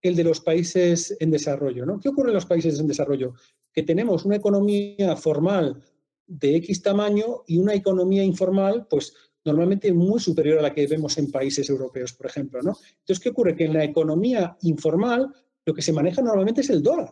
[0.00, 2.00] el de los países en desarrollo, ¿no?
[2.00, 3.34] ¿Qué ocurre en los países en desarrollo?
[3.72, 5.82] Que tenemos una economía formal
[6.26, 9.14] de X tamaño y una economía informal, pues
[9.44, 12.60] normalmente muy superior a la que vemos en países europeos, por ejemplo.
[12.62, 12.76] ¿no?
[13.00, 13.56] Entonces, ¿qué ocurre?
[13.56, 15.32] Que en la economía informal
[15.64, 17.10] lo que se maneja normalmente es el dólar.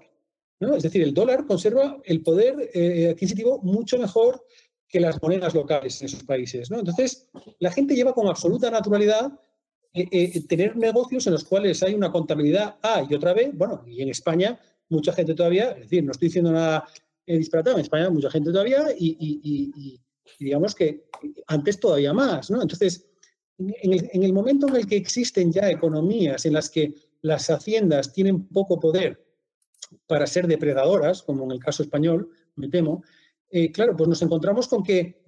[0.60, 0.76] ¿no?
[0.76, 4.44] Es decir, el dólar conserva el poder eh, adquisitivo mucho mejor
[4.88, 6.70] que las monedas locales en esos países.
[6.70, 6.78] ¿no?
[6.78, 7.28] Entonces,
[7.58, 9.32] la gente lleva con absoluta naturalidad
[9.92, 13.50] eh, eh, tener negocios en los cuales hay una contabilidad A y otra B.
[13.54, 14.58] Bueno, y en España
[14.88, 16.86] mucha gente todavía, es decir, no estoy diciendo nada
[17.36, 17.76] disparatado.
[17.76, 20.00] En España mucha gente todavía y,
[20.38, 21.08] digamos que
[21.46, 22.62] antes todavía más, ¿no?
[22.62, 23.06] Entonces,
[23.58, 28.46] en el, momento en el que existen ya economías en las que las haciendas tienen
[28.46, 29.24] poco poder
[30.06, 33.02] para ser depredadoras, como en el caso español, me temo,
[33.50, 35.22] eh, claro, pues nos encontramos con que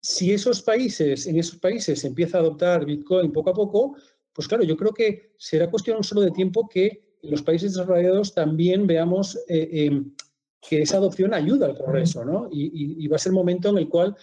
[0.00, 3.96] si esos países, en esos países empieza a adoptar Bitcoin poco a poco,
[4.32, 8.86] pues claro, yo creo que será cuestión solo de tiempo que los países desarrollados también
[8.86, 10.12] veamos eh, em,
[10.60, 12.48] que esa adopción ayuda al progreso, ¿no?
[12.50, 14.16] Y, va a ser el momento en el cual,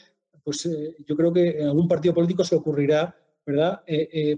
[0.43, 3.15] pues eh, yo creo que en algún partido político se ocurrirá,
[3.45, 3.81] ¿verdad?,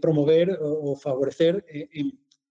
[0.02, 1.66] promover o, favorecer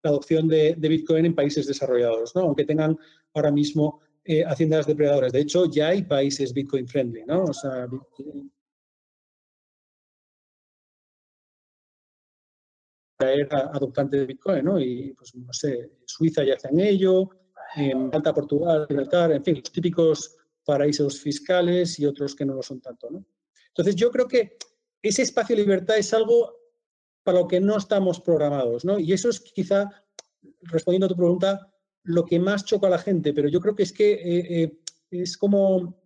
[0.02, 2.42] la adopción de, Bitcoin en países desarrollados, ¿no?
[2.42, 2.96] Aunque tengan
[3.34, 4.00] ahora mismo
[4.46, 5.32] haciendas depredadoras.
[5.32, 7.44] De hecho, ya hay países Bitcoin friendly, ¿no?
[7.44, 7.88] O sea,
[13.50, 14.80] adoptante de Bitcoin, ¿no?
[14.80, 17.30] Y, pues, no sé, Suiza ya está en ello,
[17.76, 22.62] en Malta, Portugal, Gibraltar, en fin, los típicos paraísos fiscales y otros que no lo
[22.62, 23.24] son tanto, ¿no?
[23.68, 24.56] Entonces, yo creo que
[25.00, 26.54] ese espacio de libertad es algo
[27.22, 28.98] para lo que no estamos programados, ¿no?
[28.98, 29.88] Y eso es quizá,
[30.62, 31.72] respondiendo a tu pregunta,
[32.04, 34.78] lo que más choca a la gente, pero yo creo que es que eh, eh,
[35.10, 36.01] es como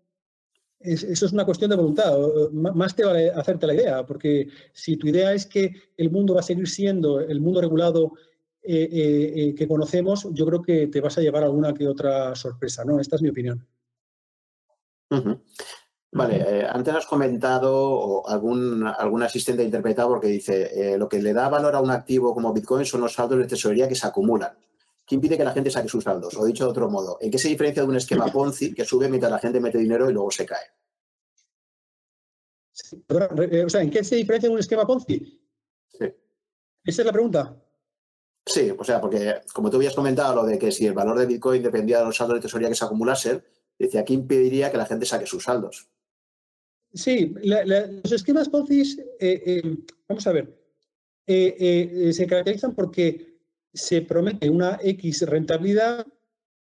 [0.80, 2.16] eso es una cuestión de voluntad.
[2.52, 6.40] Más te vale hacerte la idea, porque si tu idea es que el mundo va
[6.40, 8.12] a seguir siendo el mundo regulado
[8.62, 12.34] eh, eh, eh, que conocemos, yo creo que te vas a llevar alguna que otra
[12.34, 13.00] sorpresa, ¿no?
[13.00, 13.66] Esta es mi opinión.
[16.12, 21.74] Vale, antes has comentado algún, algún asistente interpretado porque dice lo que le da valor
[21.74, 24.52] a un activo como Bitcoin son los saldos de tesorería que se acumulan.
[25.06, 26.36] ¿Qué impide que la gente saque sus saldos?
[26.36, 29.08] O dicho de otro modo, ¿en qué se diferencia de un esquema Ponzi que sube
[29.08, 30.66] mientras la gente mete dinero y luego se cae?
[33.50, 35.40] Eh, o sea, ¿en qué se diferencia de un esquema Ponzi?
[35.88, 36.06] Sí.
[36.84, 37.56] ¿Esa es la pregunta?
[38.44, 41.26] Sí, o sea, porque como tú habías comentado lo de que si el valor de
[41.26, 43.42] Bitcoin dependía de los saldos de tesorería que se acumulasen,
[43.78, 45.88] decía, ¿qué impediría que la gente saque sus saldos?
[46.92, 48.82] Sí, los esquemas Ponzi,
[49.20, 49.76] eh, eh,
[50.08, 50.56] vamos a ver,
[51.26, 53.35] se caracterizan porque
[53.76, 56.06] se promete una X rentabilidad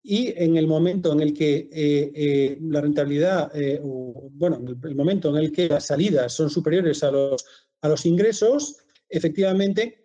[0.03, 5.31] y en el momento en el que eh, eh, la rentabilidad, eh, bueno, el momento
[5.31, 7.45] en el que las salidas son superiores a los,
[7.81, 8.77] a los ingresos,
[9.09, 10.03] efectivamente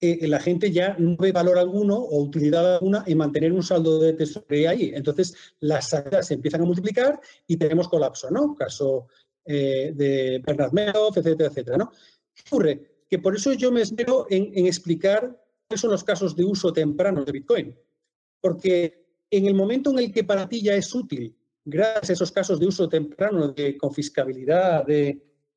[0.00, 4.12] la gente ya no ve valor alguno o utilidad alguna en mantener un saldo de
[4.12, 4.92] tesorería ahí.
[4.94, 8.54] Entonces, las salidas se empiezan a multiplicar y tenemos colapso, ¿no?
[8.54, 9.08] Caso
[9.44, 11.90] de Bernard Madoff, etcétera, etcétera, ¿no?
[12.32, 12.80] ¿Qué ocurre?
[13.10, 15.36] Que por eso yo me espero en, en explicar
[15.76, 17.76] son los casos de uso temprano de Bitcoin.
[18.40, 22.32] Porque en el momento en el que para ti ya es útil, gracias a esos
[22.32, 25.08] casos de uso temprano de confiscabilidad, de,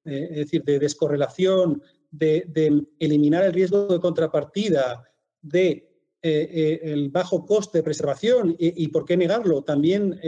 [0.06, 5.04] eh, es decir, de descorrelación, de, eliminar el riesgo de contrapartida,
[5.42, 5.70] de
[6.22, 10.20] eh, eh, el bajo coste de preservación y, por qué negarlo, también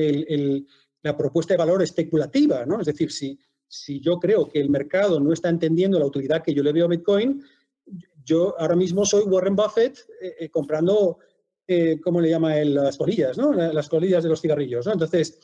[1.01, 2.79] la propuesta de valor especulativa, ¿no?
[2.79, 3.37] Es decir, si,
[3.67, 6.85] si yo creo que el mercado no está entendiendo la utilidad que yo le veo
[6.85, 7.43] a Bitcoin,
[8.23, 11.19] yo ahora mismo soy Warren Buffett eh, eh, comprando,
[11.67, 12.73] eh, ¿cómo le llama él?
[12.73, 13.53] Las colillas, ¿no?
[13.53, 14.87] Las colillas de los cigarrillos.
[14.87, 15.39] Entonces,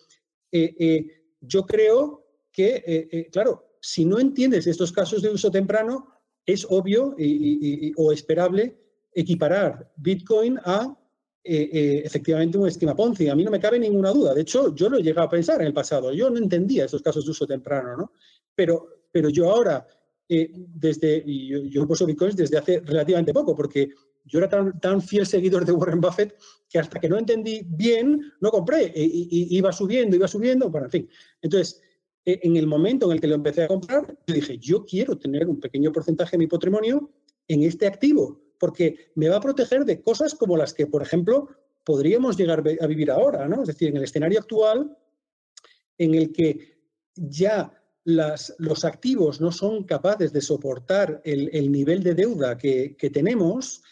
[1.42, 6.08] yo creo que, claro, si no entiendes estos casos de uso temprano,
[6.46, 7.16] es obvio
[7.98, 8.78] o esperable
[9.14, 10.98] equiparar Bitcoin a
[11.44, 13.30] efectivamente un esquema Ponzi.
[13.30, 14.34] A mí no me cabe ninguna duda.
[14.34, 16.12] De hecho, yo lo he llegado a pensar en el pasado.
[16.12, 18.12] Yo no entendía estos casos de uso temprano, ¿no?
[18.56, 19.86] Pero, pero yo ahora
[20.32, 23.90] eh, desde, y yo, uso bitcoins desde hace relativamente poco, porque
[24.26, 26.36] yo era tan, tan, fiel seguidor de Warren Buffett
[26.70, 28.94] que hasta que no entendí bien, no compré.
[28.96, 31.10] Y, iba subiendo, iba subiendo, bueno, en fin.
[31.42, 31.82] Entonces,
[32.26, 35.18] eh, en el momento en el que lo empecé a comprar, yo dije, yo quiero
[35.18, 37.10] tener un pequeño porcentaje de mi patrimonio
[37.48, 41.50] en este activo, porque me va a proteger de cosas como las que, por ejemplo,
[41.84, 43.64] podríamos llegar a vivir ahora, ¿no?
[43.64, 44.96] Es decir, en el escenario actual,
[45.98, 46.78] en el que
[47.16, 53.84] ya los activos no son capaces de soportar el, nivel de deuda que, tenemos,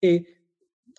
[0.00, 0.24] eh,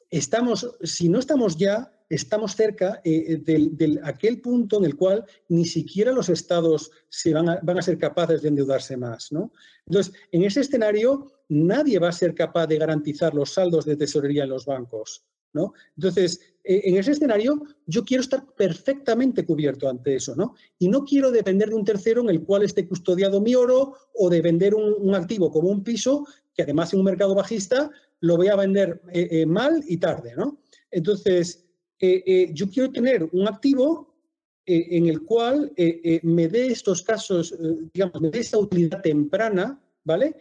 [0.09, 5.65] estamos, si no estamos ya, estamos cerca eh, de, aquel punto en el cual ni
[5.65, 9.31] siquiera los estados se van, a, van a ser capaces de endeudarse más.
[9.31, 9.51] ¿no?
[9.85, 14.43] Entonces, en ese escenario, nadie va a ser capaz de garantizar los saldos de tesorería
[14.43, 15.25] en los bancos.
[15.53, 15.73] ¿no?
[15.95, 20.55] Entonces, eh, en ese escenario, yo quiero estar perfectamente cubierto ante eso, ¿no?
[20.79, 24.29] Y no quiero depender de un tercero en el cual esté custodiado mi oro o
[24.29, 27.91] de vender un, activo como un piso, que además en un mercado bajista
[28.21, 30.61] lo voy a vender eh, eh, mal y tarde, ¿no?
[30.89, 31.65] Entonces,
[31.99, 34.13] yo quiero tener un activo
[34.65, 35.71] en el cual
[36.21, 37.55] me dé estos casos,
[37.93, 40.35] digamos, me dé esa utilidad temprana, ¿vale?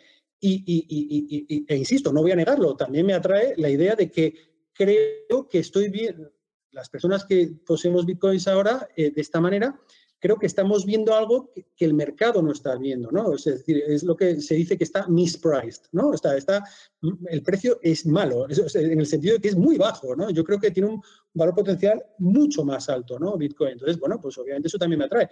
[0.44, 4.34] y, e insisto, no voy a negarlo, también me atrae la idea de que
[4.74, 6.30] creo que estoy bien,
[6.70, 9.78] las personas que poseemos bitcoins ahora de esta manera,
[10.22, 13.34] creo que estamos viendo algo que, el mercado no está viendo, ¿no?
[13.34, 16.14] Es decir, es lo que se dice que está mispriced, ¿no?
[16.14, 16.62] Está, está,
[17.26, 20.30] el precio es malo, en el sentido de que es muy bajo, ¿no?
[20.30, 21.02] Yo creo que tiene un
[21.34, 23.36] valor potencial mucho más alto, ¿no?
[23.36, 23.72] Bitcoin.
[23.72, 25.28] Entonces, bueno, pues obviamente eso también me atrae.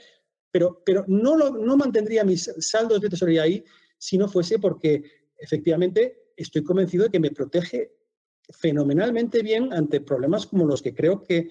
[0.51, 3.65] Pero, pero no, lo, no mantendría mis saldos de tesorería ahí
[3.97, 5.05] si no fuese porque
[5.39, 7.93] efectivamente estoy convencido de que me protege
[8.53, 11.49] fenomenalmente bien ante problemas como los que creo que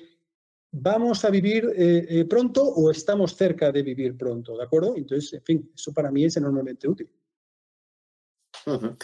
[0.71, 4.95] vamos a vivir eh, eh, pronto o estamos cerca de vivir pronto, ¿de acuerdo?
[4.95, 7.09] Entonces, en fin, eso para mí es enormemente útil.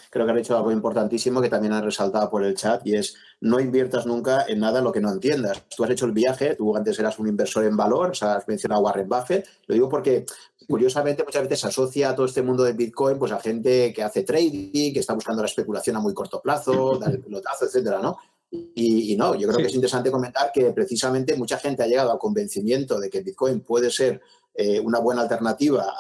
[0.10, 3.16] Creo que han hecho algo importantísimo que también han resaltado por el chat y es
[3.42, 5.64] no inviertas nunca en nada lo que no entiendas.
[5.76, 8.48] Tú has hecho el viaje, tú antes eras un inversor en valor, o sea, has
[8.48, 9.48] mencionado a Warren Buffett.
[9.68, 10.26] Lo digo porque,
[10.68, 14.04] curiosamente, muchas veces se asocia a todo este mundo de Bitcoin pues a gente que
[14.04, 18.00] hace trading, que está buscando la especulación a muy corto plazo, dar el pelotazo, etcétera,
[18.00, 18.18] ¿no?
[18.52, 22.20] Y, no, yo creo que es interesante comentar que precisamente mucha gente ha llegado al
[22.20, 24.22] convencimiento de que Bitcoin puede ser
[24.54, 25.94] eh, una buena alternativa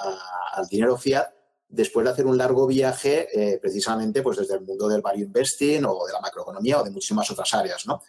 [0.53, 1.34] al dinero fiat
[1.75, 5.85] después de hacer un largo viaje eh, precisamente pues desde el mundo del value investing
[5.85, 8.01] o de la macroeconomía o de muchísimas otras áreas, ¿no?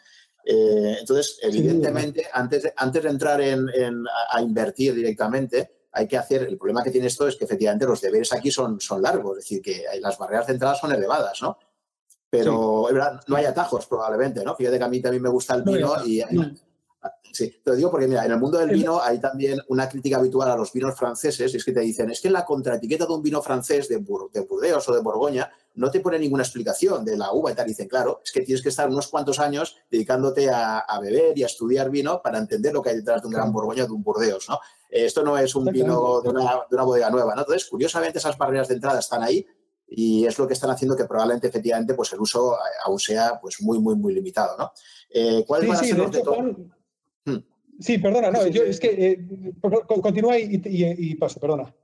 [0.45, 3.67] Eh, entonces, evidentemente, antes, de, antes de entrar en,
[4.31, 8.01] a, invertir directamente, hay que hacer, el problema que tiene esto es que efectivamente los
[8.01, 11.59] deberes aquí son, son largos, es decir, que las barreras de entrada son elevadas, ¿no?
[12.31, 12.89] Pero
[13.27, 14.55] no hay atajos probablemente, ¿no?
[14.55, 16.23] Fíjate que a mí también me gusta el vino y...
[17.33, 20.17] Sí, te lo digo porque, mira, en el mundo del vino hay también una crítica
[20.17, 23.07] habitual a los vinos franceses, y es que te dicen, es que en la contraetiqueta
[23.07, 27.05] de un vino francés de, de Burdeos o de Borgoña no te pone ninguna explicación
[27.05, 27.67] de la uva y tal.
[27.67, 31.47] dicen, claro, es que tienes que estar unos cuantos años dedicándote a, beber y a
[31.47, 34.03] estudiar vino para entender lo que hay detrás de un gran Borgoña o de un
[34.03, 34.59] Burdeos, ¿no?
[34.89, 37.43] Esto no es un vino de una, de una bodega nueva, ¿no?
[37.43, 39.47] Entonces, curiosamente, esas barreras de entrada están ahí
[39.89, 43.39] y es lo que están haciendo que probablemente efectivamente pues el uso eh, aún sea
[43.41, 44.73] pues muy muy muy limitado ¿no?
[45.11, 46.71] Eh, ¿cuáles van a ser los hmm.
[47.79, 49.27] Sí, perdona, no, yo, es que eh,
[49.87, 51.75] continúa y, y, paso, perdona.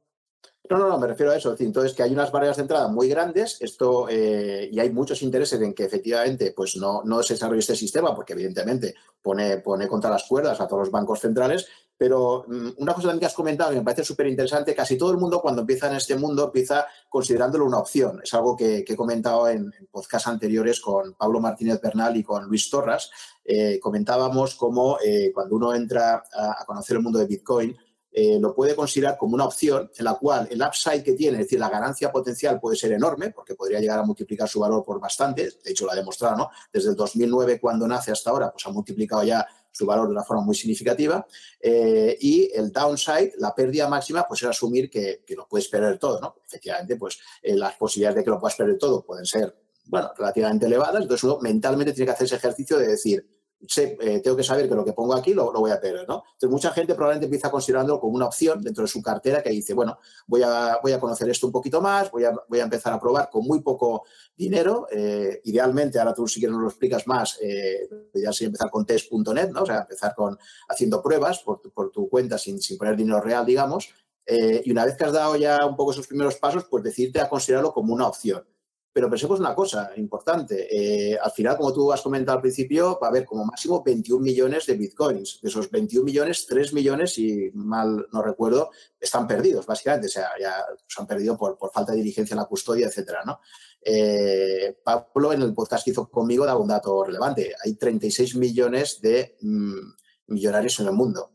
[0.71, 1.55] No, no, no, me refiero a eso.
[1.59, 5.75] Entonces, que hay unas barreras de entrada muy grandes esto, y hay muchos intereses en
[5.75, 10.25] que efectivamente pues no, no se desarrolle este sistema, porque evidentemente pone, pone contra las
[10.25, 11.67] cuerdas a todos los bancos centrales,
[12.03, 15.13] pero mm, una cosa también que has comentado que me parece súper interesante, casi todo
[15.13, 18.21] el mundo cuando empieza en este mundo empieza considerándolo una opción.
[18.25, 22.69] Es algo que, he comentado en, podcasts anteriores con Pablo Martínez Bernal y con Luis
[22.69, 23.09] Torras.
[23.45, 27.77] Eh, comentábamos cómo eh, cuando uno entra a, conocer el mundo de Bitcoin,
[28.13, 31.45] eh, lo puede considerar como una opción en la cual el upside que tiene, es
[31.45, 35.01] decir, la ganancia potencial puede ser enorme, porque podría llegar a multiplicar su valor por
[35.01, 36.51] bastante, de hecho lo ha demostrado, ¿no?
[36.73, 40.23] Desde el 2009, cuando nace hasta ahora, pues ha multiplicado ya su valor de una
[40.23, 41.27] forma muy significativa.
[41.59, 46.21] Eh, y el downside, la pérdida máxima, pues es asumir que, lo puedes perder todo,
[46.21, 46.37] ¿no?
[46.47, 49.57] Efectivamente, pues eh, las posibilidades de que lo puedas perder todo pueden ser,
[49.87, 51.01] bueno, relativamente elevadas.
[51.01, 53.27] Entonces uno mentalmente tiene que hacer ese ejercicio de decir,
[53.77, 56.25] eh, tengo que saber que lo que pongo aquí lo, voy a perder, ¿no?
[56.33, 59.73] Entonces, mucha gente probablemente empieza considerándolo como una opción dentro de su cartera que dice,
[59.73, 62.93] bueno, voy a, voy a conocer esto un poquito más, voy a, voy a empezar
[62.93, 64.05] a probar con muy poco
[64.37, 64.89] dinero.
[64.91, 68.85] Eh, idealmente, ahora tú si quieres nos lo explicas más, eh, ya sería empezar con
[68.85, 69.63] test.net, ¿no?
[69.63, 70.37] O sea, empezar con
[70.69, 73.95] haciendo pruebas por, por tu cuenta sin, sin poner dinero real, digamos.
[74.27, 77.29] y una vez que has dado ya un poco esos primeros pasos, pues decirte a
[77.29, 78.45] considerarlo como una opción.
[78.93, 80.69] Pero pensemos una cosa importante.
[80.71, 84.23] Eh, al final, como tú has comentado al principio, va a haber como máximo 21
[84.23, 85.41] millones de bitcoins.
[85.41, 88.71] De esos 21 millones, 3 millones, si mal no recuerdo,
[89.01, 90.09] están perdidos, básicamente.
[90.09, 93.41] O sea, ya se han perdido por, falta de diligencia en la custodia, etcétera, ¿no?
[93.81, 97.55] Eh, Pablo, en el podcast que hizo conmigo, daba un dato relevante.
[97.65, 99.93] Hay 36 millones de mm,
[100.27, 101.33] millonarios en el mundo.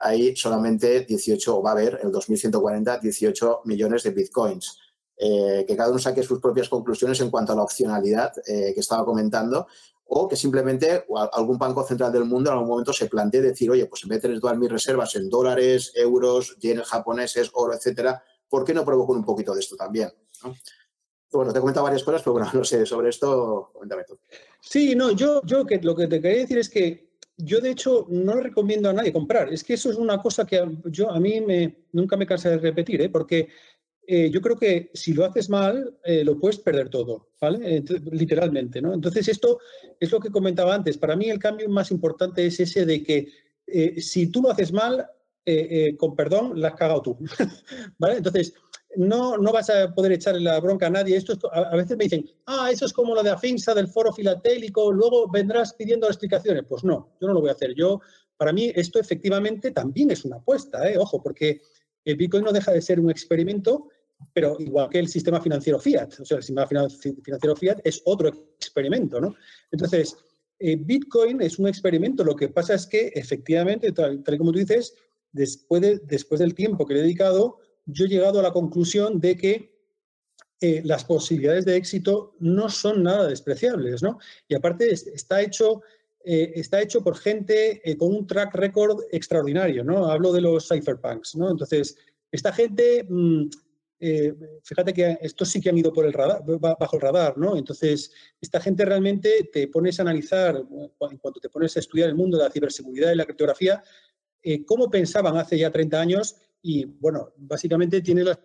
[0.00, 4.80] Hay solamente 18, o va a haber en el 2140, 18 millones de bitcoins.
[5.18, 8.80] Eh, que cada uno saque sus propias conclusiones en cuanto a la opcionalidad eh, que
[8.80, 9.66] estaba comentando,
[10.08, 13.86] o que simplemente algún banco central del mundo en algún momento se plantee decir, oye,
[13.86, 18.22] pues en vez de tener todas mis reservas en dólares, euros, yenes japoneses, oro, etcétera,
[18.48, 20.12] ¿por qué no provoco un poquito de esto también?
[21.32, 24.18] Bueno, te he comentado varias cosas, pero bueno, no sé, sobre esto, coméntame tú.
[24.60, 27.06] Sí, no, yo, yo que, lo que te quería decir es que
[27.38, 29.52] yo de hecho no recomiendo a nadie comprar.
[29.52, 32.58] Es que eso es una cosa que yo a mí me, nunca me cansa de
[32.58, 33.08] repetir, ¿eh?
[33.10, 33.48] porque
[34.08, 37.82] eh, yo creo que si lo haces mal, eh, lo puedes perder todo, ¿vale?
[38.12, 38.94] literalmente, ¿no?
[38.94, 39.58] Entonces, esto
[39.98, 40.96] es lo que comentaba antes.
[40.96, 43.28] Para mí el cambio más importante es ese de que
[43.66, 45.06] eh, si tú lo haces mal,
[45.96, 47.18] con perdón, la has cagado tú,
[47.98, 48.16] ¿vale?
[48.16, 48.52] Entonces,
[48.96, 51.16] no, no vas a poder echarle la bronca a nadie.
[51.16, 54.90] Esto a, veces me dicen, ah, eso es como lo de Afinsa del foro filatélico,
[54.90, 56.64] luego vendrás pidiendo explicaciones.
[56.68, 57.74] Pues no, yo no lo voy a hacer.
[57.74, 58.00] Yo,
[58.36, 61.60] para mí, esto efectivamente también es una apuesta, ojo, porque
[62.04, 63.88] el Bitcoin no deja de ser un experimento
[64.32, 68.28] pero igual que el sistema financiero fiat, o sea, el sistema financiero fiat es otro
[68.28, 69.34] experimento, ¿no?
[69.70, 70.16] Entonces,
[70.58, 72.24] Bitcoin es un experimento.
[72.24, 74.94] Lo que pasa es que, efectivamente, tal, y como tú dices,
[75.32, 79.76] después, del tiempo que he dedicado, yo he llegado a la conclusión de que
[80.84, 84.18] las posibilidades de éxito no son nada despreciables, ¿no?
[84.48, 85.82] Y aparte está hecho
[86.28, 90.06] eh, está hecho por gente eh, con un track record extraordinario, ¿no?
[90.06, 91.48] Hablo de los cypherpunks, ¿no?
[91.48, 91.96] Entonces,
[92.32, 93.44] esta gente, mm,
[93.98, 97.56] eh, fíjate que estos sí que han ido por el radar, bajo el radar, ¿no?
[97.56, 102.14] Entonces, esta gente realmente te pones a analizar, en cuanto te pones a estudiar el
[102.14, 103.82] mundo de la ciberseguridad y la criptografía,
[104.64, 108.38] cómo pensaban hace ya 30 años y, bueno, básicamente tienes la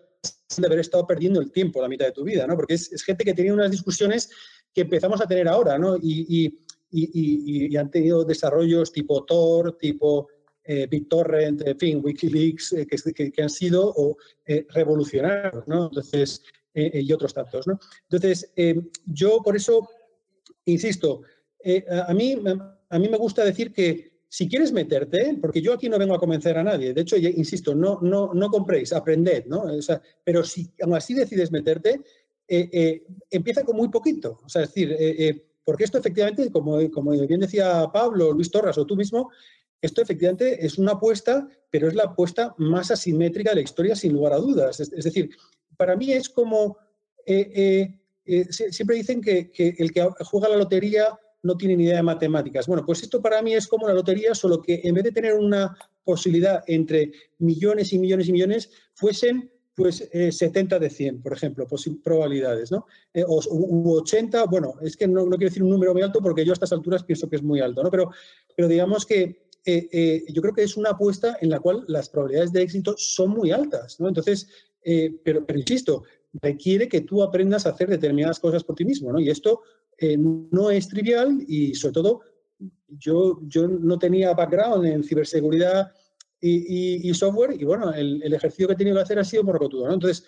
[0.56, 2.56] de haber estado perdiendo el tiempo la mitad de tu vida, ¿no?
[2.56, 4.30] Porque es, gente que tenía unas discusiones
[4.74, 5.96] que empezamos a tener ahora, ¿no?
[5.96, 6.58] y
[6.92, 10.28] y, han tenido desarrollos tipo Tor, tipo
[10.64, 14.16] eh, BitTorrent, en fin, Wikileaks, eh, que, han sido
[14.46, 15.86] eh, revolucionarios, ¿no?
[15.86, 16.42] Entonces,
[16.74, 17.78] y otros tantos, ¿no?
[18.08, 18.50] Entonces,
[19.04, 19.86] yo por eso,
[20.64, 21.20] insisto,
[21.90, 22.34] a, mí,
[22.88, 26.18] a mí me gusta decir que si quieres meterte, porque yo aquí no vengo a
[26.18, 29.64] convencer a nadie, de hecho, insisto, no, no, no compréis, aprended, ¿no?
[30.24, 32.00] pero si aún así decides meterte,
[32.48, 34.38] empieza con muy poquito.
[34.42, 34.96] O sea, decir,
[35.64, 39.30] porque esto efectivamente, como, como bien decía Pablo, Luis Torras o tú mismo,
[39.82, 44.12] esto efectivamente es una apuesta, pero es la apuesta más asimétrica de la historia sin
[44.12, 44.78] lugar a dudas.
[44.78, 45.30] Es, decir,
[45.76, 46.78] para mí es como,
[47.26, 51.96] eh, eh, eh, siempre dicen que, el que juega la lotería no tiene ni idea
[51.96, 52.68] de matemáticas.
[52.68, 55.34] Bueno, pues esto para mí es como la lotería, solo que en vez de tener
[55.34, 61.32] una posibilidad entre millones y millones y millones, fuesen pues 70 eh, de 100, por
[61.32, 61.66] ejemplo,
[62.04, 62.86] probabilidades, ¿no?
[63.26, 66.52] O, u 80, bueno, es que no, quiero decir un número muy alto porque yo
[66.52, 67.90] a estas alturas pienso que es muy alto, ¿no?
[67.90, 68.10] Pero,
[68.54, 72.52] pero digamos que eh, yo creo que es una apuesta en la cual las probabilidades
[72.52, 74.08] de éxito son muy altas, ¿no?
[74.08, 74.48] Entonces,
[75.24, 76.02] pero, pero insisto,
[76.40, 79.20] requiere que tú aprendas a hacer determinadas cosas por ti mismo, ¿no?
[79.20, 79.60] Y esto
[80.00, 82.20] no es trivial y sobre todo
[82.88, 85.92] yo, yo no tenía background en ciberseguridad
[86.44, 89.86] y, software, y bueno, el, ejercicio que he tenido que hacer ha sido por rotudo,
[89.86, 89.94] ¿no?
[89.94, 90.24] Entonces,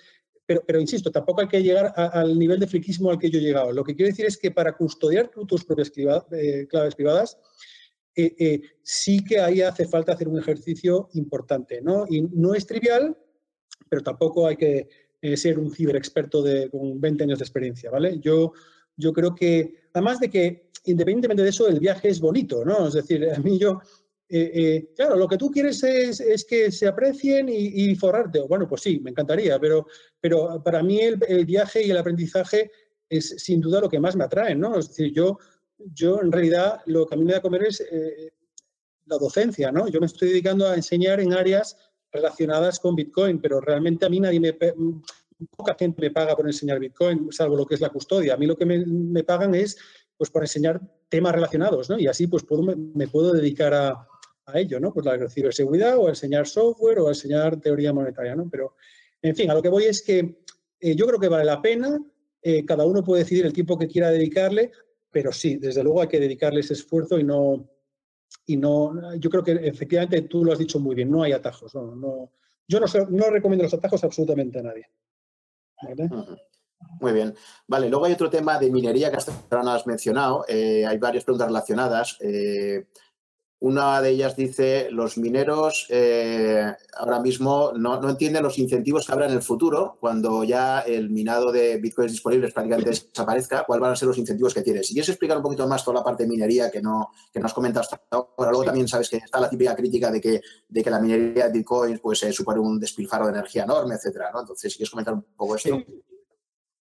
[0.47, 3.43] pero, pero insisto, tampoco hay que llegar al nivel de friquismo al que yo he
[3.43, 3.73] llegado.
[3.73, 7.39] Lo que quiero decir es que para custodiar tus propias eh, claves privadas,
[8.17, 12.05] eh, eh, sí que ahí hace falta hacer un ejercicio importante, ¿no?
[12.09, 13.17] Y no es trivial,
[13.89, 14.89] pero tampoco hay que
[15.37, 18.19] ser un ciberexperto de, con 20 años de experiencia, ¿vale?
[18.21, 18.53] Yo,
[18.95, 22.89] yo creo que, además de que, independientemente de eso, el viaje es bonito, ¿no?
[22.89, 23.81] Es decir, a mí yo
[24.29, 28.41] eh, eh, claro, lo que tú quieres es, que se aprecien y, forrarte.
[28.41, 29.87] Bueno, pues sí, me encantaría, pero,
[30.21, 32.71] pero para mí el, viaje y el aprendizaje
[33.09, 34.79] es sin duda lo que más me atrae, ¿no?
[34.79, 35.39] Es decir, yo,
[35.79, 38.33] yo en realidad lo que a mí me da comer es eh,
[39.07, 39.89] la docencia, ¿no?
[39.89, 41.77] Yo me estoy dedicando a enseñar en áreas
[42.13, 44.57] relacionadas con Bitcoin, pero realmente a mí nadie me...
[45.57, 48.35] Poca gente me paga por enseñar Bitcoin, salvo lo que es la custodia.
[48.35, 49.77] A mí lo que me, pagan es
[50.17, 51.99] pues por enseñar temas relacionados, ¿no?
[51.99, 54.07] Y así pues puedo, me puedo dedicar a,
[54.47, 54.93] a ello, ¿no?
[54.93, 58.49] Pues la ciberseguridad o a enseñar software o a enseñar teoría monetaria, ¿no?
[58.51, 58.77] Pero,
[59.23, 60.43] en fin, a lo que voy es que
[60.81, 61.99] eh, yo creo que vale la pena,
[62.43, 64.71] eh, cada uno puede decidir el tiempo que quiera dedicarle,
[65.15, 67.71] pero sí, desde luego hay que dedicarle ese esfuerzo y no,
[68.47, 71.75] y no, yo creo que efectivamente tú lo has dicho muy bien, no hay atajos,
[71.75, 72.33] no, no
[72.67, 74.89] yo no, no recomiendo los atajos absolutamente a nadie.
[77.01, 77.35] Muy bien.
[77.67, 80.45] Vale, luego hay otro tema de minería que hasta ahora no has mencionado.
[80.49, 82.19] Eh, hay varias preguntas relacionadas.
[83.65, 89.25] Una de ellas dice, los mineros eh, ahora mismo no, entienden los incentivos que habrá
[89.25, 93.97] en el futuro cuando ya el minado de bitcoins disponibles prácticamente desaparezca, cuáles van a
[93.97, 94.83] ser los incentivos que tiene.
[94.83, 97.47] Si quieres explicar un poquito más toda la parte de minería que no, que no
[97.47, 100.85] has comentado hasta ahora, luego también sabes que está la típica crítica de que, de
[100.85, 104.31] que la minería de bitcoins pues, eh, supone un despilfarro de energía enorme, etcétera.
[104.39, 105.83] Entonces, si quieres comentar un poco esto.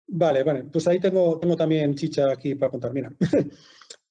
[0.06, 0.62] Vale, vale.
[0.62, 2.92] Pues ahí tengo, tengo también chicha aquí para contar.
[2.92, 3.10] Mira,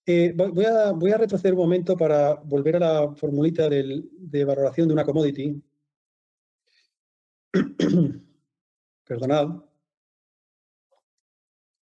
[0.09, 0.63] Eh, voy,
[1.11, 5.61] a, retroceder un momento para volver a la formulita de valoración de una commodity.
[9.05, 9.49] Perdonad.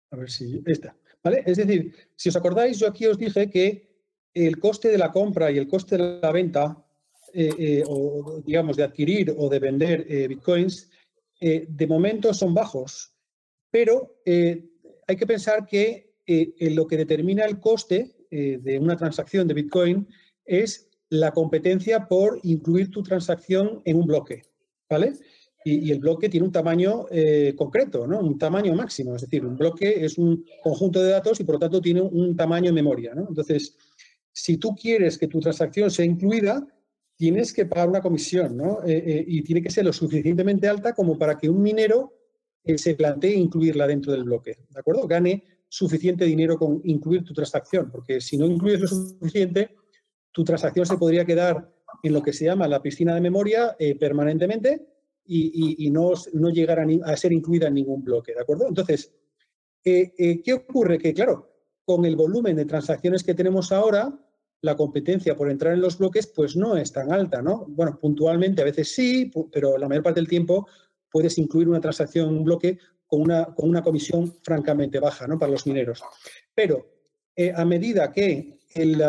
[0.09, 0.97] A ver si esta.
[1.23, 1.43] ¿Vale?
[1.45, 3.95] Es decir, si os acordáis, yo aquí os dije que
[4.33, 6.83] el coste de la compra y el coste de la venta,
[7.31, 10.89] eh, eh, o digamos de adquirir o de vender bitcoins,
[11.39, 13.13] de momento son bajos.
[13.69, 19.53] Pero hay que pensar que lo que determina el coste eh, de una transacción de
[19.53, 20.05] Bitcoin
[20.43, 24.41] es la competencia por incluir tu transacción en un bloque,
[24.89, 25.13] ¿vale?
[25.63, 28.19] Y, el bloque tiene un tamaño eh, concreto, ¿no?
[28.19, 31.59] Un tamaño máximo, es decir, un bloque es un conjunto de datos y por lo
[31.59, 33.13] tanto tiene un tamaño en memoria.
[33.15, 33.77] Entonces,
[34.33, 36.67] si tú quieres que tu transacción sea incluida,
[37.15, 38.79] tienes que pagar una comisión, ¿no?
[38.85, 42.11] Eh, y tiene que ser lo suficientemente alta como para que un minero
[42.75, 45.07] se plantee incluirla dentro del bloque, ¿de acuerdo?
[45.07, 49.75] Gane suficiente dinero con incluir tu transacción, porque si no incluyes lo suficiente,
[50.31, 51.69] tu transacción se podría quedar
[52.01, 54.87] en lo que se llama la piscina de memoria eh, permanentemente
[55.25, 58.67] y, no, no, llegar a, ser incluida en ningún bloque, ¿de acuerdo?
[58.69, 59.11] Entonces,
[59.83, 60.97] eh, eh, ¿qué ocurre?
[60.97, 61.51] Que, claro,
[61.83, 64.17] con el volumen de transacciones que tenemos ahora,
[64.61, 67.65] la competencia por entrar en los bloques pues no es tan alta, ¿no?
[67.67, 70.67] Bueno, puntualmente a veces sí, pero la mayor parte del tiempo
[71.11, 72.77] puedes incluir una transacción en un bloque
[73.07, 75.37] con una, con una comisión francamente baja, ¿no?
[75.37, 76.03] Para los mineros.
[76.53, 76.85] Pero
[77.55, 79.01] a medida que el,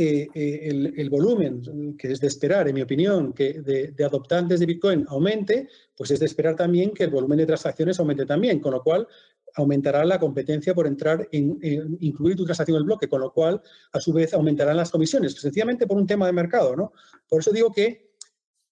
[0.00, 4.66] eh, eh, el, volumen, que es de esperar, en mi opinión, que de, adoptantes de
[4.66, 5.66] Bitcoin aumente,
[5.96, 9.08] pues es de esperar también que el volumen de transacciones aumente también, con lo cual
[9.56, 11.58] aumentará la competencia por entrar en,
[11.98, 13.60] incluir tu transacción en el bloque, con lo cual,
[13.90, 16.92] a su vez, aumentarán las comisiones, sencillamente por un tema de mercado, ¿no?
[17.28, 18.12] Por eso digo que,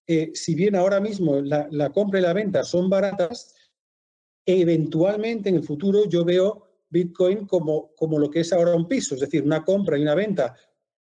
[0.07, 3.53] eh, si bien ahora mismo la compra y la venta son baratas,
[4.47, 9.15] eventualmente en el futuro yo veo Bitcoin como, como lo que es ahora un piso,
[9.15, 10.55] es decir, una compra y una venta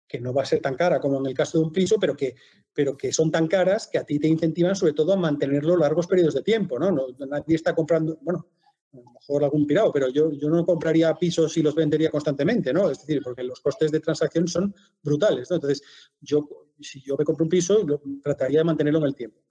[0.07, 2.17] que no va a ser tan cara como en el caso de un piso, pero
[2.17, 2.35] que,
[2.73, 6.07] pero que son tan caras que a ti te incentivan sobre todo a mantenerlo largos
[6.07, 6.91] periodos de tiempo, ¿no?
[7.27, 8.47] nadie está comprando, bueno,
[8.93, 12.73] a lo mejor algún pirado, pero yo, yo no compraría pisos y los vendería constantemente,
[12.73, 12.89] ¿no?
[12.89, 14.73] Es decir, porque los costes de transacción son
[15.03, 15.57] brutales, ¿no?
[15.57, 15.83] Entonces,
[16.21, 16.47] yo,
[16.79, 17.85] si yo me compro un piso,
[18.23, 19.41] trataría de mantenerlo en el tiempo.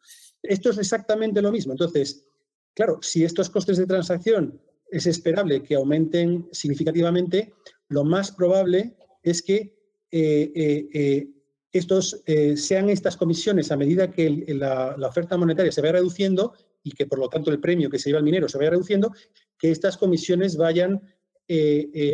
[0.42, 1.72] Esto es exactamente lo mismo.
[1.72, 2.26] Entonces,
[2.74, 4.60] claro, si estos costes de transacción
[4.90, 7.52] es esperable que aumenten significativamente,
[7.88, 9.76] lo más probable es que
[10.10, 11.28] eh, eh, eh,
[11.72, 12.22] estos,
[12.55, 16.52] sean estas comisiones a medida que la, oferta monetaria se vaya reduciendo
[16.84, 19.12] y que por lo tanto el premio que se lleva al minero se vaya reduciendo,
[19.59, 21.02] que estas comisiones vayan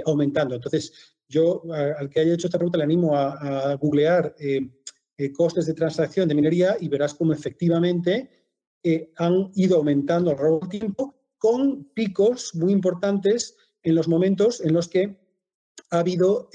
[0.07, 0.55] aumentando.
[0.55, 4.35] Entonces, yo al que haya hecho esta pregunta le animo a, googlear
[5.37, 8.31] costes de transacción de minería y verás cómo efectivamente
[9.17, 14.73] han ido aumentando a lo largo tiempo con picos muy importantes en los momentos en
[14.73, 15.19] los que
[15.91, 16.49] ha habido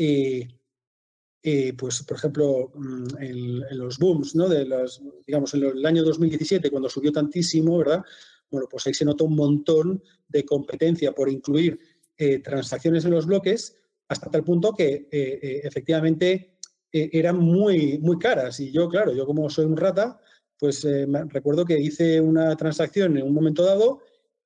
[1.48, 4.50] eh, pues, por ejemplo, mm, en, los booms, ¿no?
[4.50, 8.04] De las, digamos, en el año 2017, cuando subió tantísimo, ¿verdad?
[8.50, 11.78] Bueno, pues ahí se notó un montón de competencia por incluir
[12.18, 13.78] eh, transacciones en los bloques,
[14.08, 16.58] hasta tal punto que eh, efectivamente
[16.92, 18.60] eran muy, muy caras.
[18.60, 20.20] Y yo, claro, yo como soy un rata,
[20.60, 20.88] pues
[21.28, 24.02] recuerdo que hice una transacción en un momento dado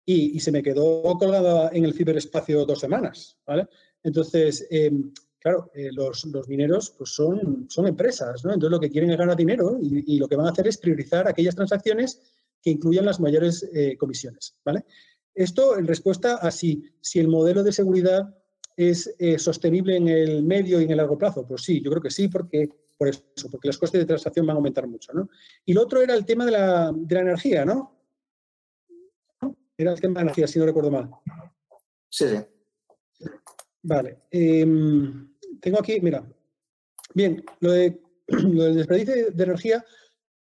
[0.06, 3.38] y, y, se me quedó colgada en el ciberespacio dos semanas.
[4.04, 8.54] Entonces, em, claro, eh, los, mineros pues son, son empresas, ¿no?
[8.54, 11.28] Entonces lo que quieren es ganar dinero y, lo que van a hacer es priorizar
[11.28, 12.22] aquellas transacciones
[12.62, 14.86] que incluyan las mayores eh, comisiones, ¿vale?
[15.34, 18.36] Esto en respuesta a si, si el modelo de seguridad
[18.76, 21.46] es eh, sostenible en el medio y en el largo plazo.
[21.48, 22.70] Pues sí, yo creo que sí, porque
[23.00, 25.30] por eso, porque los costes de transacción van a aumentar mucho, ¿no?
[25.66, 27.98] Y lo otro era el tema de la, de la energía, ¿no?
[29.78, 31.10] Era el tema de la energía, si no recuerdo mal.
[32.10, 33.26] Sí, sí.
[33.84, 34.24] Vale.
[34.30, 36.30] Em, tengo aquí, mira,
[37.14, 39.86] bien, lo, de, lo del desperdicio de energía,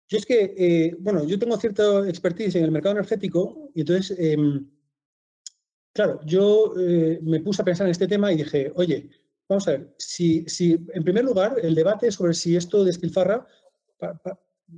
[0.10, 4.18] yo es que, eh, bueno, yo tengo cierta expertise en el mercado energético y entonces,
[4.20, 4.70] em,
[5.94, 9.10] claro, yo eh, me puse a pensar en este tema y dije, oye,
[9.48, 13.46] vamos a ver, si, si en primer lugar el debate sobre si esto despilfarra,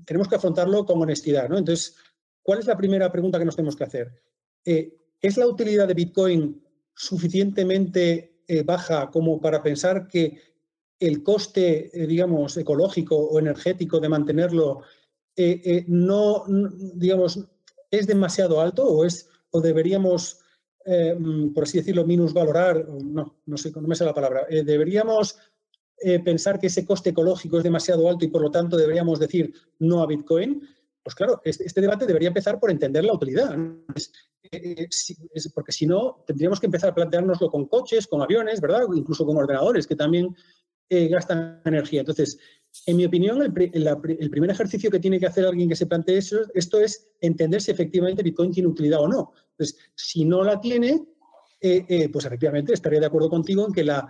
[0.05, 1.57] tenemos que afrontarlo con honestidad, ¿no?
[1.57, 1.95] Entonces,
[2.41, 4.21] ¿cuál es la primera pregunta que nos tenemos que hacer?
[4.65, 6.63] Eh, ¿Es la utilidad de Bitcoin
[6.93, 10.39] suficientemente eh, baja como para pensar que
[10.99, 14.81] el coste, eh, digamos, ecológico o energético de mantenerlo
[15.87, 16.45] no,
[16.93, 17.45] digamos,
[17.91, 20.39] es demasiado alto o, es, o deberíamos,
[20.85, 25.37] mm, por así decirlo, minusvalorar, no, no sé, no me sé la palabra, deberíamos
[26.23, 30.03] pensar que ese coste ecológico es demasiado alto y por lo tanto deberíamos decir no
[30.03, 30.61] a Bitcoin.
[31.05, 33.55] Pues claro, este, debate debería empezar por entender la utilidad.
[34.51, 34.87] Eh,
[35.53, 38.87] porque si no, tendríamos que empezar a planteárnoslo con coches, con aviones, ¿verdad?
[38.91, 40.35] Incluso con ordenadores que también
[40.89, 41.99] eh, gastan energía.
[41.99, 42.39] Entonces,
[42.85, 43.51] en mi opinión, el,
[44.29, 47.71] primer ejercicio que tiene que hacer alguien que se plantee eso, esto es entender si
[47.71, 49.33] efectivamente Bitcoin tiene utilidad o no.
[49.51, 51.03] Entonces, si no la tiene,
[51.61, 54.07] eh, pues efectivamente estaría de acuerdo contigo en que la,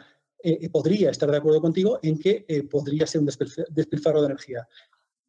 [0.71, 3.29] podría estar de acuerdo contigo en que podría ser un
[3.71, 4.67] despilfarro de energía.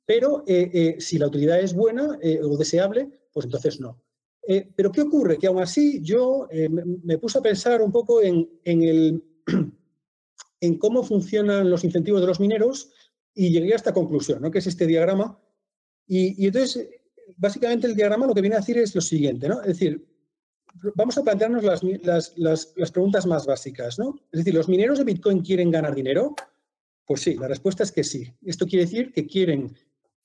[0.06, 4.00] Pero eh, eh, si la utilidad es buena eh, o deseable, pues entonces no.
[4.76, 5.36] pero ¿qué ocurre?
[5.36, 6.48] Que aún así yo
[7.02, 9.22] me, puse a pensar un poco en,
[10.78, 12.92] cómo funcionan los incentivos de los mineros
[13.36, 14.50] y llegué a esta conclusión, ¿no?
[14.50, 15.38] que es este diagrama.
[16.08, 16.88] Y, entonces,
[17.36, 19.60] básicamente el diagrama lo que viene a decir es lo siguiente, ¿no?
[19.60, 20.08] Es decir,
[20.94, 24.18] vamos a plantearnos las, las, las, preguntas más básicas, ¿no?
[24.32, 26.34] Es decir, ¿los mineros de Bitcoin quieren ganar dinero?
[27.04, 28.32] Pues sí, la respuesta es que sí.
[28.42, 29.76] Esto quiere decir que quieren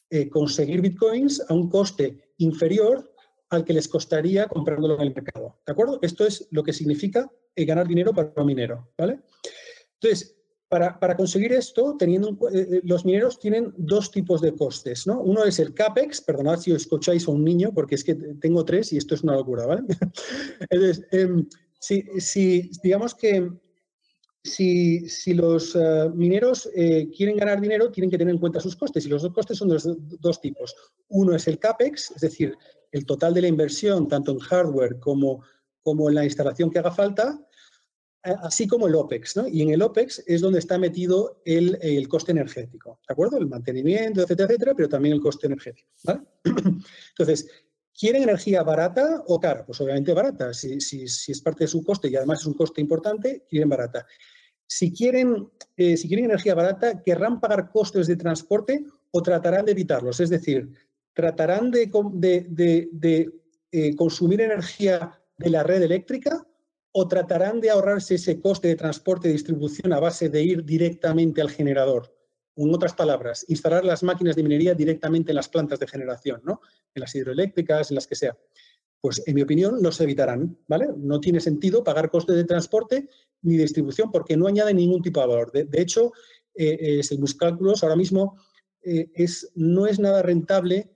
[0.09, 3.13] eh, conseguir bitcoins a un coste inferior
[3.49, 5.59] al que les costaría comprándolo en el mercado.
[5.65, 5.99] ¿De acuerdo?
[6.01, 9.19] Esto es lo que significa ganar dinero para un minero, ¿vale?
[9.95, 10.40] Entonces,
[10.72, 12.38] para, conseguir esto, teniendo
[12.84, 15.19] los mineros tienen dos tipos de costes, ¿no?
[15.19, 18.64] Uno es el CAPEX, perdonad si os escucháis a un niño, porque es que tengo
[18.64, 19.81] tres y esto es una locura, ¿vale?
[20.69, 21.45] Entonces, em,
[21.77, 23.52] si, digamos que
[24.45, 29.06] si, los eh, mineros eh, quieren ganar dinero, tienen que tener en cuenta sus costes.
[29.06, 29.77] Y los dos costes son de
[30.22, 30.73] dos tipos.
[31.10, 32.57] Uno es el CAPEX, es decir,
[32.93, 35.43] el total de la inversión, tanto en hardware como,
[35.84, 37.51] como en la instalación que haga falta, eh,
[38.23, 39.38] así como el OPEX.
[39.38, 39.48] ¿no?
[39.48, 43.38] Y en el OPEX es donde está metido el, coste energético, ¿de acuerdo?
[43.38, 45.89] El mantenimiento, etcétera, etcétera, pero también el coste energético.
[47.10, 47.48] Entonces,
[48.02, 49.65] ¿Quieren energía barata o cara?
[49.65, 50.53] Pues obviamente barata.
[50.53, 50.73] Si,
[51.03, 54.07] es parte de su coste y además es un coste importante, quieren barata.
[54.65, 59.73] Si quieren, eh, si quieren energía barata, ¿querrán pagar costes de transporte o tratarán de
[59.73, 60.19] evitarlos?
[60.19, 60.72] Es decir,
[61.14, 61.91] ¿tratarán de,
[63.72, 66.48] eh, consumir energía de la red eléctrica
[66.91, 71.41] o tratarán de ahorrarse ese coste de transporte y distribución a base de ir directamente
[71.41, 72.13] al generador?
[72.55, 76.61] en otras palabras, instalar las máquinas de minería directamente en las plantas de generación, ¿no?
[76.93, 78.38] En las hidroeléctricas, en las que sea.
[78.99, 80.89] Pues, en mi opinión, los evitarán, ¿vale?
[80.95, 83.09] No tiene sentido pagar costes de transporte
[83.41, 85.51] ni distribución porque no añade ningún tipo de valor.
[85.51, 86.11] De, hecho,
[86.53, 88.38] eh, según mis cálculos, ahora mismo
[88.84, 90.91] eh, es, no es nada rentable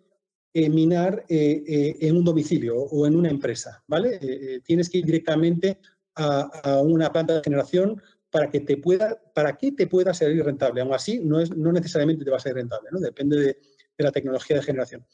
[0.56, 4.62] minar en un domicilio o en una empresa, ¿vale?
[4.64, 5.80] tienes que ir directamente
[6.16, 10.82] a, una planta de generación para que te pueda, para que te pueda salir rentable.
[10.82, 13.00] Aún así, no, es, no necesariamente te va a ser rentable, ¿no?
[13.00, 13.58] depende de,
[13.98, 15.06] la tecnología de generación.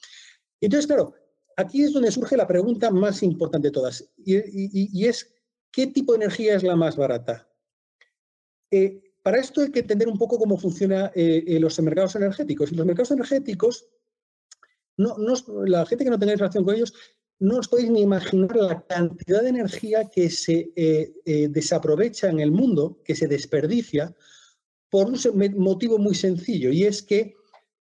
[0.60, 1.14] Entonces, claro,
[1.56, 5.36] aquí es donde surge la pregunta más importante de todas, y, es,
[5.72, 7.48] ¿qué tipo de energía es la más barata?
[8.72, 12.72] Eh, para esto hay que entender un poco cómo funcionan eh, eh, los mercados energéticos.
[12.72, 13.88] Y los mercados energéticos,
[14.98, 15.16] no,
[15.66, 16.94] la gente que no tenga relación con ellos
[17.42, 22.40] no os podéis ni imaginar la cantidad de energía que se eh, eh, desaprovecha en
[22.40, 24.16] el mundo, que se desperdicia,
[24.92, 25.18] por un
[25.58, 27.34] motivo muy sencillo, y es que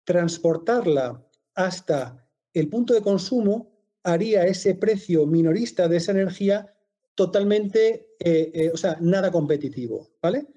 [0.04, 3.72] transportarla hasta el punto de consumo
[4.02, 6.74] haría ese precio minorista de esa energía
[7.14, 10.48] totalmente, eh, o sea, nada competitivo, ¿vale?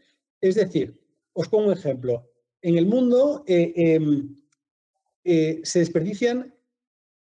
[0.42, 1.00] Es decir,
[1.32, 2.30] os pongo un ejemplo.
[2.62, 3.46] En el mundo
[5.24, 6.54] em, se desperdician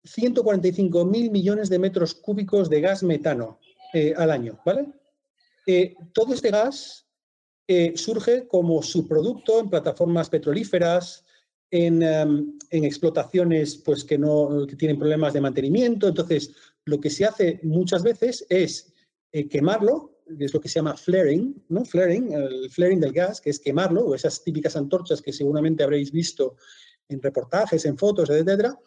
[0.06, 3.60] 145 mil millones de metros cúbicos de gas metano
[3.94, 4.88] eh, al año, ¿vale?
[5.66, 7.08] Eh, todo este gas
[7.68, 11.26] eh, surge como subproducto en plataformas petrolíferas,
[11.72, 16.08] en, em, explotaciones pues, que, no, que tienen problemas de mantenimiento.
[16.08, 16.52] Entonces,
[16.86, 18.94] lo que se hace muchas veces es
[19.50, 21.84] quemarlo, es lo que se llama flaring, ¿no?
[21.84, 26.12] Flaring, el flaring del gas, que es quemarlo, o esas típicas antorchas que seguramente habréis
[26.12, 26.56] visto
[27.10, 28.77] en reportajes, en fotos, etcétera,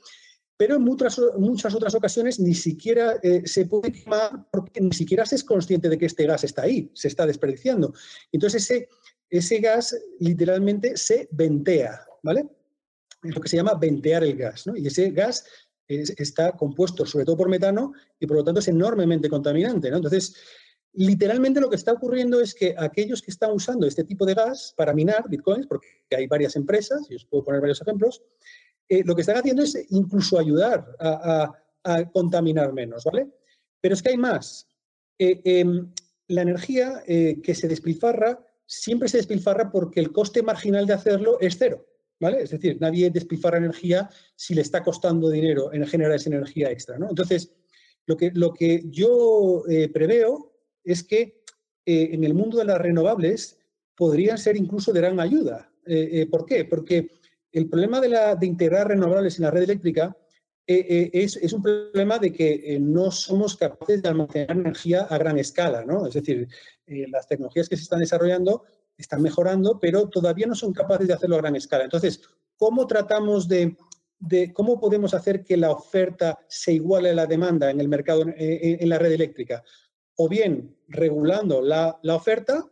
[0.57, 5.25] pero en muchas, muchas otras ocasiones ni siquiera eh, se puede quemar porque ni siquiera
[5.25, 7.95] se es consciente de que este gas está ahí, se está desperdiciando.
[8.33, 8.89] Entonces ese,
[9.31, 12.49] ese gas literalmente se ventea, ¿vale?
[13.23, 14.77] Es lo que se llama ventear el gas, ¿no?
[14.77, 15.45] Y ese gas
[15.87, 19.97] está compuesto sobre todo por metano y por lo tanto es enormemente contaminante, ¿no?
[19.97, 20.35] Entonces,
[20.95, 24.75] literalmente lo que está ocurriendo es que aquellos que están usando este tipo de gas
[24.77, 28.23] para minar bitcoins, porque hay varias empresas, y os puedo poner varios ejemplos,
[28.89, 31.55] eh, lo que están haciendo es incluso ayudar a,
[32.13, 33.29] contaminar menos, ¿vale?
[33.81, 34.69] Pero es que hay más.
[35.19, 35.91] Eh, em,
[36.27, 41.39] la energía eh, que se despilfarra siempre se despilfarra porque el coste marginal de hacerlo
[41.41, 41.87] es cero,
[42.21, 42.43] ¿vale?
[42.43, 46.99] Es decir, nadie despilfarra energía si le está costando dinero en generar esa energía extra,
[46.99, 47.09] ¿no?
[47.09, 47.55] Entonces,
[48.05, 49.63] lo que, lo que yo
[49.95, 50.48] preveo
[50.91, 51.43] es que
[51.85, 53.59] en el mundo de las renovables
[53.95, 55.73] podrían ser incluso de gran ayuda.
[56.31, 56.67] ¿Por qué?
[56.67, 57.11] Porque
[57.53, 60.17] el problema de, integrar renovables en la red eléctrica
[60.67, 65.17] eh, eh, es, un problema de que eh, no somos capaces de almacenar energía a
[65.17, 66.07] gran escala, ¿no?
[66.07, 66.47] Es decir,
[66.87, 68.65] las tecnologías que se están desarrollando
[68.97, 71.85] están mejorando, pero todavía no son capaces de hacerlo a gran escala.
[71.85, 72.21] Entonces,
[72.57, 73.77] ¿cómo tratamos de,
[74.53, 78.89] cómo podemos hacer que la oferta se iguale a la demanda en el mercado, en
[78.89, 79.63] la red eléctrica?
[80.19, 82.65] O bien regulando la, la oferta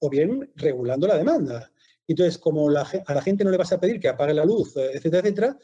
[0.00, 1.70] o bien regulando la demanda.
[2.10, 4.90] Entonces, como a la gente no le vas a pedir que apague la luz, eh,
[4.94, 5.58] etcétera, etcétera,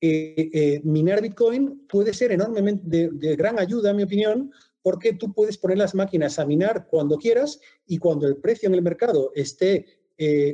[0.00, 4.52] eh, eh, minar Bitcoin puede ser enormemente de, gran ayuda, en mi opinión,
[4.82, 8.74] porque tú puedes poner las máquinas a minar cuando quieras y cuando el precio en
[8.74, 9.86] el mercado esté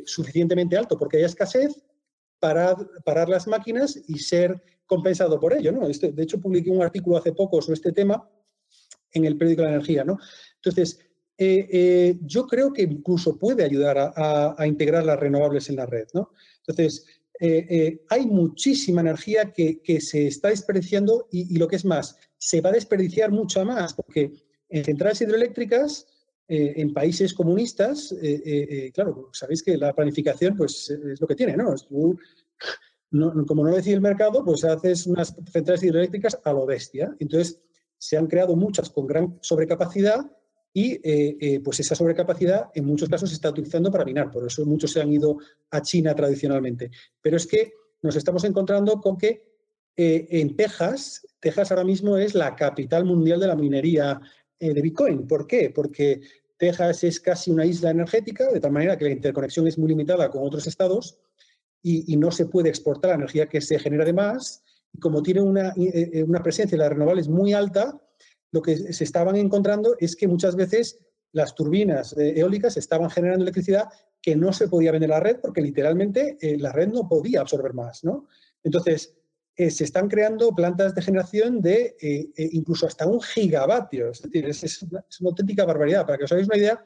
[0.05, 1.82] suficientemente alto porque haya escasez,
[2.38, 5.72] parar, parar las máquinas y ser compensado por ello.
[5.72, 5.88] ¿no?
[5.88, 8.28] De hecho, publiqué un artículo hace poco sobre este tema
[9.15, 10.05] en el periódico de la energía.
[10.05, 10.19] ¿no?
[10.57, 10.99] Entonces,
[11.39, 16.07] eh, eh, yo creo que incluso puede ayudar a, integrar las renovables en la red.
[16.12, 16.31] ¿no?
[16.66, 17.07] Entonces,
[17.41, 22.70] eh, hay muchísima energía que, se está desperdiciando y, lo que es más, se va
[22.70, 24.32] a desperdiciar mucha más, porque
[24.69, 26.07] en centrales hidroeléctricas
[26.47, 28.15] en países comunistas,
[28.93, 31.74] claro, sabéis que la planificación pues, es lo que tiene, ¿no?
[33.47, 37.15] como no decide el mercado, pues haces unas centrales hidroeléctricas a lo bestia.
[37.19, 37.61] Entonces,
[37.99, 40.31] se han creado muchas con gran sobrecapacidad
[40.77, 44.45] y eh, eh, pues esa sobrecapacidad en muchos casos se está utilizando para minar, por
[44.45, 45.39] eso muchos se han ido
[45.71, 46.91] a China tradicionalmente.
[47.23, 47.73] Pero es que
[48.03, 49.55] nos estamos encontrando con que
[49.97, 54.21] eh, en Texas, Texas ahora mismo es la capital mundial de la minería
[54.59, 55.27] de Bitcoin.
[55.27, 55.71] ¿Por qué?
[55.75, 56.23] Porque
[56.57, 60.31] Texas es casi una isla energética, de tal manera que la interconexión es muy limitada
[60.31, 61.19] con otros estados
[61.83, 64.65] y, y no se puede exportar la energía que se genera de más.
[64.95, 65.75] Y como tiene una,
[66.27, 68.01] una presencia de las renovables muy alta,
[68.53, 70.99] lo que se estaban encontrando es que muchas veces
[71.33, 73.89] las turbinas eólicas estaban generando electricidad
[74.25, 77.43] que no se podía vender a la red porque literalmente eh, la red no podía
[77.43, 78.03] absorber más.
[78.05, 78.27] ¿no?
[78.62, 79.15] Entonces,
[79.55, 84.11] eh, se están creando plantas de generación de eh, incluso hasta un gigavatio.
[84.11, 86.07] Es decir, es, una, auténtica barbaridad.
[86.07, 86.83] Para que os hagáis una idea,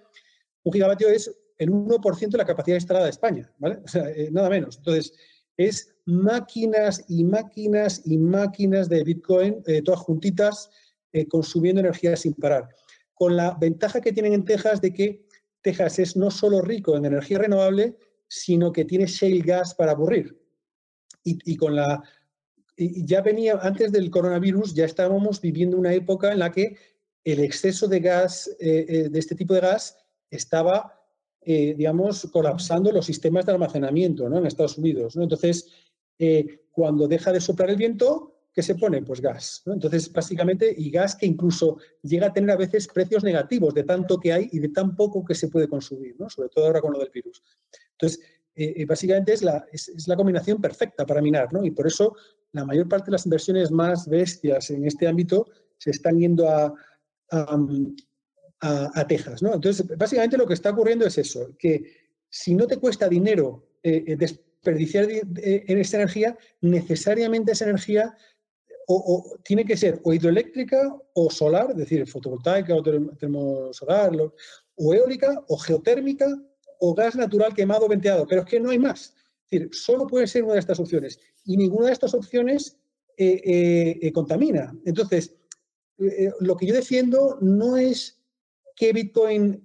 [0.65, 3.79] un gigavatio es el 1% de la capacidad instalada de España, ¿vale?
[3.85, 4.79] O sea, nada menos.
[4.79, 5.13] Entonces,
[5.59, 10.71] es máquinas y máquinas y máquinas de Bitcoin, todas juntitas,
[11.13, 12.69] eh, consumiendo energía sin parar.
[13.15, 15.27] Con la ventaja que tienen en Texas de que
[15.63, 17.97] Texas es no solo rico en energía renovable,
[18.29, 20.39] sino que tiene shale gas para aburrir.
[21.25, 22.03] Y, con la.
[22.77, 26.77] ya venía, antes del coronavirus, ya estábamos viviendo una época en la que
[27.25, 29.99] el exceso de gas, eh, eh, de este tipo de gas,
[30.31, 30.98] estaba,
[31.55, 35.17] digamos, colapsando los sistemas de almacenamiento en Estados Unidos.
[35.17, 35.67] Entonces,
[36.71, 39.03] cuando deja de soplar el viento, ¿qué se pone?
[39.03, 39.63] Pues gas.
[39.67, 44.19] Entonces, básicamente, y gas que incluso llega a tener a veces precios negativos de tanto
[44.19, 46.29] que hay y de tan poco que se puede consumir, ¿no?
[46.29, 47.43] sobre todo ahora con lo del virus.
[47.93, 48.21] Entonces,
[48.59, 51.65] eh, eh, básicamente es la, es, la, combinación perfecta para minar, ¿no?
[51.65, 52.17] Y por eso
[52.51, 55.47] la mayor parte de las inversiones más bestias en este ámbito
[55.77, 56.75] se están yendo a,
[59.09, 59.55] Texas, ¿no?
[59.55, 61.83] Entonces, básicamente lo que está ocurriendo es eso, que
[62.29, 68.15] si no te cuesta dinero eh, desperdiciar en esta energía, necesariamente esa energía
[68.89, 74.13] o, tiene que ser o hidroeléctrica o solar, es decir, fotovoltaica o termosolar,
[74.77, 76.27] o eólica o geotérmica
[76.81, 79.15] o gas natural quemado o venteado, pero es que no hay más.
[79.45, 82.79] Es decir, solo puede ser una de estas opciones y ninguna de estas opciones
[83.17, 84.75] eh, eh, eh, contamina.
[84.85, 85.35] Entonces,
[86.39, 88.18] lo que yo defiendo no es
[88.79, 89.63] que Bitcoin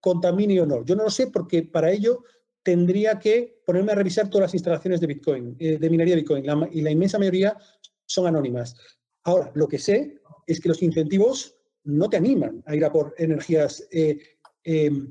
[0.00, 0.84] contamine o no.
[0.84, 2.22] Yo no lo sé porque para ello
[2.62, 6.80] tendría que ponerme a revisar todas las instalaciones de Bitcoin, de minería de Bitcoin, y
[6.80, 7.56] la inmensa mayoría
[8.06, 8.76] son anónimas.
[9.24, 13.14] Ahora, lo que sé es que los incentivos no te animan a ir a por
[13.18, 14.18] energías, eh,
[14.64, 15.10] em,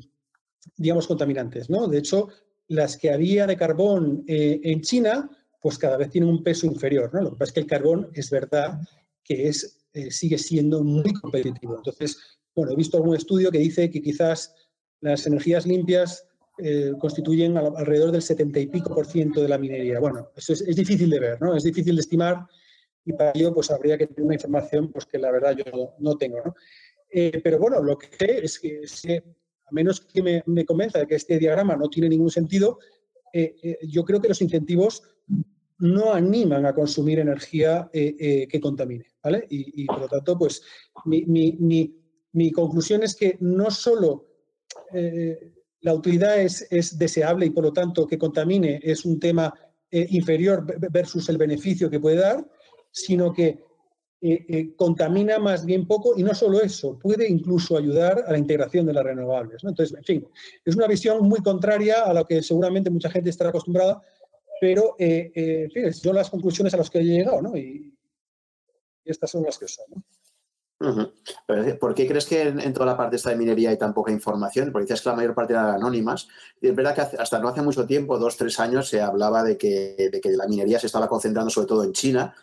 [0.75, 1.69] digamos, contaminantes.
[1.69, 1.87] ¿no?
[1.87, 2.27] De hecho,
[2.67, 5.29] las que había de carbón eh, en China,
[5.61, 7.09] pues cada vez tienen un peso inferior.
[7.13, 7.21] ¿no?
[7.21, 8.79] Lo que pasa es que el carbón es verdad
[9.23, 11.77] que es, eh, sigue siendo muy competitivo.
[11.77, 12.17] Entonces,
[12.59, 14.55] bueno, he visto algún estudio que dice que quizás
[15.01, 16.25] las energías limpias
[16.99, 19.97] constituyen alrededor del 70 y pico por ciento de la minería.
[20.01, 21.55] Bueno, eso es, difícil de ver, ¿no?
[21.55, 22.45] Es difícil de estimar
[23.05, 26.17] y para ello pues habría que tener una información pues, que la verdad yo no
[26.17, 26.37] tengo.
[26.43, 26.53] ¿no?
[27.11, 29.23] Eh, pero bueno, lo que sé es que,
[29.65, 32.79] a menos que me, me, convenza de que este diagrama no tiene ningún sentido,
[33.33, 35.03] eh, eh, yo creo que los incentivos
[35.79, 39.05] no animan a consumir energía que contamine.
[39.23, 39.47] ¿vale?
[39.49, 40.61] Y, por lo tanto, pues
[41.05, 41.98] mi, mi,
[42.33, 44.25] mi conclusión es que no solo
[45.81, 49.53] la utilidad es, es, deseable y por lo tanto que contamine es un tema
[49.91, 52.45] inferior versus el beneficio que puede dar,
[52.91, 53.63] sino que
[54.21, 58.37] eh, eh, contamina más bien poco y no solo eso, puede incluso ayudar a la
[58.37, 59.63] integración de las renovables.
[59.63, 60.27] Entonces, en fin,
[60.65, 64.01] es una visión muy contraria a lo que seguramente mucha gente estará acostumbrada,
[64.59, 67.55] pero eh, en fin, son las conclusiones a las que he llegado, ¿no?
[67.55, 67.95] Y,
[69.05, 69.85] estas son las que son.
[70.79, 74.71] ¿Por qué crees que en, toda la parte esta de minería hay tan poca información?
[74.71, 76.27] Porque dices que la mayor parte eran anónimas.
[76.61, 79.57] Y es verdad que hasta no hace mucho tiempo, dos, tres años, se hablaba de
[79.57, 82.33] que, de que la minería se estaba concentrando sobre todo en China,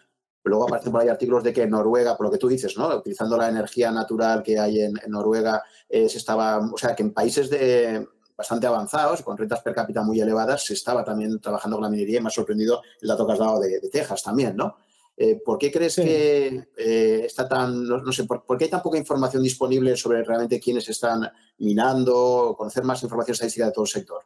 [0.47, 2.87] Luego aparecen por ahí artículos de que Noruega, por lo que tú dices, ¿no?
[2.95, 7.13] Utilizando la energía natural que hay en, Noruega, eh, se estaba, o sea, que en
[7.13, 8.07] países de,
[8.37, 12.19] bastante avanzados, con rentas per cápita muy elevadas, se estaba también trabajando con la minería
[12.19, 14.77] y me ha sorprendido el dato que has dado de, Texas también, ¿no?
[15.17, 18.99] Eh, ¿Por qué crees que eh, está tan, no, sé, por, qué hay tan poca
[18.99, 21.27] información disponible sobre realmente quiénes están
[21.59, 24.23] minando, conocer más información estadística de todo el sector?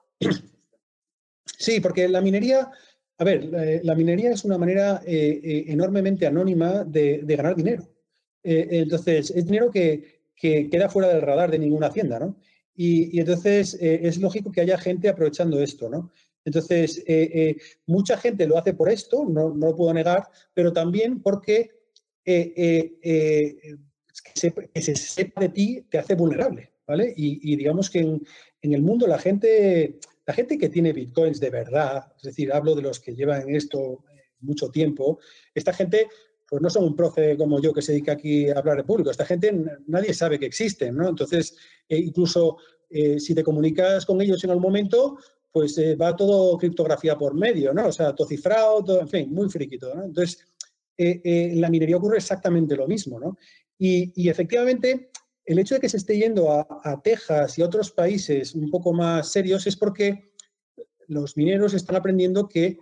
[1.59, 2.71] Sí, porque la minería
[3.21, 3.51] a ver,
[3.85, 7.87] la, minería es una manera eh, eh, enormemente anónima de, ganar dinero.
[8.43, 12.35] Eh, entonces, es dinero que, queda fuera del radar de ninguna hacienda, ¿no?
[12.75, 16.11] Y, entonces es lógico que haya gente aprovechando esto, ¿no?
[16.45, 17.05] Entonces,
[17.87, 21.71] mucha gente lo hace por esto, no, lo puedo negar, pero también porque
[22.25, 23.79] que,
[24.35, 27.13] se, sepa de ti te hace vulnerable, ¿vale?
[27.17, 28.23] Y, digamos que en,
[28.63, 32.83] el mundo la gente, la gente que tiene bitcoins de verdad, es decir, hablo de
[32.83, 34.05] los que llevan esto
[34.41, 35.19] mucho tiempo,
[35.55, 36.09] esta gente
[36.49, 39.11] pues no son un profe como yo que se dedica aquí a hablar de público.
[39.11, 39.55] Esta gente
[39.87, 41.09] nadie sabe que existen, ¿no?
[41.09, 41.57] Entonces,
[41.89, 42.57] eh, incluso
[42.89, 45.17] eh, si te comunicas con ellos en algún momento,
[45.53, 47.89] pues eh, va todo criptografía por medio, ¿no?
[47.89, 50.05] O sea, todo cifrado, todo, en fin, muy friquito, ¿no?
[50.05, 50.47] Entonces,
[51.03, 53.39] en la minería ocurre exactamente lo mismo, ¿no?
[53.79, 55.11] Y, efectivamente,
[55.47, 59.33] el hecho de que se esté yendo a, Texas y otros países un poco más
[59.33, 60.31] serios es porque
[61.07, 62.77] los mineros están aprendiendo que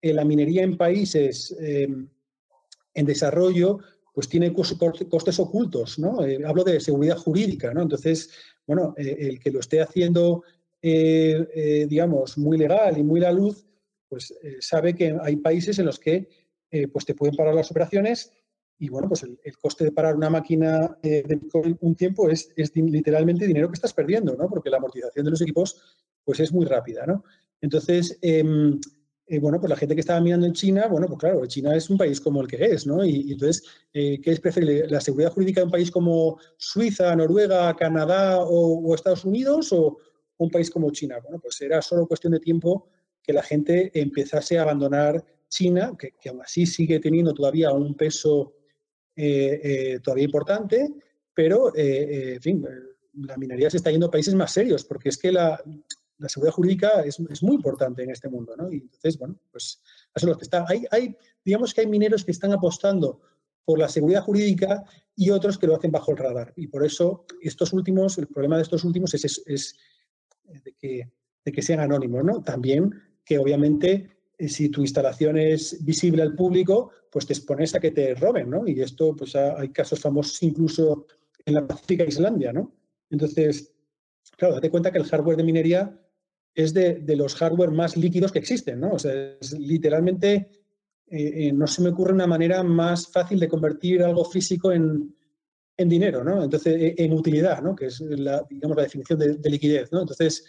[0.00, 3.80] la minería en países en desarrollo
[4.18, 6.26] pues tiene costes ocultos, ¿no?
[6.26, 7.82] Eh, hablo de seguridad jurídica, ¿no?
[7.82, 8.30] Entonces,
[8.66, 10.42] bueno, eh, el que lo esté haciendo,
[10.80, 13.66] eh, digamos, muy legal y muy la luz,
[14.08, 16.28] pues sabe que hay países en los que
[16.92, 18.32] pues te pueden parar las operaciones
[18.78, 21.40] y, bueno, pues el, coste de parar una máquina de
[21.80, 24.48] un tiempo es, es, literalmente dinero que estás perdiendo, ¿no?
[24.48, 27.22] Porque la amortización de los equipos, pues es muy rápida, ¿no?
[27.60, 28.78] Entonces, em,
[29.30, 31.90] eh, bueno, pues la gente que estaba mirando en China, bueno, pues claro, China es
[31.90, 33.04] un país como el que es, ¿no?
[33.04, 34.88] Y, entonces, eh, ¿qué es preferible?
[34.88, 39.98] ¿La seguridad jurídica de un país como Suiza, Noruega, Canadá o, Estados Unidos o
[40.38, 41.18] un país como China?
[41.22, 42.88] Bueno, pues era solo cuestión de tiempo
[43.22, 48.54] que la gente empezase a abandonar China, que, aún así sigue teniendo todavía un peso
[49.14, 50.88] eh, todavía importante,
[51.34, 52.66] pero, en fin,
[53.26, 55.62] la minería se está yendo a países más serios, porque es que la,
[56.26, 58.72] seguridad jurídica es, muy importante en este mundo, ¿no?
[58.72, 59.80] Y entonces, bueno, pues
[60.14, 60.64] eso es que está.
[60.90, 63.20] Hay, digamos que hay mineros que están apostando
[63.64, 64.82] por la seguridad jurídica
[65.14, 66.52] y otros que lo hacen bajo el radar.
[66.56, 69.76] Y por eso estos últimos, el problema de estos últimos es,
[70.64, 71.08] de, que,
[71.44, 72.42] de, que, sean anónimos, ¿no?
[72.42, 72.92] También
[73.24, 77.90] que obviamente eh, si tu instalación es visible al público, pues te expones a que
[77.90, 78.66] te roben, ¿no?
[78.66, 81.06] Y esto, pues hay casos famosos incluso
[81.44, 82.72] en la Pacífica Islandia, ¿no?
[83.10, 83.72] Entonces,
[84.36, 86.00] claro, date cuenta que el hardware de minería
[86.54, 88.92] es de, los hardware más líquidos que existen, ¿no?
[88.92, 90.50] O sea, es literalmente,
[91.06, 95.14] eh, eh, no se me ocurre una manera más fácil de convertir algo físico en,
[95.86, 96.42] dinero, ¿no?
[96.42, 97.76] Entonces, e, en utilidad, ¿no?
[97.76, 100.00] Que es la, digamos, la definición de, liquidez, ¿no?
[100.00, 100.44] Entonces,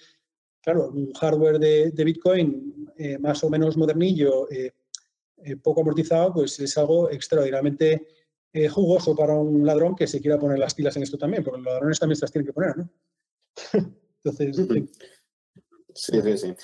[0.61, 4.47] claro, un hardware de, Bitcoin eh, más o menos modernillo,
[5.61, 8.07] poco amortizado, pues es algo extraordinariamente
[8.69, 11.73] jugoso para un ladrón que se quiera poner las pilas en esto también, porque los
[11.73, 12.89] ladrones también se las tienen que poner, ¿no?
[14.23, 14.87] Entonces,
[15.93, 16.55] Sí, sí, sí.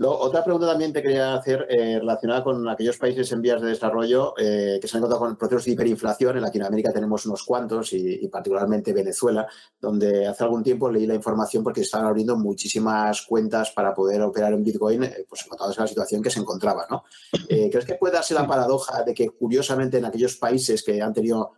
[0.00, 4.34] Otra pregunta también te quería hacer eh, relacionada con aquellos países en vías de desarrollo
[4.38, 6.36] eh, que se han encontrado con procesos de hiperinflación.
[6.36, 9.46] En Latinoamérica tenemos unos cuantos y, particularmente Venezuela,
[9.80, 14.52] donde hace algún tiempo leí la información porque estaban abriendo muchísimas cuentas para poder operar
[14.52, 16.86] en Bitcoin, eh, pues encontrados en la situación que se encontraba.
[16.90, 17.04] ¿no?
[17.48, 21.52] ¿Crees que puede darse la paradoja de que curiosamente en aquellos países que han tenido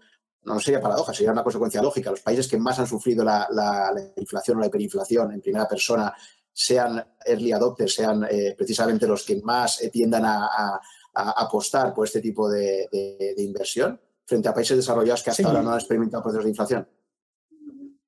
[0.44, 2.10] no sería paradoja, sería una consecuencia lógica.
[2.10, 6.14] Los países que más han sufrido la, la, inflación o la hiperinflación en primera persona
[6.54, 10.80] sean early adopters, sean eh, precisamente los que más eh, tiendan a,
[11.16, 12.88] apostar por este tipo de,
[13.36, 16.88] inversión frente a países desarrollados que hasta ahora no han experimentado procesos de inflación?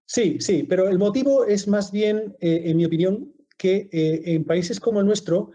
[0.05, 4.81] Sí, sí, pero el motivo es más bien, eh, en mi opinión, que en países
[4.81, 5.53] como el nuestro,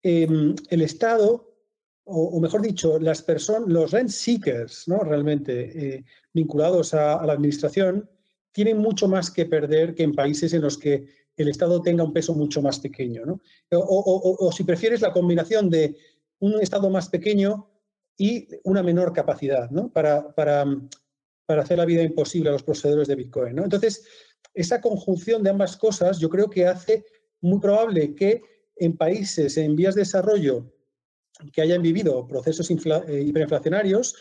[0.00, 1.52] em, el Estado,
[2.04, 5.00] o, mejor dicho, las personas, los rent seekers, ¿no?
[5.00, 8.08] realmente vinculados a la administración,
[8.52, 12.12] tienen mucho más que perder que en países en los que el Estado tenga un
[12.12, 13.24] peso mucho más pequeño.
[13.24, 13.40] ¿no?
[13.70, 15.96] O, si prefieres, la combinación de
[16.40, 17.68] un Estado más pequeño
[18.16, 19.92] y una menor capacidad ¿no?
[19.92, 20.64] para, para,
[21.44, 23.56] para, hacer la vida imposible a los poseedores de Bitcoin.
[23.56, 23.64] ¿no?
[23.64, 24.04] Entonces,
[24.54, 27.04] esa conjunción de ambas cosas yo creo que hace
[27.40, 28.42] muy probable que
[28.76, 30.72] en países en vías de desarrollo
[31.52, 34.16] que hayan vivido procesos eh, hiperinflacionarios,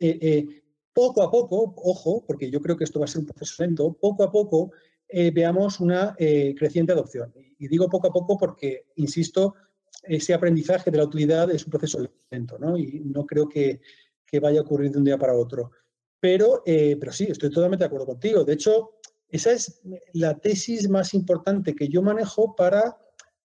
[0.00, 0.62] eh, eh,
[0.92, 3.92] poco a poco, ojo, porque yo creo que esto va a ser un proceso lento,
[3.92, 4.72] poco a poco
[5.16, 7.32] eh, veamos una eh, creciente adopción.
[7.56, 9.54] Y digo poco a poco porque, insisto,
[10.02, 12.76] ese aprendizaje de la utilidad es un proceso lento, ¿no?
[12.76, 13.80] Y no creo que,
[14.42, 15.70] vaya a ocurrir de un día para otro.
[16.18, 18.42] Pero, eh, pero sí, estoy totalmente de acuerdo contigo.
[18.42, 19.80] De hecho, esa es
[20.14, 22.98] la tesis más importante que yo manejo para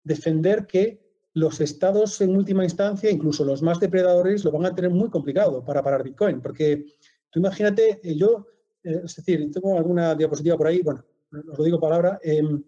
[0.05, 1.01] defender que
[1.35, 5.65] los estados en última instancia, incluso los más depredadores, lo van a tener muy complicado
[5.65, 6.41] para parar Bitcoin.
[6.41, 6.87] Porque
[7.31, 8.47] tú imagínate, yo,
[8.81, 12.63] es decir, tengo alguna diapositiva por ahí, bueno, os lo digo palabra, em,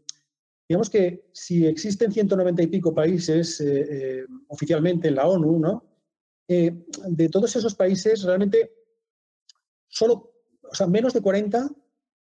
[0.69, 5.85] digamos que si existen 190 y pico países eh, eh, oficialmente en la ONU, ¿no?
[6.47, 8.73] Eh, de todos esos países, realmente
[9.89, 10.32] solo,
[10.62, 11.70] o sea, menos de 40,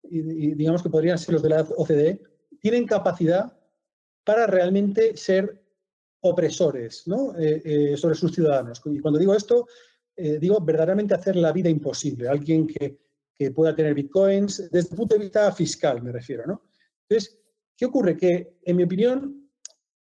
[0.10, 2.22] y, digamos que podrían ser los de la OCDE,
[2.62, 3.52] tienen capacidad
[4.24, 5.62] para realmente ser
[6.22, 7.34] opresores ¿no?
[7.96, 8.82] sobre sus ciudadanos.
[8.86, 9.68] Y cuando digo esto,
[10.16, 12.28] digo verdaderamente hacer la vida imposible.
[12.28, 13.07] Alguien que
[13.38, 16.64] que pueda tener bitcoins, desde el punto de vista fiscal me refiero, ¿no?
[17.08, 17.38] Entonces,
[17.76, 18.18] ¿qué ocurre?
[18.18, 19.50] Que, en mi opinión,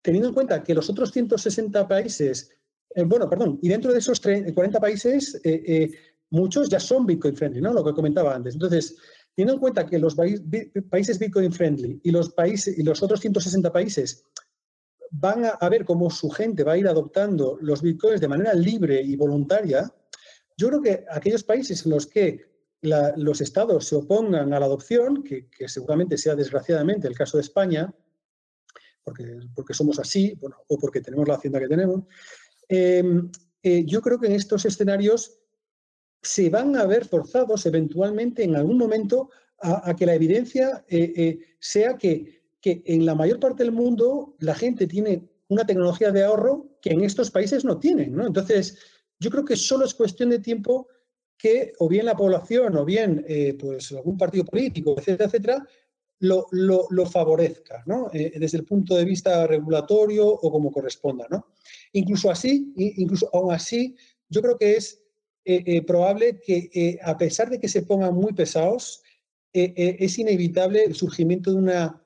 [0.02, 2.50] teniendo en cuenta que los otros 160 países,
[2.96, 5.92] eh, bueno, perdón, y dentro de esos 40 países, eh, eh,
[6.30, 7.74] muchos ya son Bitcoin friendly, ¿no?
[7.74, 8.54] Lo que comentaba antes.
[8.54, 8.96] Entonces,
[9.36, 13.72] teniendo en cuenta que los países Bitcoin friendly y los, países, y los otros 160
[13.72, 14.24] países
[15.12, 19.02] van a, ver cómo su gente va a ir adoptando los bitcoins de manera libre
[19.02, 19.90] y voluntaria,
[20.58, 22.46] yo creo que aquellos países en los que
[22.82, 27.94] los estados se opongan a la adopción, que, seguramente sea desgraciadamente el caso de España,
[29.04, 30.38] porque, porque somos así,
[30.68, 32.04] o porque tenemos la hacienda que tenemos,
[32.68, 33.32] em,
[33.64, 35.40] eh, yo creo que en estos escenarios
[36.22, 39.30] se van a ver forzados eventualmente en algún momento
[39.60, 44.36] a, que la evidencia eh, eh, sea que, que en la mayor parte del mundo
[44.40, 48.20] la gente tiene una tecnología de ahorro que en estos países no tienen.
[48.20, 48.78] Entonces,
[49.20, 50.88] yo creo que solo es cuestión de tiempo
[51.38, 55.68] que o bien la población o bien eh, pues algún partido político, etcétera, etcétera,
[56.20, 58.10] lo, lo, favorezca, ¿no?
[58.12, 61.28] Eh, desde el punto de vista regulatorio o como corresponda.
[61.30, 61.48] ¿no?
[61.94, 63.96] Incluso así, incluso aún así,
[64.28, 65.04] yo creo que es
[65.46, 69.02] eh, probable que a pesar de que se pongan muy pesados,
[69.54, 72.04] es inevitable el surgimiento de una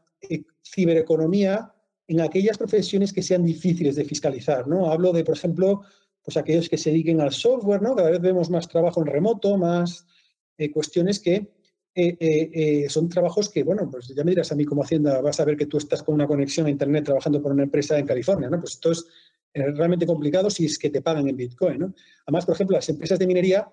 [0.64, 1.74] cibereconomía
[2.08, 4.68] en aquellas profesiones que sean difíciles de fiscalizar.
[4.68, 4.92] ¿no?
[4.92, 5.82] Hablo de, por ejemplo,
[6.24, 7.96] pues aquellos que se dediquen al software, ¿no?
[7.96, 10.06] Cada vez vemos más trabajo en remoto, más
[10.58, 11.52] eh, cuestiones que
[11.94, 15.40] eh, eh, son trabajos que, bueno, pues ya me dirás a mí como Hacienda, vas
[15.40, 18.06] a ver que tú estás con una conexión a Internet trabajando por una empresa en
[18.06, 18.60] California, ¿no?
[18.60, 19.06] Pues esto es
[19.54, 21.94] realmente complicado si es que te pagan en Bitcoin, ¿no?
[22.26, 23.68] Además, por ejemplo, las empresas de minería,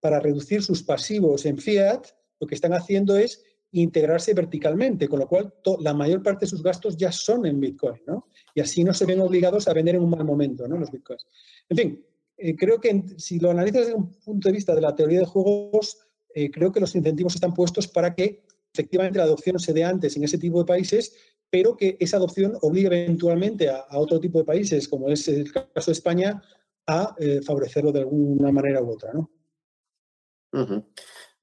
[0.00, 2.06] para reducir sus pasivos en fiat,
[2.40, 3.42] lo que están haciendo es
[3.72, 8.00] integrarse verticalmente, con lo cual la mayor parte de sus gastos ya son en Bitcoin,
[8.06, 8.28] ¿no?
[8.54, 10.78] Y así no se ven obligados a vender en un mal momento, ¿no?
[10.78, 11.26] Los Bitcoins.
[11.68, 12.04] En fin,
[12.36, 15.26] eh, creo que si lo analizas desde un punto de vista de la teoría de
[15.26, 15.98] juegos,
[16.34, 20.16] eh, creo que los incentivos están puestos para que efectivamente la adopción se dé antes
[20.16, 21.14] en ese tipo de países,
[21.50, 25.90] pero que esa adopción obligue eventualmente a, otro tipo de países, como es el caso
[25.90, 26.42] de España,
[26.86, 29.30] a eh, favorecerlo de alguna manera u otra, ¿no?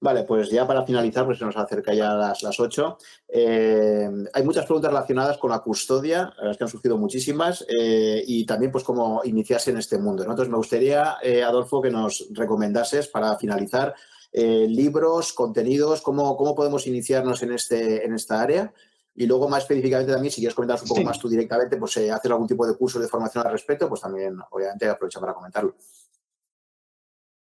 [0.05, 2.97] Vale, pues ya para finalizar, pues se nos acerca ya las, las 8.
[3.27, 8.45] Eh, hay muchas preguntas relacionadas con la custodia, las que han surgido muchísimas, eh, y
[8.45, 10.21] también pues cómo iniciarse en este mundo.
[10.21, 13.95] Entonces me gustaría, eh, Adolfo, que nos recomendases para finalizar
[14.31, 18.71] libros, contenidos, cómo, cómo podemos iniciarnos en, este, en esta área.
[19.15, 22.31] Y luego, más específicamente también, si quieres comentar un poco más tú directamente, pues hacer
[22.31, 25.73] algún tipo de curso de formación al respecto, pues también, obviamente, aprovecha para comentarlo.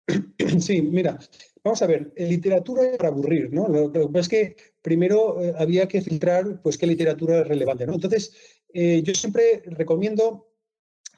[0.60, 1.18] Sí, mira,
[1.64, 3.68] vamos a ver, literatura para aburrir, ¿no?
[3.68, 7.86] Lo, que pasa es que primero eh, había que filtrar, pues, qué literatura es relevante,
[7.86, 7.94] ¿no?
[7.94, 8.34] Entonces,
[8.74, 10.48] eh, yo siempre recomiendo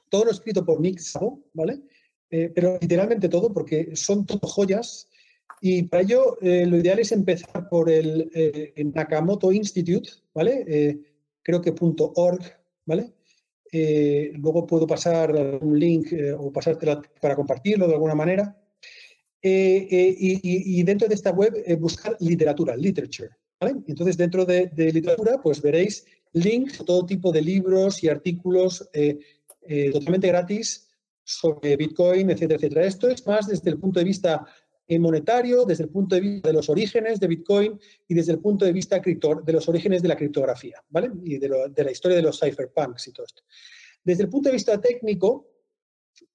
[0.10, 1.82] todo lo escrito por Nick Sabo, ¿vale?
[2.30, 5.10] Eh, pero literalmente todo, porque son todo joyas.
[5.62, 8.30] Y para ello, lo ideal es empezar por el
[8.94, 11.06] Nakamoto Institute, ¿vale?
[11.42, 12.42] creo que .org,
[12.86, 13.14] ¿vale?
[13.72, 16.08] luego puedo pasar un link
[16.38, 18.63] o pasártela para compartirlo de alguna manera.
[19.46, 23.30] Eh, eh, y, dentro de esta web eh, buscar literatura, literature.
[23.60, 28.90] Entonces, dentro de, literatura, pues veréis links todo tipo de libros y artículos
[29.94, 30.90] totalmente gratis
[31.24, 32.86] sobre Bitcoin, etcétera, etcétera.
[32.86, 34.46] Esto es más desde el punto de vista
[35.00, 38.66] monetario, desde el punto de vista de los orígenes de Bitcoin y desde el punto
[38.66, 41.12] de vista de los orígenes de la criptografía, ¿vale?
[41.24, 43.44] Y de, la historia de los cypherpunks y todo esto.
[44.04, 45.48] Desde el punto de vista técnico,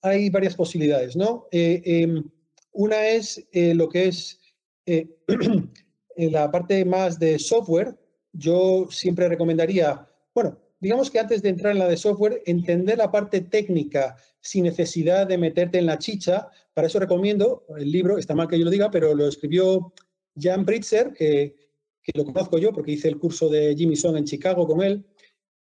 [0.00, 1.46] hay varias posibilidades, ¿no?
[1.50, 2.24] Em,
[2.72, 4.40] una es eh, lo que es
[4.86, 5.08] eh,
[6.16, 7.96] la parte más de software.
[8.32, 13.10] Yo siempre recomendaría, bueno, digamos que antes de entrar en la de software, entender la
[13.10, 16.48] parte técnica sin necesidad de meterte en la chicha.
[16.74, 19.92] Para eso recomiendo el libro, está mal que yo lo diga, pero lo escribió
[20.40, 21.56] Jan Britzer, que,
[22.14, 25.04] lo conozco yo porque hice el curso de Jimmy Song en Chicago con él.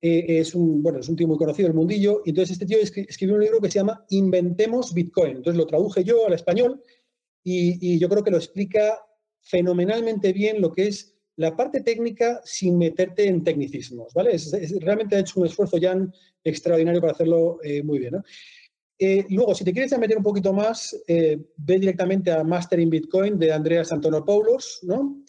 [0.08, 2.22] Eh, es, un, bueno, es un tío muy conocido el mundillo.
[2.24, 5.38] Entonces, este tío escribió un libro que se llama Inventemos Bitcoin.
[5.38, 6.80] Entonces, lo traduje yo al español
[7.42, 9.00] y, yo creo que lo explica
[9.40, 14.36] fenomenalmente bien lo que es la parte técnica sin meterte en tecnicismos, ¿vale?
[14.80, 15.94] realmente ha hecho un esfuerzo ya
[16.42, 18.14] extraordinario para hacerlo eh, muy bien,
[18.98, 23.52] eh, luego, si te quieres meter un poquito más, ve directamente a Mastering Bitcoin de
[23.52, 25.22] Andreas Antonopoulos, ¿no?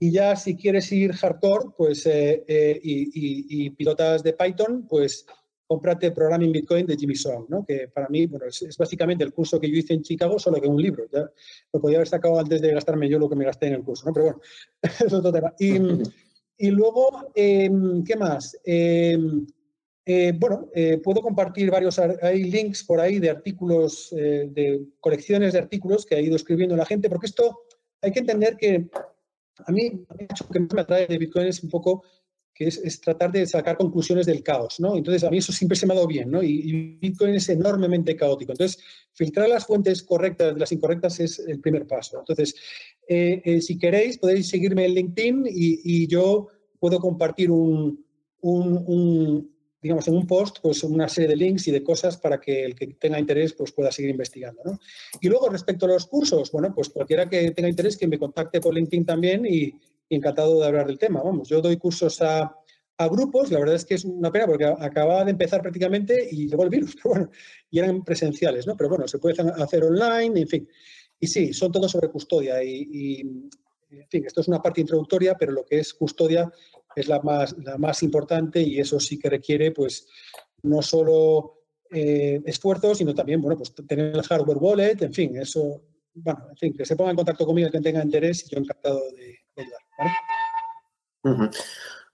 [0.00, 5.26] Y ya si quieres ir hardcore, pues, y, y, pilotas de Python, pues
[5.70, 7.64] cómprate Programming Bitcoin de Jimmy Song, ¿no?
[7.64, 10.66] que para mí bueno, es, básicamente el curso que yo hice en Chicago, solo que
[10.66, 11.04] un libro.
[11.12, 11.30] Ya
[11.72, 14.04] lo podía haber sacado antes de gastarme yo lo que me gasté en el curso,
[14.04, 14.12] ¿no?
[14.12, 14.40] pero bueno,
[14.82, 15.54] es otro tema.
[15.60, 18.58] Y, luego, em, ¿qué más?
[18.64, 19.46] Em,
[20.04, 25.52] eh, bueno, eh, puedo compartir varios, hay links por ahí de artículos, eh, de colecciones
[25.52, 27.60] de artículos que ha ido escribiendo la gente, porque esto
[28.02, 28.88] hay que entender que
[29.66, 32.02] a mí, lo que me atrae de Bitcoin es un poco
[32.54, 34.96] que es, tratar de sacar conclusiones del caos, ¿no?
[34.96, 36.42] Entonces, a mí eso siempre se me ha dado bien, ¿no?
[36.42, 38.52] Y, Bitcoin es enormemente caótico.
[38.52, 38.82] Entonces,
[39.14, 42.18] filtrar las fuentes correctas de las incorrectas es el primer paso.
[42.18, 42.54] Entonces,
[43.08, 46.48] eh, eh, si queréis, podéis seguirme en LinkedIn y, yo
[46.78, 48.04] puedo compartir un,
[49.82, 52.74] digamos, en un post, pues una serie de links y de cosas para que el
[52.74, 54.62] que tenga interés pues pueda seguir investigando.
[54.64, 54.78] ¿no?
[55.20, 58.60] Y luego, respecto a los cursos, bueno, pues cualquiera que tenga interés que me contacte
[58.60, 59.74] por LinkedIn también y,
[60.10, 61.22] encantado de hablar del tema.
[61.22, 62.52] Vamos, yo doy cursos a,
[62.98, 66.48] a, grupos, la verdad es que es una pena porque acababa de empezar prácticamente y
[66.48, 67.30] llegó el virus, pero bueno,
[67.70, 68.76] y eran presenciales, ¿no?
[68.76, 70.68] Pero bueno, se puede hacer online, en fin.
[71.20, 75.52] Y sí, son todos sobre custodia y, en fin, esto es una parte introductoria, pero
[75.52, 76.50] lo que es custodia
[76.94, 80.06] es la más, la más importante y eso sí que requiere, pues,
[80.62, 81.60] no solo
[81.90, 85.82] eh, esfuerzos, sino también, bueno, pues tener el hardware wallet, en fin, eso,
[86.14, 89.00] bueno, en fin, que se ponga en contacto conmigo, que tenga interés y yo encantado
[89.16, 91.50] de, ayudar.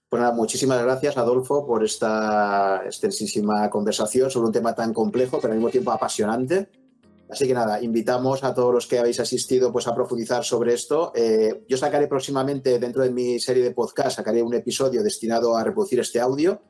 [0.09, 5.51] Pues nada, muchísimas gracias, Adolfo, por esta extensísima conversación sobre un tema tan complejo, pero
[5.51, 6.86] al mismo tiempo apasionante.
[7.29, 11.11] Así que nada, invitamos a todos los que habéis asistido pues, a profundizar sobre esto.
[11.13, 15.63] Eh, yo sacaré próximamente, dentro de mi serie de podcast, sacaré un episodio destinado a
[15.63, 16.61] reproducir este audio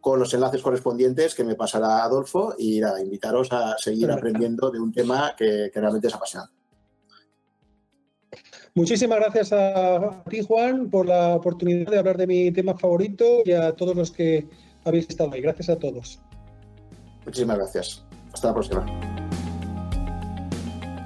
[0.00, 4.78] con los enlaces correspondientes que me pasará Adolfo y nada, invitaros a seguir aprendiendo de
[4.78, 6.54] un tema que, realmente es apasionante.
[8.74, 13.52] Muchísimas gracias a ti, Juan, por la oportunidad de hablar de mi tema favorito y
[13.52, 14.46] a todos los que
[14.84, 15.40] habéis estado ahí.
[15.40, 16.20] Gracias a todos.
[17.24, 18.04] Muchísimas gracias.
[18.32, 19.25] Hasta la próxima.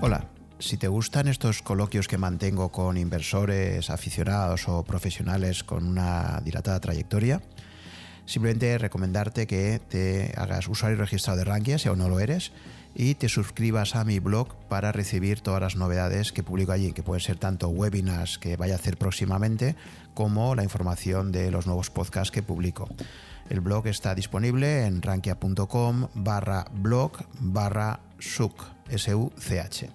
[0.02, 0.24] Hola,
[0.59, 6.81] si te gustan estos coloquios que mantengo con inversores, aficionados o profesionales con una dilatada
[6.81, 7.43] trayectoria,
[8.24, 12.52] simplemente recomendarte que te hagas usuario registrado de Rankia, si aún no lo eres,
[12.94, 17.02] y te suscribas a mi blog para recibir todas las novedades que publico allí, que
[17.02, 19.77] pueden ser tanto webinars que vaya a hacer próximamente,
[20.14, 22.89] como la información de los nuevos podcasts que publico.
[23.51, 28.80] El blog está disponible en rankia.com barra blog barra suc.
[28.97, 29.91] SUCH.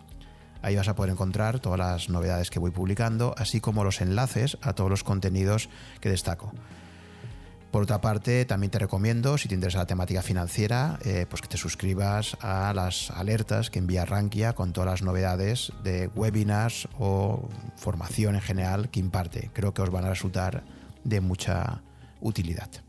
[0.61, 4.57] Ahí vas a poder encontrar todas las novedades que voy publicando, así como los enlaces
[4.61, 5.69] a todos los contenidos
[6.01, 6.51] que destaco.
[7.75, 11.49] Por otra parte, también te recomiendo, si te interesa la temática financiera, eh, pues que
[11.49, 17.49] te suscribas a las alertas que envía Rankia con todas las novedades de webinars o
[17.75, 19.49] formación en general que imparte.
[19.51, 20.63] Creo que os van a resultar
[21.03, 21.81] de mucha
[22.21, 22.84] utilidad.